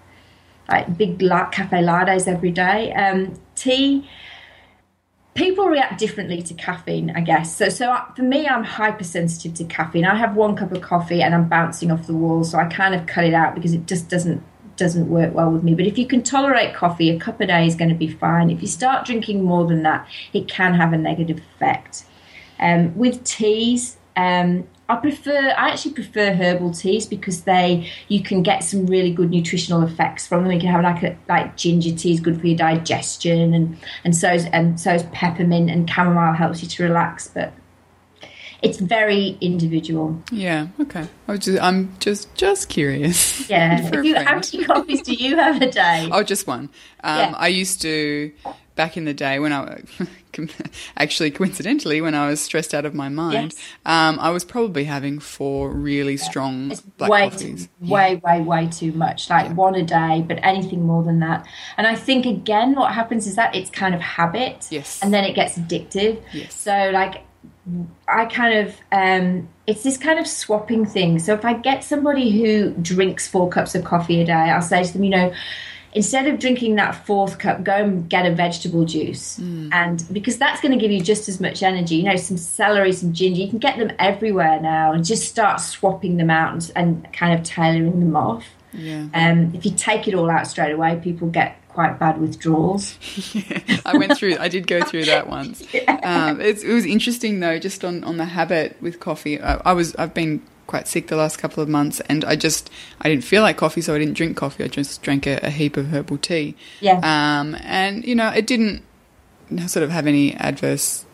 like 0.68 0.98
big 0.98 1.22
la- 1.22 1.50
cafe 1.50 1.78
lattes 1.78 2.28
every 2.28 2.52
day. 2.52 2.94
Um, 2.94 3.40
tea. 3.56 4.08
People 5.34 5.68
react 5.68 5.98
differently 5.98 6.42
to 6.42 6.54
caffeine, 6.54 7.12
I 7.12 7.22
guess. 7.22 7.56
So, 7.56 7.70
so 7.70 7.98
for 8.16 8.24
me, 8.24 8.46
I'm 8.46 8.64
hypersensitive 8.64 9.54
to 9.54 9.64
caffeine. 9.64 10.04
I 10.04 10.16
have 10.16 10.36
one 10.36 10.56
cup 10.56 10.74
of 10.74 10.82
coffee 10.82 11.22
and 11.22 11.34
I'm 11.34 11.48
bouncing 11.48 11.92
off 11.92 12.08
the 12.08 12.14
wall, 12.14 12.44
so 12.44 12.58
I 12.58 12.66
kind 12.66 12.94
of 12.94 13.08
cut 13.08 13.24
it 13.24 13.34
out 13.34 13.56
because 13.56 13.74
it 13.74 13.86
just 13.86 14.10
doesn't 14.10 14.44
doesn't 14.80 15.10
work 15.10 15.34
well 15.34 15.52
with 15.52 15.64
me. 15.64 15.76
But 15.76 15.86
if 15.86 15.98
you 15.98 16.08
can 16.08 16.24
tolerate 16.24 16.74
coffee, 16.74 17.10
a 17.10 17.20
cup 17.20 17.40
a 17.42 17.48
day 17.48 17.68
is 17.68 17.76
going 17.76 17.90
to 17.90 17.96
be 17.96 18.08
fine. 18.08 18.50
If 18.50 18.62
you 18.62 18.68
start 18.68 19.06
drinking 19.06 19.44
more 19.44 19.66
than 19.66 19.84
that, 19.84 20.08
it 20.34 20.48
can 20.48 20.74
have 20.74 20.94
a 20.94 20.98
negative 20.98 21.42
effect. 21.56 22.06
Um, 22.60 22.98
with 22.98 23.24
teas, 23.24 23.98
um, 24.16 24.68
I 24.90 24.96
prefer 24.96 25.54
I 25.56 25.70
actually 25.70 25.94
prefer 25.94 26.34
herbal 26.34 26.74
teas 26.74 27.06
because 27.06 27.44
they 27.44 27.90
you 28.08 28.24
can 28.24 28.42
get 28.42 28.64
some 28.64 28.88
really 28.88 29.14
good 29.14 29.30
nutritional 29.30 29.84
effects 29.84 30.26
from 30.26 30.44
them. 30.44 30.52
You 30.52 30.60
can 30.60 30.70
have 30.70 30.84
like 30.84 31.04
a, 31.04 31.16
like 31.30 31.56
ginger 31.56 31.96
tea 31.96 32.14
is 32.14 32.20
good 32.20 32.42
for 32.42 32.48
your 32.48 32.58
digestion, 32.58 33.54
and 33.54 33.78
and 34.04 34.16
so 34.16 34.32
is 34.34 34.46
and 34.48 34.80
so 34.80 34.96
is 34.96 35.04
peppermint 35.14 35.70
and 35.70 35.88
chamomile 35.88 36.34
helps 36.34 36.64
you 36.64 36.68
to 36.70 36.84
relax. 36.84 37.28
But 37.28 37.54
it's 38.62 38.80
very 38.80 39.38
individual. 39.42 40.22
Yeah. 40.32 40.68
Okay. 40.80 41.08
I 41.28 41.32
was 41.32 41.42
just, 41.42 41.62
I'm 41.62 41.96
just 42.00 42.34
just 42.36 42.70
curious. 42.70 43.50
Yeah. 43.50 44.02
you, 44.02 44.16
how 44.16 44.36
many 44.36 44.66
coffees 44.66 45.02
do 45.02 45.14
you 45.14 45.38
have 45.38 45.62
a 45.62 45.72
day? 45.72 46.10
Oh, 46.12 46.24
just 46.24 46.48
one. 46.48 46.70
Um, 47.04 47.20
yeah. 47.20 47.34
I 47.38 47.48
used 47.48 47.82
to 47.84 48.32
back 48.76 48.96
in 48.96 49.04
the 49.04 49.14
day 49.14 49.40
when 49.40 49.52
I 49.52 49.82
actually 50.98 51.32
coincidentally 51.32 52.00
when 52.00 52.16
I 52.16 52.30
was 52.30 52.40
stressed 52.40 52.74
out 52.74 52.86
of 52.86 52.94
my 52.94 53.10
mind, 53.10 53.54
yes. 53.54 53.64
um, 53.86 54.18
I 54.20 54.30
was 54.30 54.46
probably 54.46 54.86
having 54.86 55.20
four 55.20 55.70
really 55.70 56.16
yeah. 56.16 56.24
strong 56.24 56.72
it's 56.72 56.82
black 56.82 57.10
way 57.10 57.30
coffees. 57.30 57.66
Too, 57.66 57.72
yeah. 57.82 57.94
Way, 57.94 58.22
way, 58.24 58.42
way 58.42 58.68
too 58.68 58.92
much. 58.94 59.30
Like 59.30 59.48
yeah. 59.48 59.54
one 59.54 59.76
a 59.76 59.84
day, 59.84 60.24
but 60.26 60.40
anything 60.44 60.86
more 60.86 61.04
than 61.04 61.20
that. 61.20 61.46
And 61.78 61.88
I 61.88 61.96
think 61.96 62.26
again, 62.26 62.76
what 62.76 62.94
happens 62.94 63.28
is 63.28 63.36
that 63.36 63.56
it's 63.56 63.70
kind 63.70 63.94
of 63.94 64.02
habit. 64.02 64.68
Yes. 64.70 65.02
And 65.02 65.14
then 65.14 65.24
it 65.24 65.34
gets 65.34 65.58
addictive. 65.58 66.22
Yes. 66.32 66.56
So 66.56 66.92
like 66.94 67.24
I 68.08 68.26
kind 68.26 68.68
of 68.68 68.76
um, 68.92 69.48
it's 69.68 69.84
this 69.84 69.98
kind 69.98 70.20
of 70.20 70.28
swapping 70.28 70.86
thing. 70.86 71.20
So 71.20 71.34
if 71.34 71.46
I 71.46 71.54
get 71.54 71.84
somebody 71.84 72.32
who 72.32 72.72
drinks 72.72 73.28
four 73.28 73.50
cups 73.50 73.76
of 73.76 73.84
coffee 73.84 74.22
a 74.22 74.26
day, 74.26 74.34
I'll 74.34 74.62
say 74.62 74.84
to 74.84 74.94
them, 74.94 75.04
you 75.04 75.12
know, 75.12 75.34
instead 75.94 76.28
of 76.28 76.40
drinking 76.40 76.76
that 76.76 77.06
fourth 77.06 77.38
cup, 77.38 77.64
go 77.64 77.74
and 77.74 78.10
get 78.10 78.26
a 78.26 78.34
vegetable 78.34 78.86
juice, 78.86 79.40
mm. 79.40 79.70
and 79.72 80.04
because 80.12 80.38
that's 80.38 80.62
going 80.62 80.72
to 80.72 80.78
give 80.78 80.92
you 80.92 81.02
just 81.02 81.30
as 81.30 81.40
much 81.40 81.62
energy. 81.62 81.96
You 81.96 82.04
know, 82.04 82.16
some 82.16 82.38
celery, 82.38 82.92
some 82.92 83.14
ginger, 83.14 83.42
you 83.42 83.50
can 83.50 83.60
get 83.60 83.78
them 83.78 83.92
everywhere 84.00 84.60
now, 84.60 84.92
and 84.92 85.06
just 85.06 85.28
start 85.30 85.60
swapping 85.60 86.18
them 86.18 86.30
out 86.30 86.54
and, 86.54 86.72
and 86.76 87.14
kind 87.14 87.38
of 87.38 87.46
tailoring 87.46 88.00
them 88.00 88.16
off. 88.16 88.46
Yeah. 88.74 89.08
Um, 89.14 89.52
if 89.54 89.66
you 89.66 89.72
take 89.72 90.08
it 90.08 90.14
all 90.14 90.30
out 90.30 90.48
straight 90.48 90.72
away, 90.72 91.00
people 91.04 91.28
get 91.28 91.59
quite 91.70 91.98
bad 92.00 92.20
withdrawals. 92.20 92.98
yeah, 93.34 93.80
I 93.86 93.98
went 93.98 94.18
through. 94.18 94.38
I 94.38 94.50
did 94.50 94.68
go 94.68 94.82
through 94.82 95.06
that 95.06 95.30
once. 95.30 95.64
yeah. 95.74 96.00
um, 96.04 96.42
it 96.42 96.64
was 96.66 96.86
interesting 96.86 97.40
though, 97.40 97.58
just 97.60 97.86
on, 97.86 98.04
on 98.04 98.18
the 98.18 98.26
habit 98.26 98.76
with 98.82 99.00
coffee. 99.00 99.40
I, 99.40 99.56
I, 99.66 99.74
was 99.74 99.96
I've 99.96 100.14
been 100.14 100.42
quite 100.68 100.88
sick 100.88 101.08
the 101.08 101.16
last 101.16 101.38
couple 101.38 101.64
of 101.64 101.70
months, 101.70 102.00
and 102.02 102.26
I 102.26 102.36
just 102.36 102.70
I 103.02 103.10
didn't 103.10 103.24
feel 103.24 103.42
like 103.42 103.58
coffee, 103.58 103.82
so 103.82 103.96
I 103.96 104.00
didn't 104.00 104.16
drink 104.16 104.36
coffee. 104.36 104.64
I 104.64 104.68
just 104.68 105.02
drank 105.02 105.26
a, 105.26 105.40
a 105.44 105.50
heap 105.50 105.78
of 105.78 105.90
herbal 105.90 106.18
tea. 106.18 106.56
Yeah. 106.82 107.00
Um, 107.04 107.56
and 107.62 108.06
you 108.06 108.16
know, 108.16 108.30
it 108.30 108.46
didn't 108.46 108.84
sort 109.68 109.84
of 109.84 109.90
have 109.92 110.06
any 110.06 110.36
adverse 110.36 111.06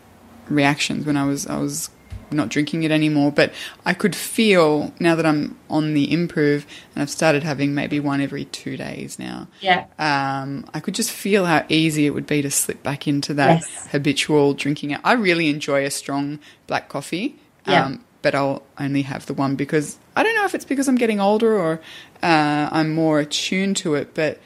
reactions 0.50 1.06
when 1.06 1.18
I 1.18 1.26
was 1.26 1.48
I 1.48 1.58
was 1.58 1.90
not 2.32 2.50
drinking 2.50 2.84
it 2.84 2.92
anymore. 2.92 3.32
But 3.32 3.54
I 3.86 3.94
could 3.94 4.16
feel 4.16 4.94
now 5.00 5.16
that 5.16 5.26
I'm 5.26 5.58
on 5.70 5.94
the 5.94 6.12
improve 6.12 6.66
and 6.94 7.02
I've 7.02 7.10
started 7.10 7.44
having 7.44 7.74
maybe 7.74 8.00
one 8.00 8.22
every 8.22 8.46
two 8.46 8.78
days 8.78 9.20
now. 9.20 9.48
Yeah. 9.62 9.86
Um, 10.00 10.66
I 10.74 10.80
could 10.80 10.96
just 10.96 11.12
feel 11.12 11.46
how 11.46 11.66
easy 11.70 12.06
it 12.06 12.12
would 12.12 12.28
be 12.28 12.42
to 12.42 12.52
slip 12.52 12.84
back 12.84 13.08
into 13.08 13.34
that 13.36 13.62
yes. 13.62 13.88
habitual 13.88 14.54
drinking. 14.54 14.96
I 15.04 15.14
really 15.14 15.50
enjoy 15.50 15.86
a 15.86 15.92
strong 15.92 16.40
black 16.68 16.90
coffee. 16.90 17.40
Yeah. 17.68 17.86
Um, 17.86 18.06
but 18.22 18.34
I'll 18.34 18.64
only 18.80 19.04
have 19.04 19.28
the 19.28 19.36
one 19.36 19.56
because 19.56 20.00
I 20.16 20.24
don't 20.24 20.34
know 20.34 20.46
if 20.46 20.56
it's 20.56 20.66
because 20.66 20.88
I'm 20.88 20.96
getting 20.96 21.20
older 21.20 21.56
or 21.60 21.80
uh, 22.24 22.70
I'm 22.72 22.96
more 22.96 23.20
attuned 23.20 23.78
to 23.78 23.94
it, 23.94 24.16
but 24.16 24.40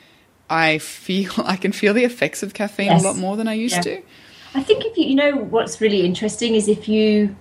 I 0.50 0.80
feel 0.80 1.32
I 1.46 1.56
can 1.56 1.72
feel 1.72 1.94
the 1.94 2.04
effects 2.04 2.44
of 2.44 2.54
caffeine 2.54 2.88
yes. 2.88 3.02
a 3.02 3.08
lot 3.08 3.16
more 3.16 3.38
than 3.38 3.48
I 3.48 3.54
used 3.54 3.76
yeah. 3.76 3.82
to. 3.82 4.02
I 4.54 4.64
think 4.64 4.84
if 4.84 4.98
you, 4.98 5.06
you 5.06 5.16
know 5.16 5.36
what's 5.36 5.80
really 5.80 6.02
interesting 6.02 6.56
is 6.56 6.68
if 6.68 6.90
you 6.90 7.36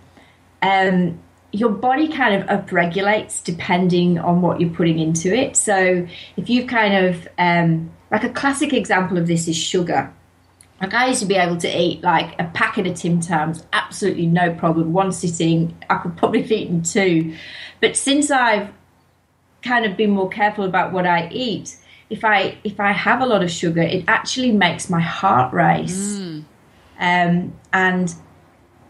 um, 0.62 1.18
your 1.53 1.71
body 1.71 2.09
kind 2.09 2.42
of 2.42 2.49
upregulates 2.49 3.42
depending 3.42 4.18
on 4.18 4.42
what 4.42 4.61
you're 4.61 4.71
putting 4.71 4.99
into 4.99 5.35
it. 5.35 5.57
So 5.57 6.07
if 6.37 6.51
you've 6.51 6.66
kind 6.66 7.07
of 7.07 7.29
um, 7.38 7.90
like 8.11 8.25
a 8.25 8.31
classic 8.31 8.73
example 8.73 9.18
of 9.18 9.27
this 9.27 9.49
is 9.49 9.57
sugar. 9.57 10.12
Like 10.81 10.94
I 10.94 11.09
used 11.09 11.21
to 11.21 11.27
be 11.27 11.35
able 11.35 11.57
to 11.59 11.68
eat 11.81 12.03
like 12.03 12.38
a 12.40 12.44
packet 12.44 12.87
of 12.87 12.94
Tim 12.94 13.21
Tams, 13.21 13.66
absolutely 13.73 14.27
no 14.27 14.55
problem. 14.55 14.92
One 14.92 15.11
sitting, 15.11 15.77
I 15.90 15.96
could 15.96 16.17
probably 16.17 16.42
have 16.42 16.52
eaten 16.52 16.83
two. 16.83 17.35
But 17.81 17.96
since 17.96 18.31
I've 18.31 18.71
kind 19.63 19.85
of 19.85 19.96
been 19.96 20.11
more 20.11 20.29
careful 20.29 20.65
about 20.65 20.92
what 20.92 21.04
I 21.06 21.29
eat, 21.33 21.77
if 22.11 22.25
I 22.25 22.59
if 22.65 22.79
I 22.79 22.92
have 22.92 23.21
a 23.21 23.27
lot 23.27 23.42
of 23.42 23.50
sugar, 23.50 23.83
it 23.83 24.04
actually 24.06 24.52
makes 24.52 24.88
my 24.88 25.00
heart 25.00 25.52
race. 25.52 26.19
Mm. 26.19 26.44
Um, 27.00 27.52
and 27.73 28.15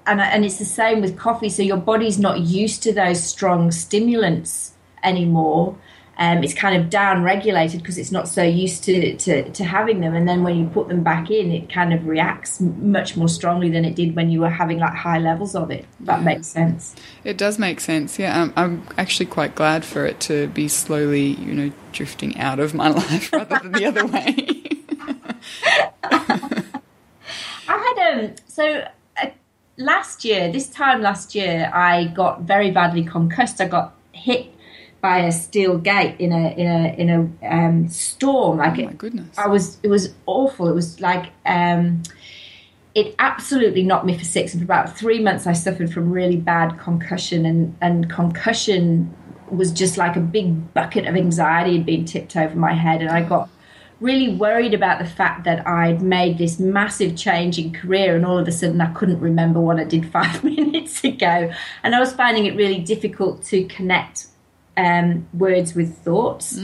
and 0.09 0.21
and 0.21 0.45
it's 0.45 0.59
the 0.59 0.65
same 0.65 1.01
with 1.01 1.17
coffee. 1.17 1.49
So 1.49 1.63
your 1.63 1.77
body's 1.77 2.19
not 2.19 2.41
used 2.41 2.83
to 2.85 2.93
those 2.93 3.23
strong 3.23 3.71
stimulants 3.71 4.73
anymore. 5.03 5.77
Um, 6.21 6.43
it's 6.43 6.53
kind 6.53 6.77
of 6.83 6.91
down 6.91 7.23
regulated 7.23 7.81
because 7.81 7.97
it's 7.97 8.11
not 8.11 8.27
so 8.27 8.43
used 8.43 8.83
to, 8.85 9.17
to, 9.19 9.49
to 9.53 9.65
having 9.65 10.01
them. 10.01 10.17
And 10.17 10.29
then 10.29 10.43
when 10.43 10.57
you 10.57 10.67
put 10.67 10.89
them 10.89 11.05
back 11.05 11.31
in, 11.31 11.53
it 11.53 11.73
kind 11.73 11.95
of 11.95 12.09
reacts 12.09 12.61
m- 12.61 12.91
much 12.91 13.17
more 13.17 13.29
strongly 13.29 13.71
than 13.71 13.85
it 13.85 13.95
did 13.95 14.17
when 14.17 14.29
you 14.29 14.41
were 14.41 14.51
having 14.51 14.81
like 14.81 14.95
high 14.95 15.21
levels 15.21 15.55
of 15.55 15.71
it. 15.71 15.85
That 16.01 16.25
makes 16.25 16.49
sense. 16.49 16.97
It 17.23 17.39
does 17.39 17.57
make 17.57 17.79
sense. 17.79 18.19
Yeah, 18.19 18.37
um, 18.37 18.53
I'm 18.57 18.83
actually 18.99 19.27
quite 19.27 19.55
glad 19.55 19.85
for 19.85 20.07
it 20.07 20.19
to 20.23 20.49
be 20.49 20.67
slowly, 20.67 21.35
you 21.35 21.55
know, 21.55 21.73
drifting 21.93 22.37
out 22.37 22.59
of 22.59 22.75
my 22.75 22.89
life 23.03 23.33
rather 23.33 23.61
than 23.63 23.71
the 23.71 23.85
other 23.85 24.05
way. 24.05 24.65
I 27.69 27.95
had 27.97 28.19
um 28.19 28.35
so 28.49 28.89
last 29.79 30.25
year, 30.25 30.53
this 30.53 30.69
time 30.69 31.01
last 31.01 31.35
year, 31.35 31.71
I 31.73 32.09
got 32.09 32.43
very 32.43 32.71
badly 32.71 33.05
concussed. 33.05 33.61
I 33.61 33.69
got 33.69 33.95
hit 34.13 34.53
by 35.01 35.19
a 35.19 35.33
steel 35.33 35.79
gate 35.79 36.17
in 36.19 36.33
a 36.33 36.51
in 36.51 36.67
a 36.67 36.95
in 36.99 37.11
a 37.41 37.49
um, 37.49 37.89
storm. 37.89 38.59
Like 38.59 38.79
oh 38.79 38.83
my 38.83 38.91
it, 38.91 38.99
goodness. 38.99 39.39
I 39.39 39.49
was 39.49 39.79
it 39.83 39.89
was 39.89 40.15
awful. 40.27 40.69
It 40.69 40.75
was 40.75 41.01
like 41.01 41.31
um, 41.47 42.03
it 42.95 43.15
absolutely 43.19 43.85
knocked 43.85 44.05
me 44.05 44.19
for 44.19 44.25
six. 44.25 44.53
And 44.53 44.61
for 44.61 44.65
about 44.65 44.99
three 44.99 45.21
months, 45.21 45.47
I 45.47 45.53
suffered 45.53 45.93
from 45.93 46.11
really 46.11 46.37
bad 46.37 46.79
concussion, 46.79 47.47
and 47.47 47.77
and 47.81 48.11
concussion 48.11 49.15
was 49.51 49.73
just 49.73 49.97
like 49.97 50.17
a 50.17 50.21
big 50.21 50.75
bucket 50.75 51.07
of 51.07 51.17
anxiety 51.17 51.79
had 51.79 51.87
been 51.87 52.05
tipped 52.05 52.37
over 52.37 52.57
my 52.57 52.75
head, 52.75 53.01
and 53.01 53.11
I 53.11 53.23
got 53.23 53.49
really 54.01 54.29
worried 54.29 54.75
about 54.75 54.99
the 54.99 55.05
fact 55.05 55.45
that 55.45 55.67
I'd 55.67 56.01
made 56.01 56.39
this 56.39 56.59
massive 56.59 57.17
change 57.17 57.59
in 57.59 57.73
career 57.73 58.15
and 58.15 58.25
all 58.25 58.39
of 58.39 58.47
a 58.47 58.53
sudden 58.53 58.81
I 58.81 58.93
couldn't 58.93 59.21
remember 59.21 59.61
what 59.61 59.81
I 59.81 59.85
did 59.85 60.11
five 60.13 60.45
minutes 60.45 61.03
ago. 61.05 61.51
And 61.83 61.95
I 61.95 62.01
was 62.01 62.13
finding 62.13 62.47
it 62.47 62.55
really 62.57 62.79
difficult 62.79 63.43
to 63.45 63.65
connect 63.65 64.27
um, 64.77 65.27
words 65.35 65.75
with 65.75 65.99
thoughts. 65.99 66.57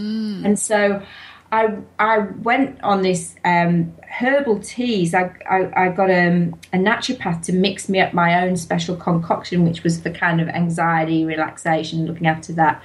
And 0.47 0.59
so 0.59 1.03
I, 1.51 1.76
I 1.99 2.18
went 2.18 2.82
on 2.82 3.03
this 3.03 3.35
um, 3.45 3.93
herbal 4.09 4.61
teas. 4.61 5.14
I, 5.14 5.32
I, 5.49 5.85
I 5.85 5.89
got 5.89 6.11
um, 6.11 6.59
a 6.72 6.78
naturopath 6.78 7.43
to 7.45 7.53
mix 7.53 7.89
me 7.89 8.01
up 8.01 8.12
my 8.12 8.45
own 8.45 8.57
special 8.57 8.97
concoction, 8.97 9.64
which 9.64 9.82
was 9.82 10.01
for 10.01 10.11
kind 10.11 10.41
of 10.41 10.49
anxiety, 10.49 11.24
relaxation, 11.24 12.07
looking 12.07 12.26
after 12.26 12.53
that. 12.55 12.82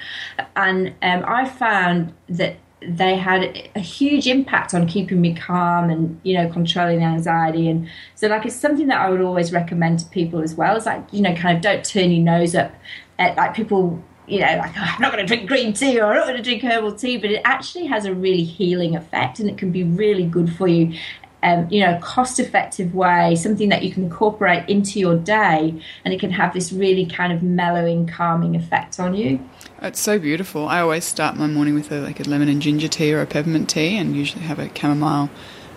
And 0.56 0.90
um, 1.02 1.24
I 1.26 1.48
found 1.48 2.14
that 2.30 2.58
they 2.82 3.18
had 3.18 3.70
a 3.76 3.80
huge 3.80 4.26
impact 4.26 4.74
on 4.74 4.88
keeping 4.88 5.20
me 5.20 5.34
calm 5.34 5.90
and 5.90 6.20
you 6.24 6.34
know 6.34 6.50
controlling 6.50 7.04
anxiety. 7.04 7.70
And 7.70 7.90
so 8.16 8.28
like 8.28 8.46
it's 8.46 8.56
something 8.56 8.88
that 8.88 9.00
i 9.00 9.10
would 9.10 9.22
always 9.22 9.52
recommend 9.52 10.00
to 10.00 10.06
people 10.06 10.42
as 10.42 10.56
well. 10.56 10.76
It's 10.76 10.86
like 10.86 11.06
you 11.12 11.22
know 11.22 11.36
kind 11.36 11.56
of 11.56 11.62
don't 11.62 11.84
turn 11.84 12.12
your 12.12 12.24
nose 12.24 12.56
up 12.56 12.74
at 13.18 13.36
like 13.36 13.54
people 13.54 14.02
you 14.28 14.40
know 14.40 14.58
like 14.58 14.72
oh, 14.78 14.82
i'm 14.82 15.02
not 15.02 15.12
going 15.12 15.26
to 15.26 15.28
drink 15.28 15.48
green 15.48 15.74
tea 15.74 16.00
or 16.00 16.06
i'm 16.06 16.16
not 16.16 16.26
going 16.28 16.38
to 16.38 16.44
drink 16.44 16.62
herbal 16.62 16.94
tea 16.94 17.18
but 17.18 17.32
it 17.32 17.42
actually 17.46 17.88
has 17.88 18.06
a 18.06 18.14
really 18.14 18.44
healing 18.44 18.96
effect 18.96 19.40
and 19.40 19.50
it 19.50 19.58
can 19.58 19.72
be 19.72 19.84
really 19.84 20.26
good 20.26 20.54
for 20.56 20.68
you. 20.68 20.98
Um, 21.42 21.70
you 21.70 21.80
know, 21.80 21.98
cost 22.02 22.38
effective 22.38 22.94
way, 22.94 23.34
something 23.38 23.70
that 23.70 23.82
you 23.82 23.94
can 23.94 24.04
incorporate 24.04 24.68
into 24.68 25.00
your 25.00 25.16
day, 25.16 25.74
and 26.04 26.14
it 26.14 26.20
can 26.20 26.32
have 26.32 26.54
this 26.54 26.74
really 26.74 27.06
kind 27.06 27.32
of 27.32 27.42
mellowing, 27.42 28.08
calming 28.08 28.58
effect 28.58 29.00
on 29.00 29.16
you. 29.16 29.40
It's 29.82 30.00
so 30.00 30.20
beautiful. 30.20 30.68
I 30.68 30.82
always 30.82 31.06
start 31.06 31.38
my 31.38 31.48
morning 31.48 31.74
with 31.74 31.92
a, 31.92 32.02
like 32.02 32.20
a 32.20 32.24
lemon 32.24 32.50
and 32.50 32.62
ginger 32.62 32.88
tea 32.88 33.14
or 33.14 33.22
a 33.22 33.26
peppermint 33.26 33.70
tea, 33.70 33.98
and 33.98 34.16
usually 34.16 34.44
have 34.44 34.60
a 34.60 34.70
chamomile. 34.78 35.30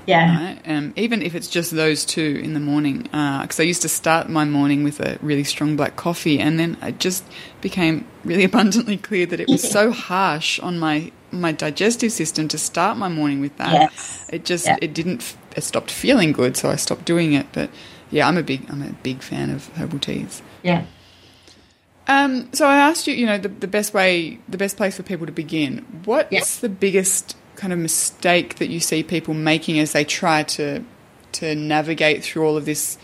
Yeah. 0.07 0.45
Right? 0.55 0.61
Um, 0.67 0.93
even 0.97 1.23
if 1.23 1.37
it's 1.37 1.47
just 1.47 1.71
those 1.71 2.05
two 2.05 2.41
in 2.43 2.55
the 2.55 2.61
morning, 2.61 3.03
because 3.03 3.61
I 3.61 3.63
used 3.63 3.83
to 3.83 3.89
start 3.89 4.29
my 4.29 4.45
morning 4.45 4.83
with 4.83 4.99
a 4.99 5.19
really 5.23 5.45
strong 5.45 5.77
black 5.77 5.95
coffee, 5.97 6.41
and 6.41 6.59
then 6.59 6.77
it 6.83 6.99
just 6.99 7.25
became 7.61 8.05
really 8.25 8.45
abundantly 8.53 8.97
clear 8.97 9.27
that 9.27 9.39
it 9.41 9.49
was 9.49 9.63
so 9.69 9.91
harsh 10.09 10.59
on 10.61 10.79
my 10.79 11.13
my 11.31 11.51
digestive 11.53 12.13
system 12.13 12.47
to 12.49 12.59
start 12.59 12.99
my 12.99 13.09
morning 13.09 13.41
with 13.41 13.57
that. 13.59 13.73
Yes. 13.73 14.29
It 14.33 14.45
just 14.45 14.67
Yeah. 14.67 14.77
it 14.83 14.93
didn't. 14.93 15.37
It 15.57 15.63
stopped 15.63 15.91
feeling 15.91 16.33
good, 16.33 16.57
so 16.57 16.71
I 16.71 16.77
stopped 16.77 17.05
doing 17.05 17.35
it. 17.35 17.47
But 17.53 17.71
yeah, 18.11 18.27
I'm 18.27 18.37
a 18.37 18.43
big 18.43 18.69
I'm 18.69 18.83
a 18.83 18.93
big 19.05 19.23
fan 19.23 19.51
of 19.51 19.69
herbal 19.77 20.01
teas. 20.01 20.43
Yeah. 20.65 20.85
Um, 22.09 22.53
so 22.53 22.67
I 22.67 22.77
asked 22.77 23.07
you, 23.07 23.15
you 23.15 23.27
know, 23.27 23.39
the, 23.39 23.49
the 23.49 23.69
best 23.69 23.95
way, 23.95 24.39
the 24.49 24.59
best 24.59 24.77
place 24.77 24.97
for 24.97 25.03
people 25.03 25.27
to 25.27 25.33
begin. 25.33 25.79
What's 26.05 26.59
the 26.59 26.69
biggest 26.69 27.37
kind 27.55 27.73
of 27.73 27.79
mistake 27.79 28.57
that 28.57 28.69
you 28.71 28.81
see 28.81 29.03
people 29.03 29.35
making 29.35 29.79
as 29.79 29.93
they 29.93 30.05
try 30.05 30.43
to 30.43 30.85
to 31.33 31.55
navigate 31.55 32.23
through 32.25 32.45
all 32.47 32.57
of 32.57 32.65
this 32.67 32.99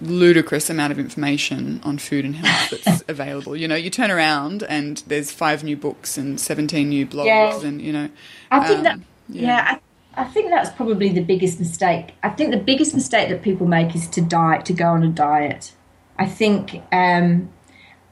ludicrous 0.00 0.68
amount 0.70 0.92
of 0.92 0.98
information 0.98 1.80
on 1.84 1.98
food 1.98 2.24
and 2.24 2.36
health 2.36 2.82
that's 2.84 3.04
available? 3.08 3.54
You 3.56 3.68
know, 3.68 3.76
you 3.76 3.90
turn 3.90 4.10
around 4.10 4.62
and 4.64 5.02
there's 5.06 5.30
five 5.30 5.62
new 5.62 5.76
books 5.76 6.16
and 6.18 6.40
seventeen 6.40 6.88
new 6.88 7.06
blogs, 7.06 7.26
Yeah. 7.26 7.60
and 7.62 7.80
you 7.80 7.92
know, 7.92 8.08
I 8.50 8.66
think 8.66 8.78
Um, 8.78 8.84
that 8.84 8.98
yeah. 9.28 9.42
yeah, 9.42 9.78
I, 10.16 10.22
I 10.22 10.24
think 10.24 10.50
that's 10.50 10.70
probably 10.70 11.10
the 11.10 11.22
biggest 11.22 11.58
mistake. 11.60 12.14
I 12.22 12.30
think 12.30 12.50
the 12.52 12.56
biggest 12.56 12.94
mistake 12.94 13.28
that 13.28 13.42
people 13.42 13.66
make 13.66 13.94
is 13.94 14.08
to 14.08 14.20
diet, 14.20 14.64
to 14.66 14.72
go 14.72 14.86
on 14.86 15.02
a 15.02 15.08
diet. 15.08 15.72
I 16.18 16.26
think, 16.26 16.80
um, 16.92 17.50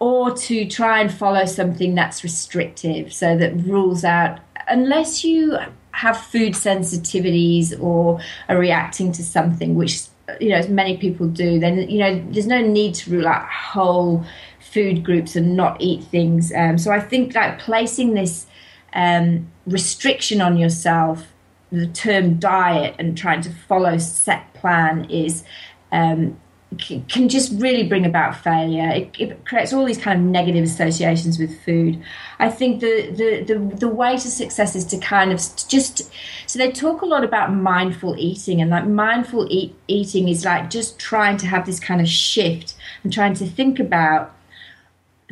or 0.02 0.34
to 0.34 0.66
try 0.66 1.00
and 1.00 1.14
follow 1.14 1.44
something 1.44 1.94
that's 1.94 2.24
restrictive, 2.24 3.12
so 3.12 3.36
that 3.36 3.54
rules 3.58 4.02
out 4.02 4.40
unless 4.66 5.22
you 5.22 5.56
have 5.92 6.16
food 6.16 6.54
sensitivities 6.54 7.80
or 7.80 8.20
are 8.48 8.58
reacting 8.58 9.12
to 9.12 9.22
something, 9.22 9.76
which 9.76 10.02
you 10.40 10.48
know 10.48 10.56
as 10.56 10.68
many 10.68 10.96
people 10.96 11.28
do. 11.28 11.60
Then 11.60 11.88
you 11.88 12.00
know 12.00 12.20
there's 12.32 12.48
no 12.48 12.60
need 12.60 12.96
to 12.96 13.12
rule 13.12 13.28
out 13.28 13.48
whole 13.48 14.24
food 14.58 15.04
groups 15.04 15.36
and 15.36 15.56
not 15.56 15.80
eat 15.80 16.02
things. 16.02 16.52
Um, 16.52 16.78
so 16.78 16.90
I 16.90 16.98
think 16.98 17.36
like 17.36 17.60
placing 17.60 18.14
this 18.14 18.48
um, 18.94 19.52
restriction 19.66 20.40
on 20.40 20.56
yourself, 20.56 21.32
the 21.70 21.86
term 21.86 22.40
diet, 22.40 22.96
and 22.98 23.16
trying 23.16 23.42
to 23.42 23.50
follow 23.68 23.98
set 23.98 24.52
plan 24.54 25.08
is 25.08 25.44
um, 25.92 26.40
can 26.78 27.28
just 27.28 27.52
really 27.60 27.86
bring 27.86 28.04
about 28.06 28.36
failure. 28.36 28.88
It, 28.88 29.10
it 29.18 29.44
creates 29.44 29.72
all 29.72 29.84
these 29.84 29.98
kind 29.98 30.20
of 30.20 30.26
negative 30.26 30.64
associations 30.64 31.38
with 31.38 31.60
food. 31.62 32.02
I 32.38 32.50
think 32.50 32.80
the, 32.80 33.10
the, 33.10 33.44
the, 33.44 33.76
the 33.76 33.88
way 33.88 34.12
to 34.12 34.30
success 34.30 34.74
is 34.74 34.84
to 34.86 34.98
kind 34.98 35.32
of 35.32 35.38
just 35.68 36.10
so 36.46 36.58
they 36.58 36.70
talk 36.70 37.02
a 37.02 37.06
lot 37.06 37.24
about 37.24 37.54
mindful 37.54 38.16
eating 38.18 38.60
and 38.60 38.70
like 38.70 38.86
mindful 38.86 39.46
eat, 39.50 39.74
eating 39.88 40.28
is 40.28 40.44
like 40.44 40.70
just 40.70 40.98
trying 40.98 41.36
to 41.38 41.46
have 41.46 41.66
this 41.66 41.80
kind 41.80 42.00
of 42.00 42.08
shift 42.08 42.74
and 43.02 43.12
trying 43.12 43.34
to 43.34 43.46
think 43.46 43.78
about 43.78 44.34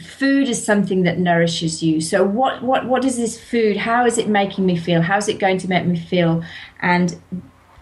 food 0.02 0.48
is 0.48 0.64
something 0.64 1.02
that 1.02 1.18
nourishes 1.18 1.82
you. 1.82 2.00
So 2.00 2.24
what 2.24 2.62
what 2.62 2.86
what 2.86 3.04
is 3.04 3.16
this 3.16 3.38
food? 3.38 3.76
How 3.76 4.06
is 4.06 4.18
it 4.18 4.28
making 4.28 4.66
me 4.66 4.76
feel? 4.76 5.02
How 5.02 5.18
is 5.18 5.28
it 5.28 5.38
going 5.38 5.58
to 5.58 5.68
make 5.68 5.86
me 5.86 5.98
feel? 5.98 6.42
And 6.80 7.20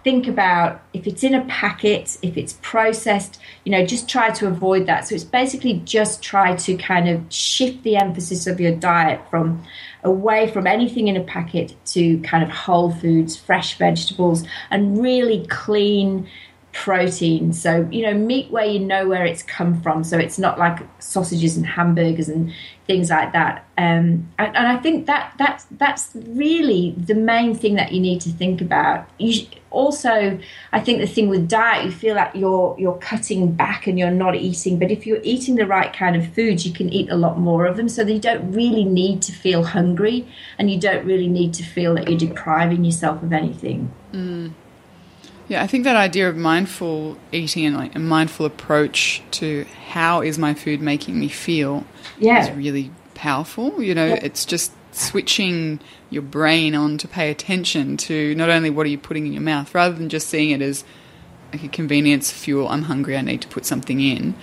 think 0.09 0.27
about 0.27 0.81
if 0.95 1.07
it's 1.07 1.23
in 1.23 1.35
a 1.35 1.45
packet, 1.45 2.17
if 2.23 2.39
it's 2.39 2.55
processed, 2.63 3.39
you 3.65 3.71
know, 3.71 3.85
just 3.85 4.09
try 4.09 4.31
to 4.31 4.47
avoid 4.47 4.87
that. 4.87 5.07
So 5.07 5.15
it's 5.15 5.23
basically 5.23 5.83
just 5.85 6.23
try 6.23 6.57
to 6.57 6.77
kind 6.79 7.11
of 7.11 7.31
shift 7.31 7.83
the 7.83 7.97
emphasis 7.97 8.47
of 8.47 8.59
your 8.59 8.75
diet 8.75 9.21
from 9.29 9.63
away 10.05 10.51
from 10.51 10.67
anything 10.67 11.09
in 11.09 11.17
a 11.19 11.23
packet 11.23 11.75
to 11.89 12.19
kind 12.21 12.43
of 12.43 12.49
whole 12.49 12.91
foods, 12.91 13.37
fresh 13.37 13.77
vegetables, 13.77 14.45
and 14.71 14.99
really 14.99 15.47
clean 15.49 16.27
protein. 16.73 17.53
So, 17.53 17.87
you 17.91 18.03
know, 18.03 18.15
meat 18.15 18.51
where 18.51 18.65
you 18.65 18.79
know 18.79 19.09
where 19.09 19.27
it's 19.27 19.43
come 19.43 19.83
from. 19.83 20.05
So 20.05 20.17
it's 20.17 20.39
not 20.39 20.59
like 20.59 20.79
sausages 21.01 21.55
and 21.59 21.67
hamburgers 21.67 22.31
and 22.31 22.51
things 22.87 23.11
like 23.11 23.35
that. 23.35 23.67
Um, 23.77 24.31
and, 24.39 24.57
and 24.57 24.69
I 24.69 24.77
think 24.79 25.05
that 25.07 25.35
that's 25.39 25.67
that's 25.73 26.11
really 26.15 26.95
the 26.97 27.15
main 27.15 27.55
thing 27.55 27.75
that 27.75 27.93
you 27.93 28.01
need 28.01 28.23
to 28.23 28.31
think 28.31 28.63
about. 28.63 29.07
You 29.19 29.47
also, 29.71 30.39
I 30.73 30.81
think 30.81 31.01
the 31.01 31.07
thing 31.07 31.29
with 31.29 31.49
diet, 31.49 31.85
you 31.85 31.91
feel 31.91 32.15
like 32.15 32.35
you're 32.35 32.75
you're 32.79 32.99
cutting 32.99 33.53
back 33.53 33.87
and 33.87 33.99
you're 33.99 34.11
not 34.11 34.35
eating. 34.35 34.79
But 34.79 34.91
if 34.91 35.07
you're 35.07 35.21
eating 35.23 35.57
the 35.57 35.67
right 35.67 35.93
kind 35.93 36.17
of 36.17 36.33
foods, 36.35 36.67
you 36.67 36.73
can 36.73 36.89
eat 36.93 37.11
a 37.11 37.17
lot 37.17 37.39
more 37.39 37.67
of 37.67 37.77
them. 37.77 37.89
So 37.89 38.05
that 38.05 38.13
you 38.13 38.19
don't 38.21 38.53
really 38.53 38.85
need 38.85 39.23
to 39.23 39.33
feel 39.33 39.65
hungry, 39.65 40.27
and 40.59 40.71
you 40.71 40.81
don't 40.81 41.05
really 41.05 41.29
need 41.29 41.53
to 41.55 41.63
feel 41.63 41.95
that 41.97 42.09
you're 42.09 42.19
depriving 42.19 42.85
yourself 42.85 43.23
of 43.23 43.33
anything. 43.33 43.93
Mm. 44.13 44.53
Yeah, 45.49 45.63
I 45.63 45.67
think 45.67 45.85
that 45.85 45.97
idea 45.97 46.29
of 46.29 46.37
mindful 46.37 47.17
eating 47.33 47.65
and 47.65 47.75
like 47.77 47.95
a 47.95 47.99
mindful 47.99 48.45
approach 48.45 49.23
to 49.33 49.65
how 49.89 50.21
is 50.21 50.39
my 50.39 50.53
food 50.53 50.83
making 50.83 51.19
me 51.19 51.29
feel 51.29 51.85
Yeah. 52.19 52.43
is 52.43 52.51
really 52.51 52.91
powerful. 53.19 53.83
You 53.83 53.95
know, 53.95 54.07
it's 54.07 54.47
just 54.47 54.73
switching 54.93 55.81
your 56.09 56.23
brain 56.23 56.75
on 56.75 56.97
to 56.99 57.09
pay 57.09 57.31
attention 57.31 57.97
to 57.99 58.35
not 58.37 58.49
only 58.49 58.71
what 58.71 58.87
are 58.87 58.89
you 58.89 58.97
putting 58.97 59.27
in 59.27 59.33
your 59.33 59.43
mouth, 59.43 59.75
rather 59.75 59.95
than 59.95 60.09
just 60.09 60.29
seeing 60.29 60.51
it 60.51 60.63
as 60.63 60.85
like 61.53 61.65
a 61.65 61.69
convenience 61.69 62.31
fuel. 62.31 62.69
I'm 62.69 62.83
hungry. 62.83 63.17
I 63.17 63.21
need 63.21 63.43
to 63.43 63.49
put 63.49 63.67
something 63.67 64.01
in. 64.01 64.35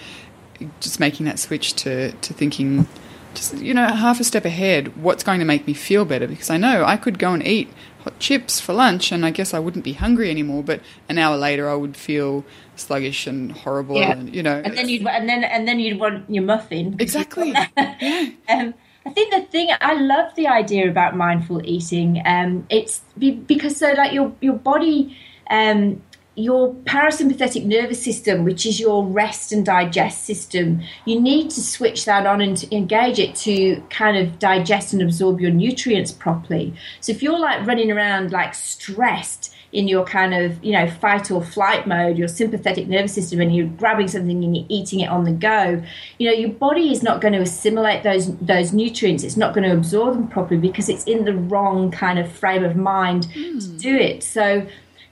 Just 0.80 1.00
making 1.00 1.26
that 1.26 1.40
switch 1.40 1.74
to 1.74 2.12
to 2.12 2.34
thinking, 2.34 2.88
just 3.36 3.58
you 3.58 3.74
know 3.74 3.88
half 3.88 4.20
a 4.20 4.24
step 4.24 4.46
ahead. 4.46 4.96
What's 5.02 5.24
going 5.24 5.40
to 5.40 5.46
make 5.46 5.68
me 5.68 5.74
feel 5.74 6.06
better? 6.06 6.28
Because 6.28 6.50
I 6.50 6.58
know 6.58 6.84
I 6.84 6.98
could 6.98 7.20
go 7.20 7.34
and 7.34 7.46
eat 7.46 7.70
hot 8.04 8.18
chips 8.20 8.60
for 8.60 8.74
lunch, 8.74 9.12
and 9.12 9.26
I 9.26 9.32
guess 9.32 9.54
I 9.54 9.60
wouldn't 9.60 9.84
be 9.84 9.94
hungry 9.94 10.30
anymore. 10.30 10.64
But 10.64 10.82
an 11.10 11.18
hour 11.18 11.38
later, 11.38 11.70
I 11.70 11.76
would 11.76 11.96
feel 11.98 12.46
sluggish 12.76 13.28
and 13.28 13.52
horrible. 13.52 13.98
Yeah. 13.98 14.12
And, 14.12 14.34
you 14.34 14.44
know, 14.44 14.62
and 14.64 14.78
then 14.78 14.90
you'd 14.90 15.06
and 15.08 15.28
then 15.28 15.44
and 15.44 15.68
then 15.68 15.80
you'd 15.80 16.00
want 16.00 16.30
your 16.30 16.44
muffin. 16.44 16.96
exactly. 17.00 17.54
um, 17.78 18.74
I 19.06 19.12
think 19.12 19.32
the 19.32 19.42
thing 19.52 19.70
I 19.82 19.94
love 19.94 20.34
the 20.36 20.48
idea 20.48 20.90
about 20.90 21.16
mindful 21.16 21.66
eating. 21.66 22.22
Um, 22.26 22.66
it's 22.70 23.02
be, 23.18 23.32
because 23.32 23.78
so 23.78 23.92
like 23.94 24.14
your 24.14 24.34
your 24.42 24.56
body. 24.56 25.18
Um, 25.50 26.02
your 26.36 26.74
parasympathetic 26.74 27.66
nervous 27.66 28.04
system, 28.04 28.44
which 28.44 28.66
is 28.66 28.80
your 28.80 29.06
rest 29.06 29.52
and 29.52 29.66
digest 29.66 30.26
system, 30.26 30.82
you 31.06 31.20
need 31.20 31.50
to 31.50 31.62
switch 31.62 32.06
that 32.06 32.26
on 32.26 32.42
and 32.42 32.58
to 32.58 32.76
engage 32.76 33.20
it 33.20 33.36
to 33.36 33.82
kind 33.90 34.18
of 34.18 34.38
digest 34.38 34.92
and 34.92 35.02
absorb 35.02 35.40
your 35.40 35.52
nutrients 35.52 36.12
properly. 36.12 36.74
So 37.00 37.12
if 37.14 37.24
you're 37.24 37.40
like 37.40 37.66
running 37.66 37.90
around 37.90 38.32
like 38.32 38.54
stressed 38.54 39.54
in 39.72 39.90
your 39.90 40.06
kind 40.06 40.34
of 40.34 40.64
you 40.64 40.72
know 40.72 40.90
fight 40.90 41.30
or 41.32 41.44
flight 41.44 41.86
mode, 41.86 42.18
your 42.18 42.28
sympathetic 42.28 42.88
nervous 42.88 43.14
system, 43.14 43.42
and 43.42 43.56
you're 43.56 43.68
grabbing 43.68 44.08
something 44.08 44.44
and 44.44 44.56
you're 44.56 44.66
eating 44.70 45.02
it 45.02 45.10
on 45.10 45.24
the 45.24 45.32
go, 45.32 45.84
you 46.18 46.30
know 46.30 46.36
your 46.36 46.50
body 46.50 46.92
is 46.92 47.04
not 47.04 47.22
going 47.22 47.34
to 47.34 47.42
assimilate 47.42 48.04
those 48.04 48.36
those 48.38 48.74
nutrients. 48.74 49.24
It's 49.24 49.38
not 49.38 49.54
going 49.54 49.70
to 49.70 49.76
absorb 49.76 50.16
them 50.16 50.28
properly 50.28 50.60
because 50.60 50.90
it's 50.90 51.04
in 51.06 51.26
the 51.26 51.34
wrong 51.34 51.92
kind 51.92 52.20
of 52.20 52.32
frame 52.32 52.64
of 52.64 52.76
mind 52.76 53.24
to 53.34 53.60
hmm. 53.60 53.78
do 53.78 53.96
it. 53.96 54.24
So 54.24 54.66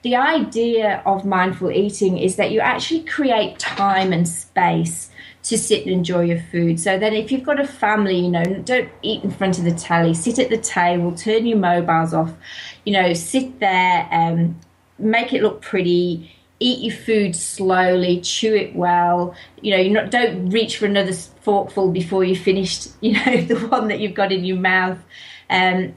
the 0.04 0.18
idea 0.18 1.02
of 1.06 1.26
mindful 1.26 1.72
eating 1.72 2.18
is 2.18 2.36
that 2.36 2.52
you 2.52 2.60
actually 2.60 3.04
create 3.04 3.58
time 3.58 4.12
and 4.12 4.28
space 4.28 5.10
to 5.44 5.58
sit 5.58 5.84
and 5.84 5.92
enjoy 5.92 6.22
your 6.22 6.42
food. 6.52 6.80
So 6.80 7.00
then, 7.00 7.14
if 7.14 7.32
you've 7.32 7.44
got 7.44 7.60
a 7.60 7.68
family, 7.68 8.20
you 8.20 8.30
know, 8.30 8.44
don't 8.44 8.90
eat 9.02 9.24
in 9.24 9.32
front 9.32 9.58
of 9.58 9.64
the 9.64 9.72
telly. 9.72 10.14
Sit 10.14 10.40
at 10.40 10.50
the 10.50 10.58
table, 10.58 11.14
turn 11.14 11.46
your 11.46 11.58
mobiles 11.58 12.14
off. 12.14 12.34
You 12.86 12.94
know, 12.94 13.14
sit 13.14 13.60
there, 13.60 14.08
um, 14.12 14.60
make 15.00 15.34
it 15.34 15.42
look 15.42 15.62
pretty. 15.62 16.32
Eat 16.60 16.80
your 16.80 16.96
food 16.96 17.36
slowly, 17.36 18.22
chew 18.22 18.56
it 18.56 18.76
well. 18.76 19.36
You 19.62 19.72
know, 19.72 19.82
you 19.82 19.90
not 19.90 20.12
don't 20.12 20.50
reach 20.50 20.78
for 20.78 20.86
another 20.86 21.14
forkful 21.14 21.92
before 21.92 22.24
you've 22.24 22.40
finished. 22.40 22.90
You 23.02 23.14
know, 23.14 23.42
the 23.42 23.68
one 23.68 23.88
that 23.88 24.00
you've 24.00 24.14
got 24.14 24.32
in 24.32 24.44
your 24.44 24.58
mouth. 24.58 25.00
Um, 25.50 25.94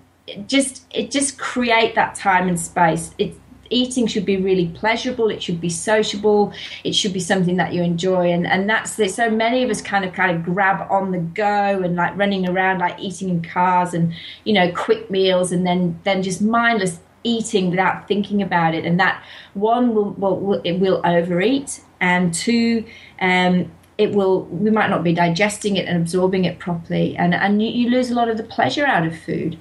just 0.48 0.84
it 0.90 1.12
just 1.12 1.38
create 1.38 1.94
that 1.94 2.16
time 2.16 2.48
and 2.48 2.58
space. 2.58 3.12
It 3.18 3.34
eating 3.70 4.06
should 4.06 4.24
be 4.24 4.36
really 4.36 4.68
pleasurable 4.68 5.28
it 5.28 5.42
should 5.42 5.60
be 5.60 5.68
sociable 5.68 6.52
it 6.84 6.94
should 6.94 7.12
be 7.12 7.20
something 7.20 7.56
that 7.56 7.72
you 7.72 7.82
enjoy 7.82 8.30
and 8.30 8.46
and 8.46 8.68
that's 8.68 8.98
it 8.98 9.10
so 9.10 9.30
many 9.30 9.62
of 9.62 9.70
us 9.70 9.80
kind 9.80 10.04
of 10.04 10.12
kind 10.12 10.36
of 10.36 10.44
grab 10.44 10.86
on 10.90 11.10
the 11.10 11.18
go 11.18 11.44
and 11.82 11.96
like 11.96 12.16
running 12.16 12.48
around 12.48 12.78
like 12.78 12.98
eating 12.98 13.28
in 13.28 13.42
cars 13.42 13.94
and 13.94 14.12
you 14.44 14.52
know 14.52 14.70
quick 14.72 15.10
meals 15.10 15.52
and 15.52 15.66
then 15.66 15.98
then 16.04 16.22
just 16.22 16.40
mindless 16.40 17.00
eating 17.24 17.70
without 17.70 18.06
thinking 18.06 18.40
about 18.40 18.72
it 18.72 18.84
and 18.84 19.00
that 19.00 19.22
one 19.54 19.94
will, 19.94 20.10
will, 20.12 20.38
will 20.38 20.60
it 20.64 20.78
will 20.78 21.00
overeat 21.04 21.80
and 22.00 22.32
two 22.32 22.84
um 23.20 23.70
it 23.98 24.12
will 24.12 24.44
we 24.44 24.70
might 24.70 24.90
not 24.90 25.02
be 25.02 25.12
digesting 25.12 25.76
it 25.76 25.86
and 25.86 25.96
absorbing 25.96 26.44
it 26.44 26.58
properly 26.58 27.16
and 27.16 27.34
and 27.34 27.62
you, 27.62 27.68
you 27.68 27.90
lose 27.90 28.10
a 28.10 28.14
lot 28.14 28.28
of 28.28 28.36
the 28.36 28.42
pleasure 28.42 28.86
out 28.86 29.06
of 29.06 29.18
food. 29.18 29.58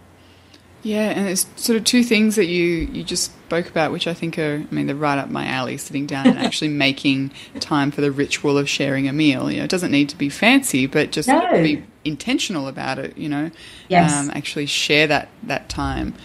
Yeah, 0.83 1.09
and 1.09 1.27
it's 1.27 1.47
sort 1.55 1.77
of 1.77 1.83
two 1.83 2.03
things 2.03 2.35
that 2.35 2.45
you 2.45 2.63
you 2.63 3.03
just 3.03 3.31
spoke 3.45 3.69
about, 3.69 3.91
which 3.91 4.07
I 4.07 4.13
think 4.13 4.39
are, 4.39 4.63
I 4.69 4.73
mean, 4.73 4.87
they're 4.87 4.95
right 4.95 5.17
up 5.19 5.29
my 5.29 5.45
alley. 5.45 5.77
Sitting 5.77 6.05
down 6.07 6.27
and 6.27 6.39
actually 6.47 6.69
making 6.69 7.31
time 7.59 7.91
for 7.91 8.01
the 8.01 8.11
ritual 8.11 8.57
of 8.57 8.67
sharing 8.67 9.07
a 9.07 9.13
meal. 9.13 9.51
You 9.51 9.59
know, 9.59 9.63
it 9.65 9.69
doesn't 9.69 9.91
need 9.91 10.09
to 10.09 10.17
be 10.17 10.29
fancy, 10.29 10.87
but 10.87 11.11
just 11.11 11.27
No. 11.27 11.61
be 11.61 11.83
intentional 12.03 12.67
about 12.67 12.97
it. 12.99 13.17
You 13.17 13.29
know, 13.29 13.51
Yes. 13.87 14.11
um, 14.11 14.31
actually 14.33 14.65
share 14.65 15.05
that 15.07 15.29
that 15.43 15.69
time. 15.69 16.15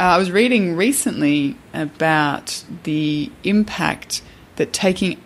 Uh, 0.00 0.02
I 0.02 0.18
was 0.18 0.32
reading 0.32 0.74
recently 0.74 1.56
about 1.72 2.64
the 2.82 3.30
impact 3.44 4.22
that 4.56 4.72
taking 4.72 5.16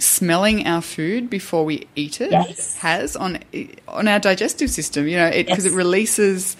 smelling 0.00 0.66
our 0.66 0.82
food 0.82 1.28
before 1.30 1.64
we 1.64 1.86
eat 1.96 2.20
it 2.20 2.30
Yes. 2.30 2.76
has 2.78 3.16
on 3.16 3.38
on 3.88 4.08
our 4.08 4.18
digestive 4.18 4.70
system. 4.70 5.06
You 5.08 5.16
know, 5.18 5.30
because 5.30 5.64
it, 5.64 5.70
Yes. 5.70 5.76
releases, 5.76 6.56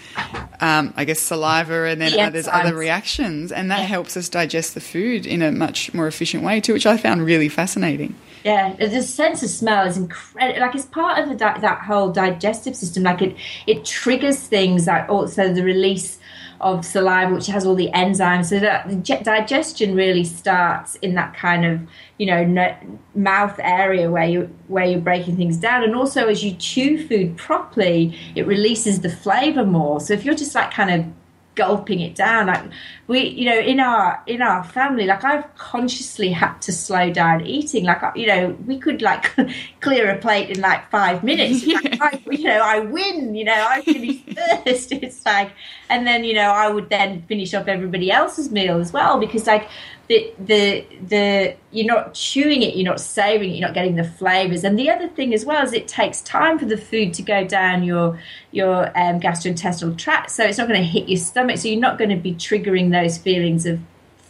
um, 0.60 0.92
I 0.96 1.04
guess, 1.04 1.20
saliva, 1.20 1.84
and 1.84 2.00
then 2.00 2.12
The 2.12 2.20
uh, 2.22 2.30
there's 2.30 2.48
other 2.48 2.74
reactions, 2.74 3.52
and 3.52 3.70
that 3.70 3.80
helps 3.80 4.16
us 4.16 4.28
digest 4.28 4.74
the 4.74 4.80
food 4.80 5.26
in 5.26 5.42
a 5.42 5.50
much 5.52 5.92
more 5.94 6.06
efficient 6.06 6.42
way 6.44 6.60
too, 6.60 6.72
which 6.72 6.86
I 6.86 6.96
found 6.96 7.24
really 7.24 7.48
fascinating. 7.48 8.14
Yeah, 8.44 8.74
the 8.74 9.00
sense 9.02 9.42
of 9.42 9.48
smell 9.48 9.86
is 9.86 9.96
incredible. 9.96 10.60
Like 10.60 10.74
it's 10.74 10.84
part 10.84 11.18
of 11.18 11.30
the 11.30 11.34
di- 11.34 11.58
that 11.60 11.78
whole 11.80 12.12
digestive 12.12 12.76
system. 12.76 13.02
Like 13.04 13.22
it, 13.22 13.36
it 13.66 13.84
triggers 13.86 14.36
things 14.38 14.86
like 14.86 15.08
also 15.08 15.52
the 15.52 15.62
release 15.62 16.18
of 16.60 16.84
saliva, 16.84 17.34
which 17.34 17.46
has 17.46 17.66
all 17.66 17.74
the 17.74 17.90
enzymes. 17.94 18.46
So 18.46 18.60
that 18.60 18.88
the 18.88 19.20
digestion 19.22 19.94
really 19.94 20.24
starts 20.24 20.96
in 20.96 21.14
that 21.14 21.34
kind 21.34 21.64
of 21.64 21.80
you 22.18 22.26
know 22.26 22.44
no, 22.44 22.74
mouth 23.14 23.58
area 23.62 24.10
where 24.10 24.26
you 24.26 24.54
where 24.68 24.84
you're 24.84 25.00
breaking 25.00 25.36
things 25.36 25.56
down, 25.56 25.82
and 25.84 25.94
also 25.94 26.28
as 26.28 26.44
you 26.44 26.52
chew 26.52 27.06
food 27.06 27.36
properly, 27.36 28.18
it 28.34 28.46
releases 28.46 29.00
the 29.00 29.10
flavor 29.10 29.64
more. 29.64 30.00
So 30.00 30.14
if 30.14 30.24
you're 30.24 30.34
just 30.34 30.54
like 30.54 30.70
kind 30.70 30.90
of 30.90 31.06
gulping 31.54 32.00
it 32.00 32.14
down. 32.14 32.46
Like 32.46 32.64
we 33.06 33.20
you 33.20 33.46
know 33.46 33.58
in 33.58 33.80
our 33.80 34.22
in 34.26 34.40
our 34.40 34.64
family 34.64 35.04
like 35.06 35.24
i've 35.24 35.54
consciously 35.56 36.30
had 36.30 36.58
to 36.62 36.72
slow 36.72 37.10
down 37.12 37.46
eating. 37.46 37.84
Like 37.84 38.02
you 38.16 38.26
know 38.26 38.56
we 38.66 38.78
could 38.78 39.02
like 39.02 39.34
clear 39.80 40.10
a 40.10 40.18
plate 40.18 40.50
in 40.50 40.60
like 40.60 40.90
five 40.90 41.22
minutes. 41.22 41.66
Like, 41.66 42.00
I, 42.00 42.22
you 42.30 42.44
know 42.44 42.60
i 42.62 42.78
win 42.80 43.34
you 43.34 43.44
know 43.44 43.66
i 43.68 43.82
finish 43.82 44.20
first. 44.64 44.92
It's 44.92 45.24
like 45.24 45.52
and 45.88 46.06
then 46.06 46.24
you 46.24 46.34
know 46.34 46.50
i 46.50 46.68
would 46.68 46.90
then 46.90 47.22
finish 47.22 47.54
off 47.54 47.68
everybody 47.68 48.10
else's 48.10 48.50
meal 48.50 48.78
as 48.78 48.92
well 48.92 49.18
because 49.18 49.46
like 49.46 49.68
the 50.08 50.32
the 50.38 50.86
the 51.06 51.56
you're 51.70 51.86
not 51.86 52.12
chewing 52.12 52.62
it 52.62 52.76
you're 52.76 52.84
not 52.84 53.00
savoring 53.00 53.50
it 53.50 53.54
you're 53.54 53.66
not 53.66 53.74
getting 53.74 53.96
the 53.96 54.04
flavors. 54.04 54.64
And 54.64 54.78
the 54.78 54.90
other 54.90 55.08
thing 55.08 55.32
as 55.32 55.44
well 55.44 55.64
is 55.64 55.72
it 55.72 55.88
takes 55.88 56.20
time 56.20 56.58
for 56.58 56.66
the 56.66 56.76
food 56.76 57.14
to 57.14 57.22
go 57.22 57.44
down 57.46 57.82
your 57.82 58.20
your 58.50 58.86
um, 58.98 59.20
gastrointestinal 59.20 59.96
tract. 59.96 60.30
So 60.30 60.44
it's 60.44 60.58
not 60.58 60.68
going 60.68 60.80
to 60.80 60.86
hit 60.86 61.08
your 61.08 61.18
stomach. 61.18 61.58
So 61.58 61.68
you're 61.68 61.80
not 61.80 61.98
going 61.98 62.10
to 62.10 62.16
be 62.16 62.34
triggering 62.34 62.90
those 62.90 63.18
feelings 63.18 63.66
of 63.66 63.80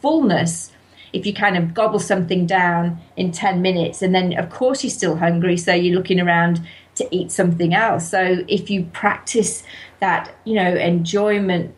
fullness 0.01 0.71
if 1.13 1.25
you 1.27 1.33
kind 1.33 1.57
of 1.57 1.75
gobble 1.75 2.01
something 2.01 2.47
down 2.47 3.01
in 3.17 3.33
10 3.33 3.63
minutes. 3.63 4.03
And 4.03 4.15
then 4.15 4.37
of 4.39 4.51
course 4.51 4.85
you're 4.85 4.91
still 4.91 5.17
hungry 5.17 5.57
so 5.57 5.73
you're 5.73 5.97
looking 5.97 6.21
around 6.21 6.61
to 6.97 7.09
eat 7.15 7.33
something 7.33 7.75
else. 7.75 8.09
So 8.09 8.45
if 8.47 8.71
you 8.71 8.85
practice 8.93 9.65
that 10.01 10.35
you 10.45 10.55
know 10.55 10.75
enjoyment 10.75 11.75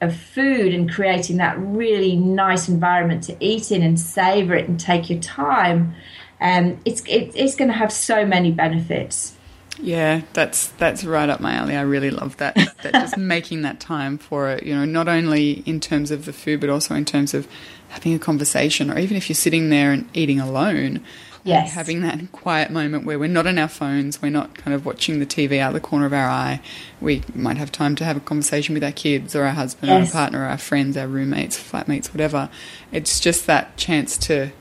of 0.00 0.14
food 0.14 0.74
and 0.74 0.90
creating 0.90 1.38
that 1.38 1.56
really 1.58 2.16
nice 2.16 2.68
environment 2.68 3.22
to 3.24 3.36
eat 3.40 3.70
in 3.70 3.82
and 3.82 3.98
savor 3.98 4.54
it 4.54 4.68
and 4.68 4.78
take 4.78 5.08
your 5.08 5.20
time 5.20 5.94
um, 6.40 6.78
it's 6.84 7.00
it, 7.02 7.32
it's 7.34 7.56
going 7.56 7.68
to 7.68 7.76
have 7.76 7.92
so 7.92 8.26
many 8.26 8.50
benefits 8.50 9.34
Yeah, 9.80 10.22
that's 10.34 10.68
that's 10.78 11.04
right 11.04 11.28
up 11.28 11.40
my 11.40 11.54
alley. 11.54 11.76
I 11.76 11.82
really 11.82 12.10
love 12.10 12.36
that. 12.36 12.54
that 12.54 12.92
just 12.92 13.16
making 13.16 13.62
that 13.62 13.80
time 13.80 14.18
for 14.18 14.48
it, 14.50 14.62
you 14.62 14.74
know, 14.74 14.84
not 14.84 15.08
only 15.08 15.64
in 15.66 15.80
terms 15.80 16.10
of 16.10 16.26
the 16.26 16.32
food, 16.32 16.60
but 16.60 16.70
also 16.70 16.94
in 16.94 17.04
terms 17.04 17.34
of 17.34 17.48
having 17.88 18.14
a 18.14 18.18
conversation, 18.18 18.90
or 18.90 18.98
even 18.98 19.16
if 19.16 19.28
you're 19.28 19.34
sitting 19.34 19.70
there 19.70 19.92
and 19.92 20.08
eating 20.14 20.38
alone, 20.38 21.00
Yes. 21.44 21.72
having 21.72 22.00
that 22.00 22.32
quiet 22.32 22.70
moment 22.70 23.04
where 23.04 23.18
we're 23.18 23.28
not 23.28 23.46
on 23.46 23.58
our 23.58 23.68
phones, 23.68 24.22
we're 24.22 24.30
not 24.30 24.56
kind 24.56 24.74
of 24.74 24.86
watching 24.86 25.18
the 25.20 25.26
TV 25.26 25.58
out 25.58 25.68
of 25.68 25.74
the 25.74 25.80
corner 25.80 26.06
of 26.06 26.12
our 26.14 26.28
eye. 26.28 26.60
We 27.00 27.22
might 27.34 27.58
have 27.58 27.70
time 27.70 27.94
to 27.96 28.04
have 28.04 28.16
a 28.16 28.20
conversation 28.20 28.72
with 28.72 28.82
our 28.82 28.92
kids, 28.92 29.36
or 29.36 29.44
our 29.44 29.52
husband, 29.52 29.92
or 29.92 29.96
our 29.96 30.06
partner, 30.06 30.42
or 30.42 30.46
our 30.46 30.58
friends, 30.58 30.96
our 30.96 31.06
roommates, 31.06 31.58
flatmates, 31.58 32.06
whatever. 32.14 32.48
It's 32.92 33.20
just 33.20 33.46
that 33.46 33.76
chance 33.76 34.16
to 34.18 34.52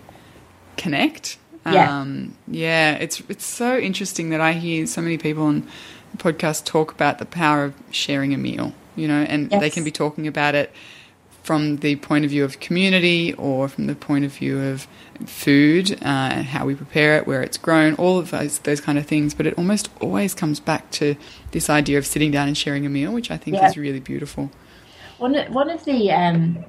connect. 0.75 1.38
Yeah. 1.65 2.01
Um, 2.01 2.36
yeah, 2.47 2.95
it's 2.95 3.21
it's 3.29 3.45
so 3.45 3.77
interesting 3.77 4.29
that 4.31 4.41
I 4.41 4.51
hear 4.51 4.86
so 4.86 5.01
many 5.01 5.17
people 5.17 5.43
on 5.43 5.65
the 6.11 6.17
podcast 6.17 6.65
talk 6.65 6.91
about 6.91 7.19
the 7.19 7.25
power 7.25 7.63
of 7.63 7.73
sharing 7.91 8.34
a 8.34 8.38
meal, 8.38 8.73
you 8.97 9.07
know, 9.07 9.21
and 9.23 9.49
they 9.49 9.69
can 9.69 9.86
be 9.86 9.91
talking 9.91 10.27
about 10.27 10.55
it 10.55 10.71
from 11.43 11.77
the 11.77 11.95
point 11.97 12.25
of 12.25 12.31
view 12.31 12.43
of 12.43 12.59
community 12.59 13.34
or 13.34 13.67
from 13.67 13.88
the 13.88 13.95
point 13.95 14.25
of 14.25 14.34
view 14.34 14.59
of 14.59 14.88
food 15.26 15.91
uh, 16.01 16.05
and 16.05 16.45
how 16.47 16.66
we 16.66 16.76
prepare 16.76 17.18
it, 17.18 17.28
where 17.28 17.41
it's 17.41 17.57
grown, 17.57 17.95
all 17.95 18.20
of 18.20 18.32
those 18.32 18.59
those 18.59 18.82
kind 18.82 18.97
of 18.97 19.05
things. 19.05 19.34
But 19.34 19.47
it 19.47 19.53
almost 19.57 19.89
always 20.01 20.34
comes 20.34 20.59
back 20.59 20.89
to 20.91 21.16
this 21.51 21.70
idea 21.70 21.97
of 21.97 22.05
sitting 22.05 22.32
down 22.32 22.47
and 22.47 22.57
sharing 22.57 22.86
a 22.86 22.89
meal, 22.89 23.11
which 23.11 23.32
I 23.32 23.38
think 23.38 23.57
Yeah. 23.57 23.70
is 23.70 23.78
really 23.78 23.99
beautiful. 23.99 24.51
One 25.18 25.36
of, 25.36 25.53
one 25.53 25.70
of 25.70 25.86
the 25.86 26.11
um, 26.11 26.66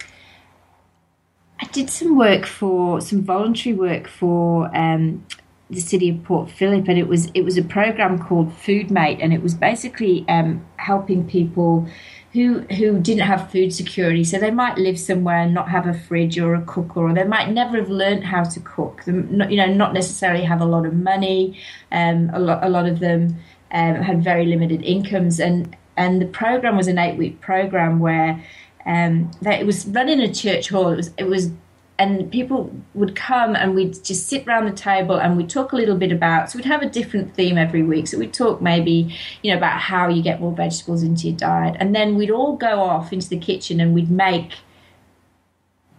I 1.60 1.66
did 1.66 1.90
some 1.90 2.16
work 2.16 2.46
for 2.46 3.00
some 3.00 3.22
voluntary 3.22 3.74
work 3.74 4.08
for 4.08 4.74
um, 4.76 5.24
the 5.70 5.80
city 5.80 6.10
of 6.10 6.22
Port 6.24 6.50
Phillip, 6.50 6.88
and 6.88 6.98
it 6.98 7.08
was 7.08 7.30
it 7.34 7.42
was 7.44 7.56
a 7.56 7.62
program 7.62 8.18
called 8.18 8.52
Food 8.52 8.90
Mate, 8.90 9.18
and 9.20 9.32
it 9.32 9.42
was 9.42 9.54
basically 9.54 10.24
um, 10.28 10.64
helping 10.76 11.26
people 11.26 11.88
who 12.34 12.60
who 12.78 12.98
didn't 13.00 13.26
have 13.26 13.50
food 13.50 13.72
security. 13.72 14.24
So 14.24 14.38
they 14.38 14.50
might 14.50 14.76
live 14.76 14.98
somewhere 14.98 15.38
and 15.38 15.54
not 15.54 15.70
have 15.70 15.86
a 15.86 15.94
fridge 15.94 16.38
or 16.38 16.54
a 16.54 16.62
cooker, 16.62 17.00
or 17.00 17.14
they 17.14 17.24
might 17.24 17.50
never 17.50 17.78
have 17.78 17.88
learned 17.88 18.24
how 18.24 18.44
to 18.44 18.60
cook. 18.60 19.02
You 19.06 19.56
know, 19.56 19.66
not 19.66 19.94
necessarily 19.94 20.44
have 20.44 20.60
a 20.60 20.66
lot 20.66 20.84
of 20.84 20.94
money. 20.94 21.58
Um, 21.90 22.30
a 22.34 22.38
lot 22.38 22.62
a 22.62 22.68
lot 22.68 22.86
of 22.86 23.00
them. 23.00 23.38
um, 23.74 23.96
had 23.96 24.22
very 24.22 24.46
limited 24.46 24.82
incomes, 24.82 25.40
and 25.40 25.76
and 25.96 26.22
the 26.22 26.26
program 26.26 26.76
was 26.76 26.86
an 26.86 26.98
eight 26.98 27.18
week 27.18 27.40
program 27.40 27.98
where 27.98 28.42
um, 28.86 29.30
that 29.42 29.60
it 29.60 29.66
was 29.66 29.86
run 29.86 30.08
in 30.08 30.20
a 30.20 30.32
church 30.32 30.68
hall. 30.68 30.92
It 30.92 30.96
was 30.96 31.10
it 31.18 31.24
was 31.24 31.50
and 31.98 32.30
people 32.32 32.74
would 32.94 33.14
come 33.14 33.54
and 33.54 33.74
we'd 33.74 34.02
just 34.02 34.28
sit 34.28 34.46
around 34.48 34.66
the 34.66 34.72
table 34.72 35.16
and 35.16 35.36
we'd 35.36 35.48
talk 35.48 35.72
a 35.72 35.76
little 35.76 35.96
bit 35.96 36.10
about 36.10 36.50
so 36.50 36.58
we'd 36.58 36.64
have 36.64 36.82
a 36.82 36.88
different 36.88 37.34
theme 37.34 37.56
every 37.56 37.82
week. 37.82 38.08
So 38.08 38.18
we'd 38.18 38.34
talk 38.34 38.60
maybe 38.60 39.14
you 39.42 39.52
know 39.52 39.56
about 39.56 39.80
how 39.80 40.08
you 40.08 40.22
get 40.22 40.40
more 40.40 40.52
vegetables 40.52 41.02
into 41.02 41.28
your 41.28 41.36
diet. 41.36 41.76
And 41.78 41.94
then 41.94 42.16
we'd 42.16 42.30
all 42.30 42.56
go 42.56 42.80
off 42.80 43.12
into 43.12 43.28
the 43.28 43.38
kitchen 43.38 43.80
and 43.80 43.94
we'd 43.94 44.10
make 44.10 44.54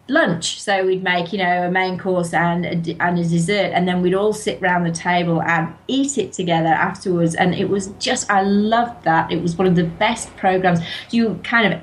lunch. 0.09 0.61
So 0.61 0.85
we'd 0.85 1.03
make 1.03 1.31
you 1.31 1.39
know 1.39 1.67
a 1.67 1.71
main 1.71 1.97
course 1.97 2.33
and 2.33 2.65
a, 2.65 2.97
and 2.99 3.17
a 3.17 3.23
dessert. 3.23 3.71
And 3.73 3.87
then 3.87 4.01
we'd 4.01 4.15
all 4.15 4.33
sit 4.33 4.61
around 4.61 4.83
the 4.83 4.91
table 4.91 5.41
and 5.41 5.73
eat 5.87 6.17
it 6.17 6.33
together 6.33 6.69
afterwards. 6.69 7.35
And 7.35 7.55
it 7.55 7.69
was 7.69 7.87
just 7.99 8.29
i 8.29 8.41
loved 8.41 9.05
that. 9.05 9.31
It 9.31 9.41
was 9.41 9.55
one 9.55 9.67
of 9.67 9.75
the 9.75 9.85
best 9.85 10.35
programs. 10.35 10.81
You 11.11 11.39
kind 11.45 11.73
of 11.73 11.81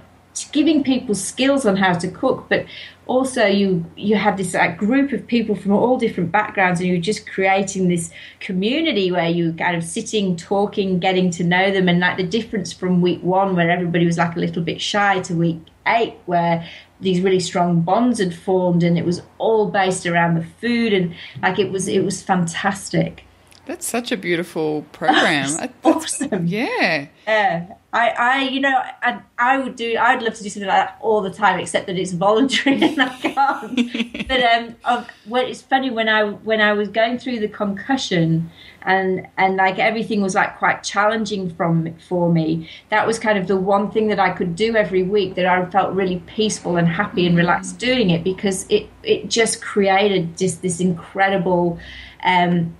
giving 0.52 0.82
people 0.82 1.14
skills 1.14 1.66
on 1.66 1.76
how 1.76 1.92
to 1.92 2.08
cook 2.08 2.46
but 2.48 2.64
also 3.06 3.46
you 3.46 3.84
you 3.96 4.16
had 4.16 4.36
this 4.36 4.54
like, 4.54 4.78
group 4.78 5.12
of 5.12 5.26
people 5.26 5.54
from 5.54 5.72
all 5.72 5.98
different 5.98 6.30
backgrounds 6.30 6.80
and 6.80 6.88
you 6.88 6.94
were 6.94 7.02
just 7.02 7.28
creating 7.28 7.88
this 7.88 8.10
community 8.38 9.10
where 9.10 9.28
you 9.28 9.46
were 9.46 9.56
kind 9.56 9.76
of 9.76 9.82
sitting 9.82 10.36
talking 10.36 10.98
getting 10.98 11.30
to 11.30 11.42
know 11.42 11.70
them 11.70 11.88
and 11.88 12.00
like 12.00 12.16
the 12.16 12.22
difference 12.22 12.72
from 12.72 13.00
week 13.00 13.22
one 13.22 13.56
where 13.56 13.70
everybody 13.70 14.06
was 14.06 14.18
like 14.18 14.36
a 14.36 14.40
little 14.40 14.62
bit 14.62 14.80
shy 14.80 15.20
to 15.20 15.34
week 15.34 15.58
eight 15.86 16.14
where 16.26 16.66
these 17.00 17.20
really 17.20 17.40
strong 17.40 17.80
bonds 17.80 18.20
had 18.20 18.32
formed 18.32 18.84
and 18.84 18.96
it 18.96 19.04
was 19.04 19.20
all 19.38 19.68
based 19.68 20.06
around 20.06 20.36
the 20.36 20.46
food 20.60 20.92
and 20.92 21.12
like 21.42 21.58
it 21.58 21.72
was 21.72 21.88
it 21.88 22.04
was 22.04 22.22
fantastic 22.22 23.24
That's 23.64 23.86
such 23.86 24.10
a 24.10 24.16
beautiful 24.16 24.82
program. 24.92 25.50
That's 25.52 25.72
awesome. 25.84 26.46
Yeah. 26.46 27.06
Yeah, 27.26 27.74
I, 27.92 28.08
I, 28.08 28.42
you 28.48 28.60
know, 28.60 28.82
I, 29.02 29.20
I 29.38 29.58
would 29.58 29.76
do. 29.76 29.96
I'd 29.96 30.22
love 30.22 30.34
to 30.34 30.42
do 30.42 30.48
something 30.48 30.68
like 30.68 30.88
that 30.88 30.98
all 31.00 31.20
the 31.20 31.30
time, 31.30 31.60
except 31.60 31.86
that 31.86 31.96
it's 31.96 32.10
voluntary 32.10 32.82
and 32.82 33.00
I 33.00 33.08
can't. 33.18 34.26
but 34.28 34.42
um, 34.42 34.74
um, 34.84 35.06
when, 35.26 35.46
it's 35.46 35.62
funny 35.62 35.90
when 35.90 36.08
I 36.08 36.24
when 36.24 36.60
I 36.60 36.72
was 36.72 36.88
going 36.88 37.18
through 37.18 37.38
the 37.38 37.46
concussion 37.46 38.50
and 38.82 39.28
and 39.36 39.56
like 39.56 39.78
everything 39.78 40.20
was 40.20 40.34
like 40.34 40.58
quite 40.58 40.82
challenging 40.82 41.54
from 41.54 41.94
for 42.08 42.32
me. 42.32 42.68
That 42.88 43.06
was 43.06 43.20
kind 43.20 43.38
of 43.38 43.46
the 43.46 43.56
one 43.56 43.92
thing 43.92 44.08
that 44.08 44.18
I 44.18 44.30
could 44.30 44.56
do 44.56 44.74
every 44.74 45.04
week 45.04 45.36
that 45.36 45.46
I 45.46 45.64
felt 45.66 45.94
really 45.94 46.20
peaceful 46.26 46.76
and 46.78 46.88
happy 46.88 47.24
and 47.24 47.36
relaxed 47.36 47.78
doing 47.78 48.10
it 48.10 48.24
because 48.24 48.66
it 48.68 48.88
it 49.04 49.28
just 49.28 49.62
created 49.62 50.36
just 50.36 50.60
this 50.62 50.80
incredible. 50.80 51.78
Um, 52.24 52.76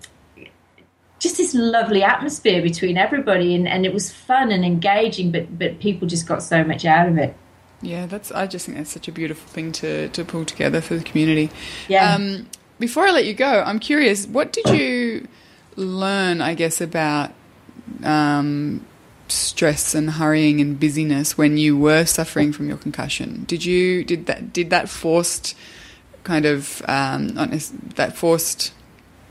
just 1.22 1.36
this 1.36 1.54
lovely 1.54 2.02
atmosphere 2.02 2.60
between 2.60 2.98
everybody 2.98 3.54
and, 3.54 3.68
and 3.68 3.86
it 3.86 3.94
was 3.94 4.10
fun 4.10 4.50
and 4.50 4.64
engaging 4.64 5.30
but 5.30 5.58
but 5.58 5.78
people 5.78 6.08
just 6.08 6.26
got 6.26 6.42
so 6.42 6.64
much 6.64 6.84
out 6.84 7.08
of 7.08 7.16
it 7.16 7.34
Yeah, 7.82 8.06
that's. 8.06 8.30
I 8.30 8.46
just 8.46 8.66
think 8.66 8.78
that's 8.78 8.92
such 8.92 9.08
a 9.08 9.12
beautiful 9.12 9.48
thing 9.50 9.72
to, 9.72 10.08
to 10.10 10.24
pull 10.24 10.44
together 10.44 10.80
for 10.80 10.94
the 10.94 11.02
community. 11.02 11.50
Yeah. 11.88 12.14
Um, 12.14 12.48
before 12.78 13.04
I 13.04 13.10
let 13.10 13.26
you 13.26 13.34
go, 13.34 13.62
I'm 13.66 13.80
curious. 13.80 14.26
What 14.26 14.52
did 14.52 14.68
you 14.70 15.26
learn? 15.74 16.40
I 16.40 16.54
guess 16.54 16.80
about 16.80 17.32
um, 18.04 18.86
stress 19.28 19.94
and 19.94 20.10
hurrying 20.10 20.60
and 20.60 20.78
busyness 20.78 21.36
when 21.36 21.56
you 21.56 21.76
were 21.76 22.04
suffering 22.04 22.52
from 22.52 22.68
your 22.68 22.78
concussion. 22.78 23.44
Did 23.46 23.64
you 23.64 24.04
did 24.04 24.26
that 24.26 24.52
did 24.52 24.70
that 24.70 24.88
forced 24.88 25.56
kind 26.22 26.46
of 26.46 26.82
um, 26.86 27.34
that 27.96 28.16
forced 28.16 28.72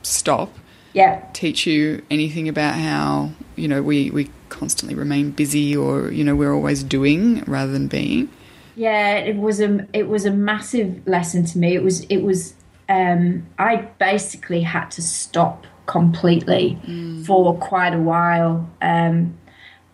stop 0.03 0.53
yeah. 0.93 1.23
teach 1.33 1.65
you 1.65 2.03
anything 2.09 2.47
about 2.47 2.75
how 2.75 3.31
you 3.55 3.67
know 3.67 3.81
we 3.81 4.09
we 4.11 4.29
constantly 4.49 4.95
remain 4.95 5.31
busy 5.31 5.75
or 5.75 6.11
you 6.11 6.23
know 6.23 6.35
we're 6.35 6.53
always 6.53 6.83
doing 6.83 7.43
rather 7.43 7.71
than 7.71 7.87
being? 7.87 8.29
yeah 8.75 9.15
it 9.15 9.35
was 9.35 9.59
a 9.59 9.85
it 9.93 10.07
was 10.07 10.25
a 10.25 10.31
massive 10.31 11.05
lesson 11.07 11.45
to 11.45 11.57
me. 11.57 11.75
It 11.75 11.83
was 11.83 12.01
it 12.05 12.17
was 12.17 12.55
um 12.89 13.45
i 13.57 13.77
basically 13.99 14.61
had 14.61 14.89
to 14.91 15.01
stop 15.01 15.65
completely 15.85 16.77
for 17.25 17.57
quite 17.57 17.93
a 17.93 17.99
while 17.99 18.69
um 18.81 19.37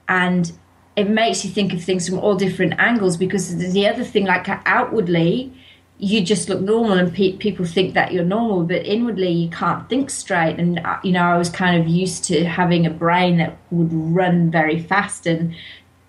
and 0.08 0.52
it 0.96 1.10
makes 1.10 1.46
you 1.46 1.52
think 1.52 1.74
of 1.74 1.84
things 1.84 2.08
from 2.08 2.20
all 2.20 2.36
different 2.36 2.74
angles 2.80 3.18
because 3.18 3.56
the 3.58 3.88
other 3.88 4.04
thing 4.04 4.26
like 4.26 4.48
outwardly 4.66 5.54
you 6.00 6.22
just 6.22 6.48
look 6.48 6.62
normal 6.62 6.94
and 6.94 7.12
pe- 7.14 7.38
people 7.38 7.66
think 7.66 7.94
that 7.96 8.14
you're 8.14 8.24
normal 8.24 8.64
but 8.64 8.86
inwardly 8.86 9.32
you 9.32 9.50
can't 9.50 9.90
think 9.90 10.10
straight. 10.10 10.60
And 10.60 10.80
uh, 10.80 11.00
you 11.04 11.12
know 11.12 11.24
i 11.24 11.38
was 11.38 11.50
kind 11.50 11.82
of 11.82 11.88
used 11.88 12.24
to 12.26 12.46
having 12.46 12.86
a 12.86 12.90
brain 12.90 13.38
that 13.38 13.58
would 13.72 13.92
run 13.92 14.52
very 14.52 14.80
fast 14.80 15.26
and 15.26 15.56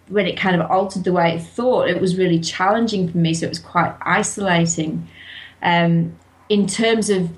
when 0.09 0.27
it 0.27 0.37
kind 0.37 0.61
of 0.61 0.71
altered 0.71 1.05
the 1.05 1.13
way 1.13 1.35
it 1.35 1.43
thought 1.43 1.89
it 1.89 2.01
was 2.01 2.17
really 2.17 2.41
challenging 2.41 3.11
for 3.11 3.19
me 3.19 3.35
so 3.35 3.47
it 3.47 3.51
was 3.51 3.59
quite 3.59 3.95
isolating. 4.03 5.07
Um, 5.63 6.17
in 6.49 6.67
terms 6.67 7.11
of 7.11 7.31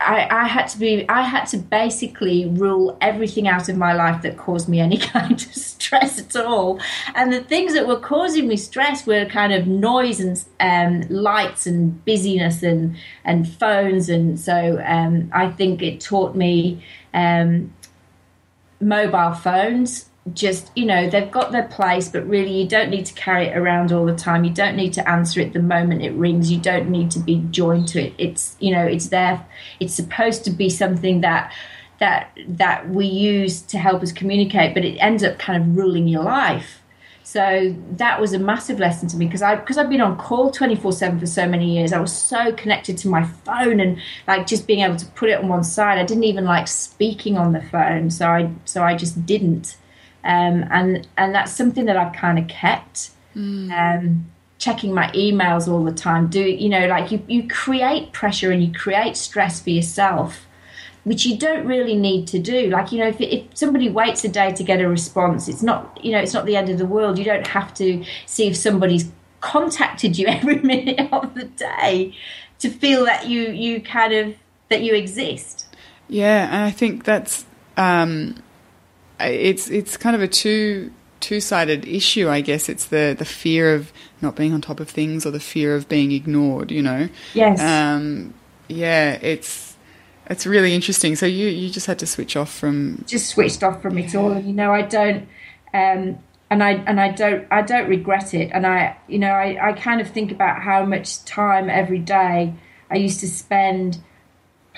I, 0.00 0.26
I 0.30 0.48
had 0.48 0.66
to 0.68 0.78
be 0.78 1.06
I 1.08 1.22
had 1.22 1.44
to 1.46 1.58
basically 1.58 2.46
rule 2.48 2.96
everything 3.00 3.46
out 3.46 3.68
of 3.68 3.76
my 3.76 3.92
life 3.92 4.22
that 4.22 4.36
caused 4.36 4.68
me 4.68 4.80
any 4.80 4.96
kind 5.14 5.32
of 5.32 5.54
stress 5.54 6.18
at 6.18 6.36
all. 6.36 6.80
And 7.14 7.32
the 7.32 7.42
things 7.42 7.74
that 7.74 7.86
were 7.86 8.00
causing 8.00 8.48
me 8.48 8.56
stress 8.56 9.06
were 9.06 9.26
kind 9.26 9.52
of 9.52 9.66
noise 9.66 10.20
and 10.20 10.44
um, 10.60 11.08
lights 11.10 11.66
and 11.66 12.04
busyness 12.04 12.62
and 12.62 12.96
and 13.24 13.48
phones. 13.48 14.08
And 14.08 14.40
so 14.40 14.82
um, 14.84 15.30
I 15.32 15.50
think 15.50 15.82
it 15.82 16.00
taught 16.00 16.34
me 16.34 16.82
um, 17.12 17.72
mobile 18.80 19.32
phones 19.32 20.09
just 20.34 20.70
you 20.76 20.84
know 20.84 21.08
they've 21.08 21.30
got 21.30 21.50
their 21.50 21.66
place 21.68 22.08
but 22.08 22.26
really 22.28 22.52
you 22.52 22.68
don't 22.68 22.90
need 22.90 23.06
to 23.06 23.14
carry 23.14 23.46
it 23.46 23.56
around 23.56 23.90
all 23.90 24.04
the 24.04 24.14
time 24.14 24.44
you 24.44 24.52
don't 24.52 24.76
need 24.76 24.92
to 24.92 25.08
answer 25.08 25.40
it 25.40 25.54
the 25.54 25.62
moment 25.62 26.02
it 26.02 26.12
rings 26.12 26.52
you 26.52 26.60
don't 26.60 26.90
need 26.90 27.10
to 27.10 27.18
be 27.18 27.38
joined 27.50 27.88
to 27.88 28.00
it 28.00 28.12
it's 28.18 28.54
you 28.60 28.70
know 28.70 28.84
it's 28.84 29.08
there 29.08 29.44
it's 29.80 29.94
supposed 29.94 30.44
to 30.44 30.50
be 30.50 30.68
something 30.68 31.22
that 31.22 31.50
that 32.00 32.30
that 32.46 32.88
we 32.90 33.06
use 33.06 33.62
to 33.62 33.78
help 33.78 34.02
us 34.02 34.12
communicate 34.12 34.74
but 34.74 34.84
it 34.84 34.98
ends 34.98 35.24
up 35.24 35.38
kind 35.38 35.62
of 35.62 35.76
ruling 35.76 36.06
your 36.06 36.22
life 36.22 36.80
so 37.22 37.76
that 37.92 38.20
was 38.20 38.32
a 38.32 38.40
massive 38.40 38.80
lesson 38.80 39.08
to 39.08 39.16
me 39.16 39.26
because 39.26 39.40
I 39.40 39.54
because 39.54 39.78
I've 39.78 39.88
been 39.88 40.00
on 40.00 40.18
call 40.18 40.50
24/7 40.50 41.20
for 41.20 41.26
so 41.26 41.46
many 41.46 41.76
years. 41.76 41.92
I 41.92 42.00
was 42.00 42.12
so 42.12 42.52
connected 42.54 42.98
to 42.98 43.08
my 43.08 43.22
phone 43.22 43.78
and 43.78 43.98
like 44.26 44.48
just 44.48 44.66
being 44.66 44.80
able 44.80 44.96
to 44.96 45.06
put 45.06 45.28
it 45.28 45.38
on 45.38 45.46
one 45.46 45.62
side. 45.62 45.98
I 45.98 46.04
didn't 46.04 46.24
even 46.24 46.44
like 46.44 46.66
speaking 46.66 47.38
on 47.38 47.52
the 47.52 47.62
phone, 47.62 48.10
so 48.10 48.26
I 48.26 48.50
so 48.64 48.82
I 48.82 48.96
just 48.96 49.26
didn't. 49.26 49.76
Um, 50.24 50.66
and 50.70 51.06
and 51.16 51.34
that's 51.34 51.52
something 51.52 51.86
that 51.86 51.96
I've 51.96 52.14
kind 52.14 52.38
of 52.38 52.48
kept. 52.48 53.10
Um, 53.72 54.30
checking 54.58 54.92
my 54.92 55.10
emails 55.12 55.66
all 55.66 55.82
the 55.82 55.92
time. 55.92 56.28
Do 56.28 56.42
you 56.42 56.68
know 56.68 56.86
like 56.86 57.10
you 57.10 57.22
you 57.26 57.48
create 57.48 58.12
pressure 58.12 58.50
and 58.50 58.62
you 58.62 58.70
create 58.72 59.16
stress 59.16 59.60
for 59.60 59.70
yourself 59.70 60.46
which 61.04 61.24
you 61.24 61.36
don't 61.36 61.66
really 61.66 61.96
need 61.96 62.26
to 62.28 62.38
do. 62.38 62.68
Like, 62.68 62.92
you 62.92 62.98
know, 62.98 63.08
if, 63.08 63.20
if 63.20 63.44
somebody 63.54 63.88
waits 63.88 64.24
a 64.24 64.28
day 64.28 64.52
to 64.52 64.62
get 64.62 64.80
a 64.80 64.88
response, 64.88 65.48
it's 65.48 65.62
not, 65.62 65.98
you 66.04 66.12
know, 66.12 66.18
it's 66.18 66.34
not 66.34 66.46
the 66.46 66.56
end 66.56 66.68
of 66.68 66.78
the 66.78 66.86
world. 66.86 67.18
You 67.18 67.24
don't 67.24 67.46
have 67.46 67.72
to 67.74 68.04
see 68.26 68.48
if 68.48 68.56
somebody's 68.56 69.10
contacted 69.40 70.18
you 70.18 70.26
every 70.28 70.56
minute 70.56 71.08
of 71.12 71.34
the 71.34 71.44
day 71.44 72.14
to 72.58 72.68
feel 72.68 73.04
that 73.06 73.28
you, 73.28 73.50
you 73.50 73.80
kind 73.80 74.12
of, 74.12 74.34
that 74.68 74.82
you 74.82 74.94
exist. 74.94 75.66
Yeah, 76.08 76.46
and 76.46 76.64
I 76.64 76.70
think 76.70 77.04
that's 77.04 77.46
um, 77.76 78.42
it's 79.20 79.68
it's 79.70 79.96
kind 79.96 80.16
of 80.16 80.22
a 80.22 80.28
two 80.28 80.92
two 81.20 81.40
sided 81.40 81.86
issue. 81.86 82.28
I 82.28 82.40
guess 82.40 82.68
it's 82.68 82.86
the 82.86 83.14
the 83.18 83.24
fear 83.24 83.74
of 83.74 83.92
not 84.20 84.36
being 84.36 84.52
on 84.52 84.60
top 84.60 84.80
of 84.80 84.88
things 84.88 85.26
or 85.26 85.30
the 85.30 85.40
fear 85.40 85.74
of 85.74 85.88
being 85.88 86.12
ignored. 86.12 86.70
You 86.70 86.82
know. 86.82 87.08
Yes. 87.34 87.60
Um, 87.60 88.34
yeah, 88.68 89.18
it's 89.22 89.70
it's 90.30 90.46
really 90.46 90.74
interesting. 90.74 91.16
So 91.16 91.26
you 91.26 91.48
you 91.48 91.70
just 91.70 91.86
had 91.86 91.98
to 91.98 92.06
switch 92.06 92.36
off 92.36 92.52
from 92.52 93.04
just 93.06 93.28
switched 93.30 93.62
off 93.62 93.82
from 93.82 93.98
it 93.98 94.14
all 94.14 94.32
and 94.32 94.46
you 94.46 94.52
know 94.52 94.72
i 94.72 94.82
don't 94.82 95.28
um 95.74 96.18
and 96.48 96.62
i 96.62 96.72
and 96.86 97.00
i 97.00 97.10
don't 97.10 97.46
i 97.50 97.62
don't 97.62 97.88
regret 97.88 98.32
it 98.32 98.50
and 98.52 98.66
i 98.66 98.96
you 99.08 99.18
know 99.18 99.30
i 99.30 99.70
i 99.70 99.72
kind 99.72 100.00
of 100.00 100.08
think 100.08 100.30
about 100.30 100.62
how 100.62 100.84
much 100.84 101.24
time 101.24 101.68
every 101.68 101.98
day 101.98 102.54
i 102.90 102.96
used 102.96 103.20
to 103.20 103.28
spend 103.28 103.98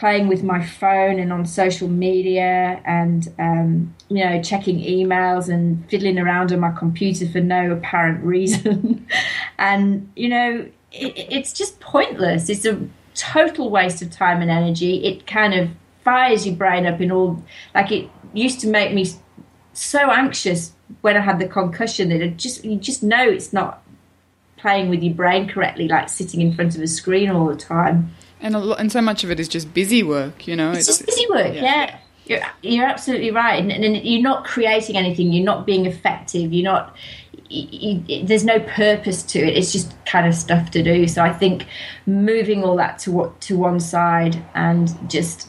playing 0.02 0.26
with 0.26 0.42
my 0.42 0.60
phone 0.66 1.20
and 1.20 1.32
on 1.32 1.46
social 1.46 1.86
media 1.86 2.82
and 2.84 3.32
um 3.38 3.94
you 4.08 4.24
know 4.24 4.42
checking 4.42 4.80
emails 4.80 5.48
and 5.48 5.88
fiddling 5.88 6.18
around 6.18 6.50
on 6.50 6.58
my 6.58 6.72
computer 6.72 7.24
for 7.28 7.40
no 7.40 7.70
apparent 7.70 8.20
reason. 8.34 9.06
And 9.58 10.10
you 10.16 10.28
know 10.28 10.68
it, 10.90 11.12
it's 11.36 11.52
just 11.52 11.78
pointless. 11.78 12.48
It's 12.48 12.64
a 12.64 12.80
total 13.14 13.70
waste 13.70 14.02
of 14.02 14.10
time 14.10 14.42
and 14.42 14.50
energy. 14.50 15.04
It 15.04 15.24
kind 15.28 15.54
of 15.54 15.70
fires 16.02 16.44
your 16.44 16.56
brain 16.56 16.84
up 16.84 17.00
in 17.00 17.12
all 17.12 17.40
like 17.72 17.92
it 17.92 18.10
used 18.34 18.58
to 18.62 18.66
make 18.66 18.92
me 18.92 19.06
so 19.72 20.10
anxious 20.10 20.72
when 21.02 21.16
I 21.16 21.20
had 21.20 21.38
the 21.38 21.46
concussion 21.46 22.08
that 22.08 22.20
it 22.20 22.38
just 22.38 22.64
you 22.64 22.74
just 22.74 23.04
know 23.04 23.22
it's 23.28 23.52
not 23.52 23.84
playing 24.56 24.88
with 24.88 25.00
your 25.00 25.14
brain 25.14 25.48
correctly, 25.48 25.86
like 25.86 26.08
sitting 26.08 26.40
in 26.40 26.52
front 26.52 26.74
of 26.74 26.82
a 26.82 26.88
screen 26.88 27.30
all 27.30 27.46
the 27.46 27.54
time. 27.54 28.12
And 28.42 28.54
a 28.54 28.58
lo- 28.58 28.76
and 28.76 28.92
so 28.92 29.00
much 29.00 29.24
of 29.24 29.30
it 29.30 29.40
is 29.40 29.48
just 29.48 29.72
busy 29.72 30.02
work. 30.02 30.46
You 30.46 30.56
know, 30.56 30.72
It's 30.72 30.86
just 30.86 31.06
busy 31.06 31.26
work, 31.30 31.54
yeah. 31.54 31.62
yeah. 31.62 31.98
You're, 32.24 32.40
you're 32.62 32.86
absolutely 32.86 33.30
right, 33.30 33.60
and, 33.60 33.72
and 33.72 33.96
you're 34.04 34.22
not 34.22 34.44
creating 34.44 34.96
anything. 34.96 35.32
You're 35.32 35.44
not 35.44 35.66
being 35.66 35.86
effective. 35.86 36.52
You're 36.52 36.64
not. 36.64 36.94
You, 37.48 38.00
you, 38.06 38.24
there's 38.24 38.44
no 38.44 38.60
purpose 38.60 39.22
to 39.24 39.38
it. 39.38 39.56
It's 39.56 39.72
just 39.72 39.92
kind 40.06 40.26
of 40.26 40.34
stuff 40.34 40.70
to 40.70 40.82
do. 40.82 41.06
So 41.08 41.22
I 41.22 41.32
think 41.32 41.66
moving 42.06 42.64
all 42.64 42.76
that 42.76 42.98
to 43.00 43.12
what 43.12 43.40
to 43.42 43.58
one 43.58 43.80
side 43.80 44.42
and 44.54 44.88
just, 45.10 45.48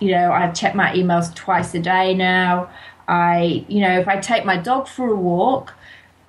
you 0.00 0.12
know, 0.12 0.30
I 0.30 0.50
check 0.50 0.74
my 0.74 0.92
emails 0.92 1.34
twice 1.34 1.74
a 1.74 1.80
day 1.80 2.14
now. 2.14 2.70
I, 3.08 3.64
you 3.68 3.80
know, 3.80 3.98
if 3.98 4.06
I 4.06 4.18
take 4.18 4.44
my 4.44 4.56
dog 4.56 4.86
for 4.86 5.08
a 5.08 5.16
walk, 5.16 5.74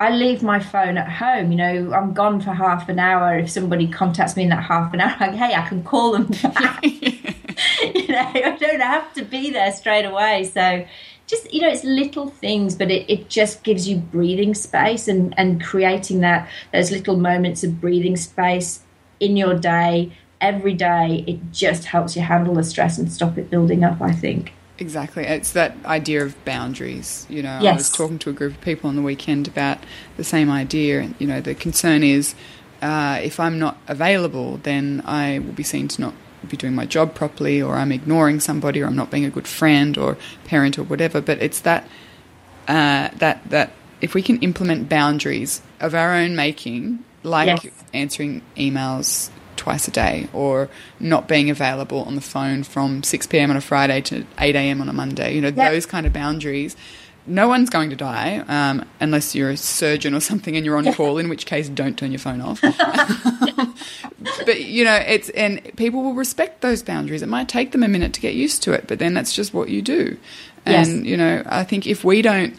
I 0.00 0.10
leave 0.10 0.42
my 0.42 0.58
phone 0.58 0.98
at 0.98 1.08
home. 1.08 1.52
You 1.52 1.58
know, 1.58 1.92
I'm 1.92 2.12
gone 2.12 2.40
for 2.40 2.52
half 2.52 2.88
an 2.88 2.98
hour. 2.98 3.38
If 3.38 3.50
somebody 3.50 3.88
contacts 3.88 4.36
me 4.36 4.42
in 4.42 4.48
that 4.50 4.64
half 4.64 4.92
an 4.92 5.00
hour, 5.00 5.16
like, 5.20 5.34
hey, 5.34 5.54
I 5.54 5.68
can 5.68 5.82
call 5.82 6.12
them 6.12 6.26
back. 6.26 6.84
you 7.94 8.08
know, 8.08 8.30
I 8.34 8.56
don't 8.58 8.80
have 8.80 9.12
to 9.14 9.24
be 9.24 9.50
there 9.50 9.72
straight 9.72 10.04
away. 10.04 10.44
So 10.44 10.86
just, 11.26 11.52
you 11.52 11.62
know, 11.62 11.68
it's 11.68 11.84
little 11.84 12.28
things, 12.28 12.74
but 12.74 12.90
it, 12.90 13.10
it 13.10 13.28
just 13.28 13.62
gives 13.62 13.88
you 13.88 13.98
breathing 13.98 14.54
space 14.54 15.08
and, 15.08 15.34
and 15.38 15.62
creating 15.62 16.20
that 16.20 16.48
those 16.72 16.90
little 16.90 17.16
moments 17.16 17.64
of 17.64 17.80
breathing 17.80 18.16
space 18.16 18.80
in 19.20 19.36
your 19.36 19.54
day, 19.54 20.12
every 20.40 20.74
day, 20.74 21.24
it 21.26 21.52
just 21.52 21.86
helps 21.86 22.16
you 22.16 22.22
handle 22.22 22.54
the 22.54 22.64
stress 22.64 22.98
and 22.98 23.10
stop 23.12 23.38
it 23.38 23.50
building 23.50 23.84
up, 23.84 24.00
I 24.00 24.12
think. 24.12 24.53
Exactly. 24.78 25.24
It's 25.24 25.52
that 25.52 25.76
idea 25.84 26.24
of 26.24 26.42
boundaries. 26.44 27.26
You 27.30 27.42
know, 27.42 27.50
I 27.50 27.74
was 27.74 27.90
talking 27.90 28.18
to 28.20 28.30
a 28.30 28.32
group 28.32 28.54
of 28.54 28.60
people 28.60 28.90
on 28.90 28.96
the 28.96 29.02
weekend 29.02 29.46
about 29.46 29.78
the 30.16 30.24
same 30.24 30.50
idea. 30.50 31.00
And, 31.00 31.14
you 31.18 31.26
know, 31.26 31.40
the 31.40 31.54
concern 31.54 32.02
is 32.02 32.34
uh, 32.82 33.20
if 33.22 33.38
I'm 33.38 33.58
not 33.58 33.78
available, 33.86 34.58
then 34.58 35.02
I 35.04 35.38
will 35.38 35.52
be 35.52 35.62
seen 35.62 35.86
to 35.88 36.00
not 36.00 36.14
be 36.48 36.56
doing 36.56 36.74
my 36.74 36.86
job 36.86 37.14
properly, 37.14 37.62
or 37.62 37.76
I'm 37.76 37.92
ignoring 37.92 38.40
somebody, 38.40 38.82
or 38.82 38.86
I'm 38.86 38.96
not 38.96 39.10
being 39.10 39.24
a 39.24 39.30
good 39.30 39.48
friend 39.48 39.96
or 39.96 40.18
parent 40.44 40.78
or 40.78 40.82
whatever. 40.82 41.20
But 41.20 41.40
it's 41.40 41.60
that 41.60 41.88
uh, 42.68 43.08
that 43.16 43.48
that 43.48 43.70
if 44.00 44.12
we 44.12 44.22
can 44.22 44.38
implement 44.40 44.88
boundaries 44.88 45.62
of 45.80 45.94
our 45.94 46.14
own 46.14 46.36
making, 46.36 47.04
like 47.22 47.64
Yes. 47.64 47.72
answering 47.94 48.42
emails 48.56 49.30
twice 49.64 49.88
a 49.88 49.90
day 49.90 50.28
or 50.34 50.68
not 51.00 51.26
being 51.26 51.48
available 51.48 52.02
on 52.02 52.14
the 52.16 52.20
phone 52.20 52.62
from 52.62 53.02
6 53.02 53.26
p.m. 53.28 53.50
on 53.50 53.56
a 53.56 53.62
Friday 53.62 54.02
to 54.02 54.26
8 54.38 54.54
a.m. 54.54 54.82
on 54.82 54.90
a 54.90 54.92
Monday, 54.92 55.34
you 55.34 55.40
know, 55.40 55.48
Yep. 55.48 55.72
those 55.72 55.86
kind 55.86 56.06
of 56.06 56.12
boundaries. 56.12 56.76
No 57.26 57.48
one's 57.48 57.70
going 57.70 57.88
to 57.88 57.96
die 57.96 58.44
um, 58.48 58.84
unless 59.00 59.34
you're 59.34 59.48
a 59.48 59.56
surgeon 59.56 60.12
or 60.14 60.20
something 60.20 60.54
and 60.54 60.66
you're 60.66 60.76
on 60.76 60.92
call, 60.92 61.16
in 61.16 61.30
which 61.30 61.46
case, 61.46 61.70
don't 61.70 61.96
turn 61.98 62.12
your 62.12 62.18
phone 62.18 62.42
off. 62.42 62.60
but, 64.44 64.60
you 64.60 64.84
know, 64.84 64.96
it's, 64.96 65.30
and 65.30 65.62
people 65.76 66.02
will 66.02 66.12
respect 66.12 66.60
those 66.60 66.82
boundaries. 66.82 67.22
It 67.22 67.28
might 67.28 67.48
take 67.48 67.72
them 67.72 67.82
a 67.82 67.88
minute 67.88 68.12
to 68.12 68.20
get 68.20 68.34
used 68.34 68.62
to 68.64 68.74
it, 68.74 68.86
but 68.86 68.98
then 68.98 69.14
that's 69.14 69.32
just 69.32 69.54
what 69.54 69.70
you 69.70 69.80
do. 69.80 70.18
Yes. 70.66 70.86
And, 70.88 71.06
you 71.06 71.16
know, 71.16 71.42
I 71.46 71.64
think 71.64 71.86
if 71.86 72.04
we 72.04 72.20
don't 72.20 72.58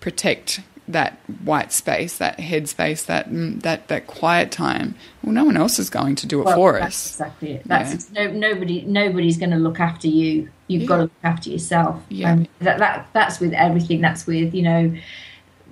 protect 0.00 0.60
that 0.92 1.18
white 1.44 1.72
space, 1.72 2.18
that 2.18 2.38
headspace, 2.38 3.06
that 3.06 3.30
mm, 3.30 3.60
that 3.62 3.88
that 3.88 4.06
quiet 4.06 4.50
time. 4.50 4.94
Well, 5.22 5.32
no 5.32 5.44
one 5.44 5.56
else 5.56 5.78
is 5.78 5.90
going 5.90 6.16
to 6.16 6.26
do 6.26 6.40
it 6.40 6.44
Well, 6.44 6.56
for 6.56 6.72
that's 6.78 6.86
us. 6.86 7.10
exactly 7.12 7.52
it. 7.52 7.62
That's 7.66 8.10
no, 8.10 8.30
nobody. 8.30 8.82
Nobody's 8.82 9.38
going 9.38 9.50
to 9.50 9.56
look 9.56 9.80
after 9.80 10.08
you. 10.08 10.48
You've 10.68 10.88
got 10.88 10.96
to 10.96 11.02
look 11.02 11.12
after 11.24 11.50
yourself. 11.50 12.02
Yeah. 12.08 12.32
And 12.32 12.48
that, 12.60 12.78
that 12.78 13.08
that's 13.12 13.40
with 13.40 13.52
everything. 13.52 14.00
That's 14.00 14.26
with 14.26 14.54
you 14.54 14.62
know, 14.62 14.94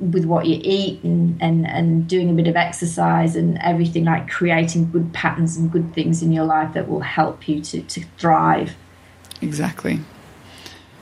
with 0.00 0.24
what 0.24 0.46
you 0.46 0.60
eat 0.62 1.02
and 1.02 1.40
and 1.42 1.66
and 1.66 2.08
doing 2.08 2.30
a 2.30 2.32
bit 2.32 2.46
of 2.46 2.56
exercise 2.56 3.36
and 3.36 3.58
everything 3.58 4.04
like 4.04 4.28
creating 4.28 4.90
good 4.90 5.12
patterns 5.12 5.56
and 5.56 5.70
good 5.70 5.94
things 5.94 6.22
in 6.22 6.32
your 6.32 6.44
life 6.44 6.74
that 6.74 6.88
will 6.88 7.00
help 7.00 7.48
you 7.48 7.60
to 7.62 7.82
to 7.82 8.02
thrive. 8.16 8.74
Exactly. 9.40 10.00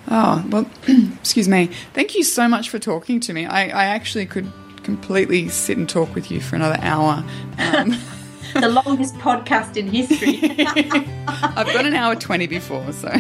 Oh 0.09 0.45
well, 0.51 0.67
excuse 1.21 1.49
me. 1.49 1.71
Thank 1.95 2.15
you 2.15 2.23
so 2.23 2.47
much 2.49 2.69
for 2.71 2.79
talking 2.79 3.19
to 3.21 3.33
me. 3.33 3.47
I, 3.47 3.63
I 3.69 3.85
actually 3.87 4.27
could 4.27 4.51
completely 4.83 5.49
sit 5.49 5.77
and 5.79 5.89
talk 5.89 6.15
with 6.15 6.31
you 6.31 6.41
for 6.41 6.55
another 6.57 6.79
hour. 6.81 7.25
Um, 7.59 7.97
The 8.55 8.69
longest 8.71 9.15
podcast 9.17 9.77
in 9.77 9.89
history. 9.89 10.39
I've 11.29 11.67
got 11.67 11.85
an 11.85 11.95
hour 11.95 12.15
twenty 12.15 12.47
before, 12.47 12.91
so. 12.93 13.09
uh, 13.09 13.19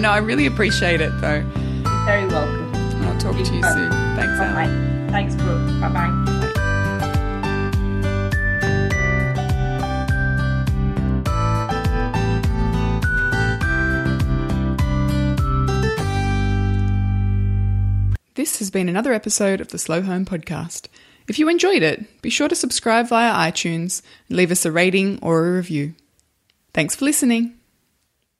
no, 0.00 0.10
I 0.10 0.18
really 0.22 0.46
appreciate 0.46 1.00
it 1.00 1.10
though. 1.20 1.42
Very 2.04 2.26
welcome. 2.28 2.70
I'll 3.06 3.18
talk 3.18 3.32
to 3.34 3.38
you 3.40 3.46
soon. 3.46 3.62
Thanks, 3.90 4.38
Bye 4.38 4.46
Al. 4.46 4.54
bye. 4.54 4.68
Thanks, 5.10 5.34
Brooke. 5.36 5.80
Bye 5.80 5.88
bye. 5.88 6.36
This 18.40 18.58
has 18.60 18.70
been 18.70 18.88
another 18.88 19.12
episode 19.12 19.60
of 19.60 19.68
the 19.68 19.78
Slow 19.78 20.00
Home 20.00 20.24
Podcast. 20.24 20.88
If 21.28 21.38
you 21.38 21.50
enjoyed 21.50 21.82
it, 21.82 22.22
be 22.22 22.30
sure 22.30 22.48
to 22.48 22.54
subscribe 22.54 23.06
via 23.06 23.34
iTunes 23.34 24.00
and 24.30 24.38
leave 24.38 24.50
us 24.50 24.64
a 24.64 24.72
rating 24.72 25.18
or 25.20 25.46
a 25.46 25.52
review. 25.52 25.94
Thanks 26.72 26.96
for 26.96 27.04
listening. 27.04 27.59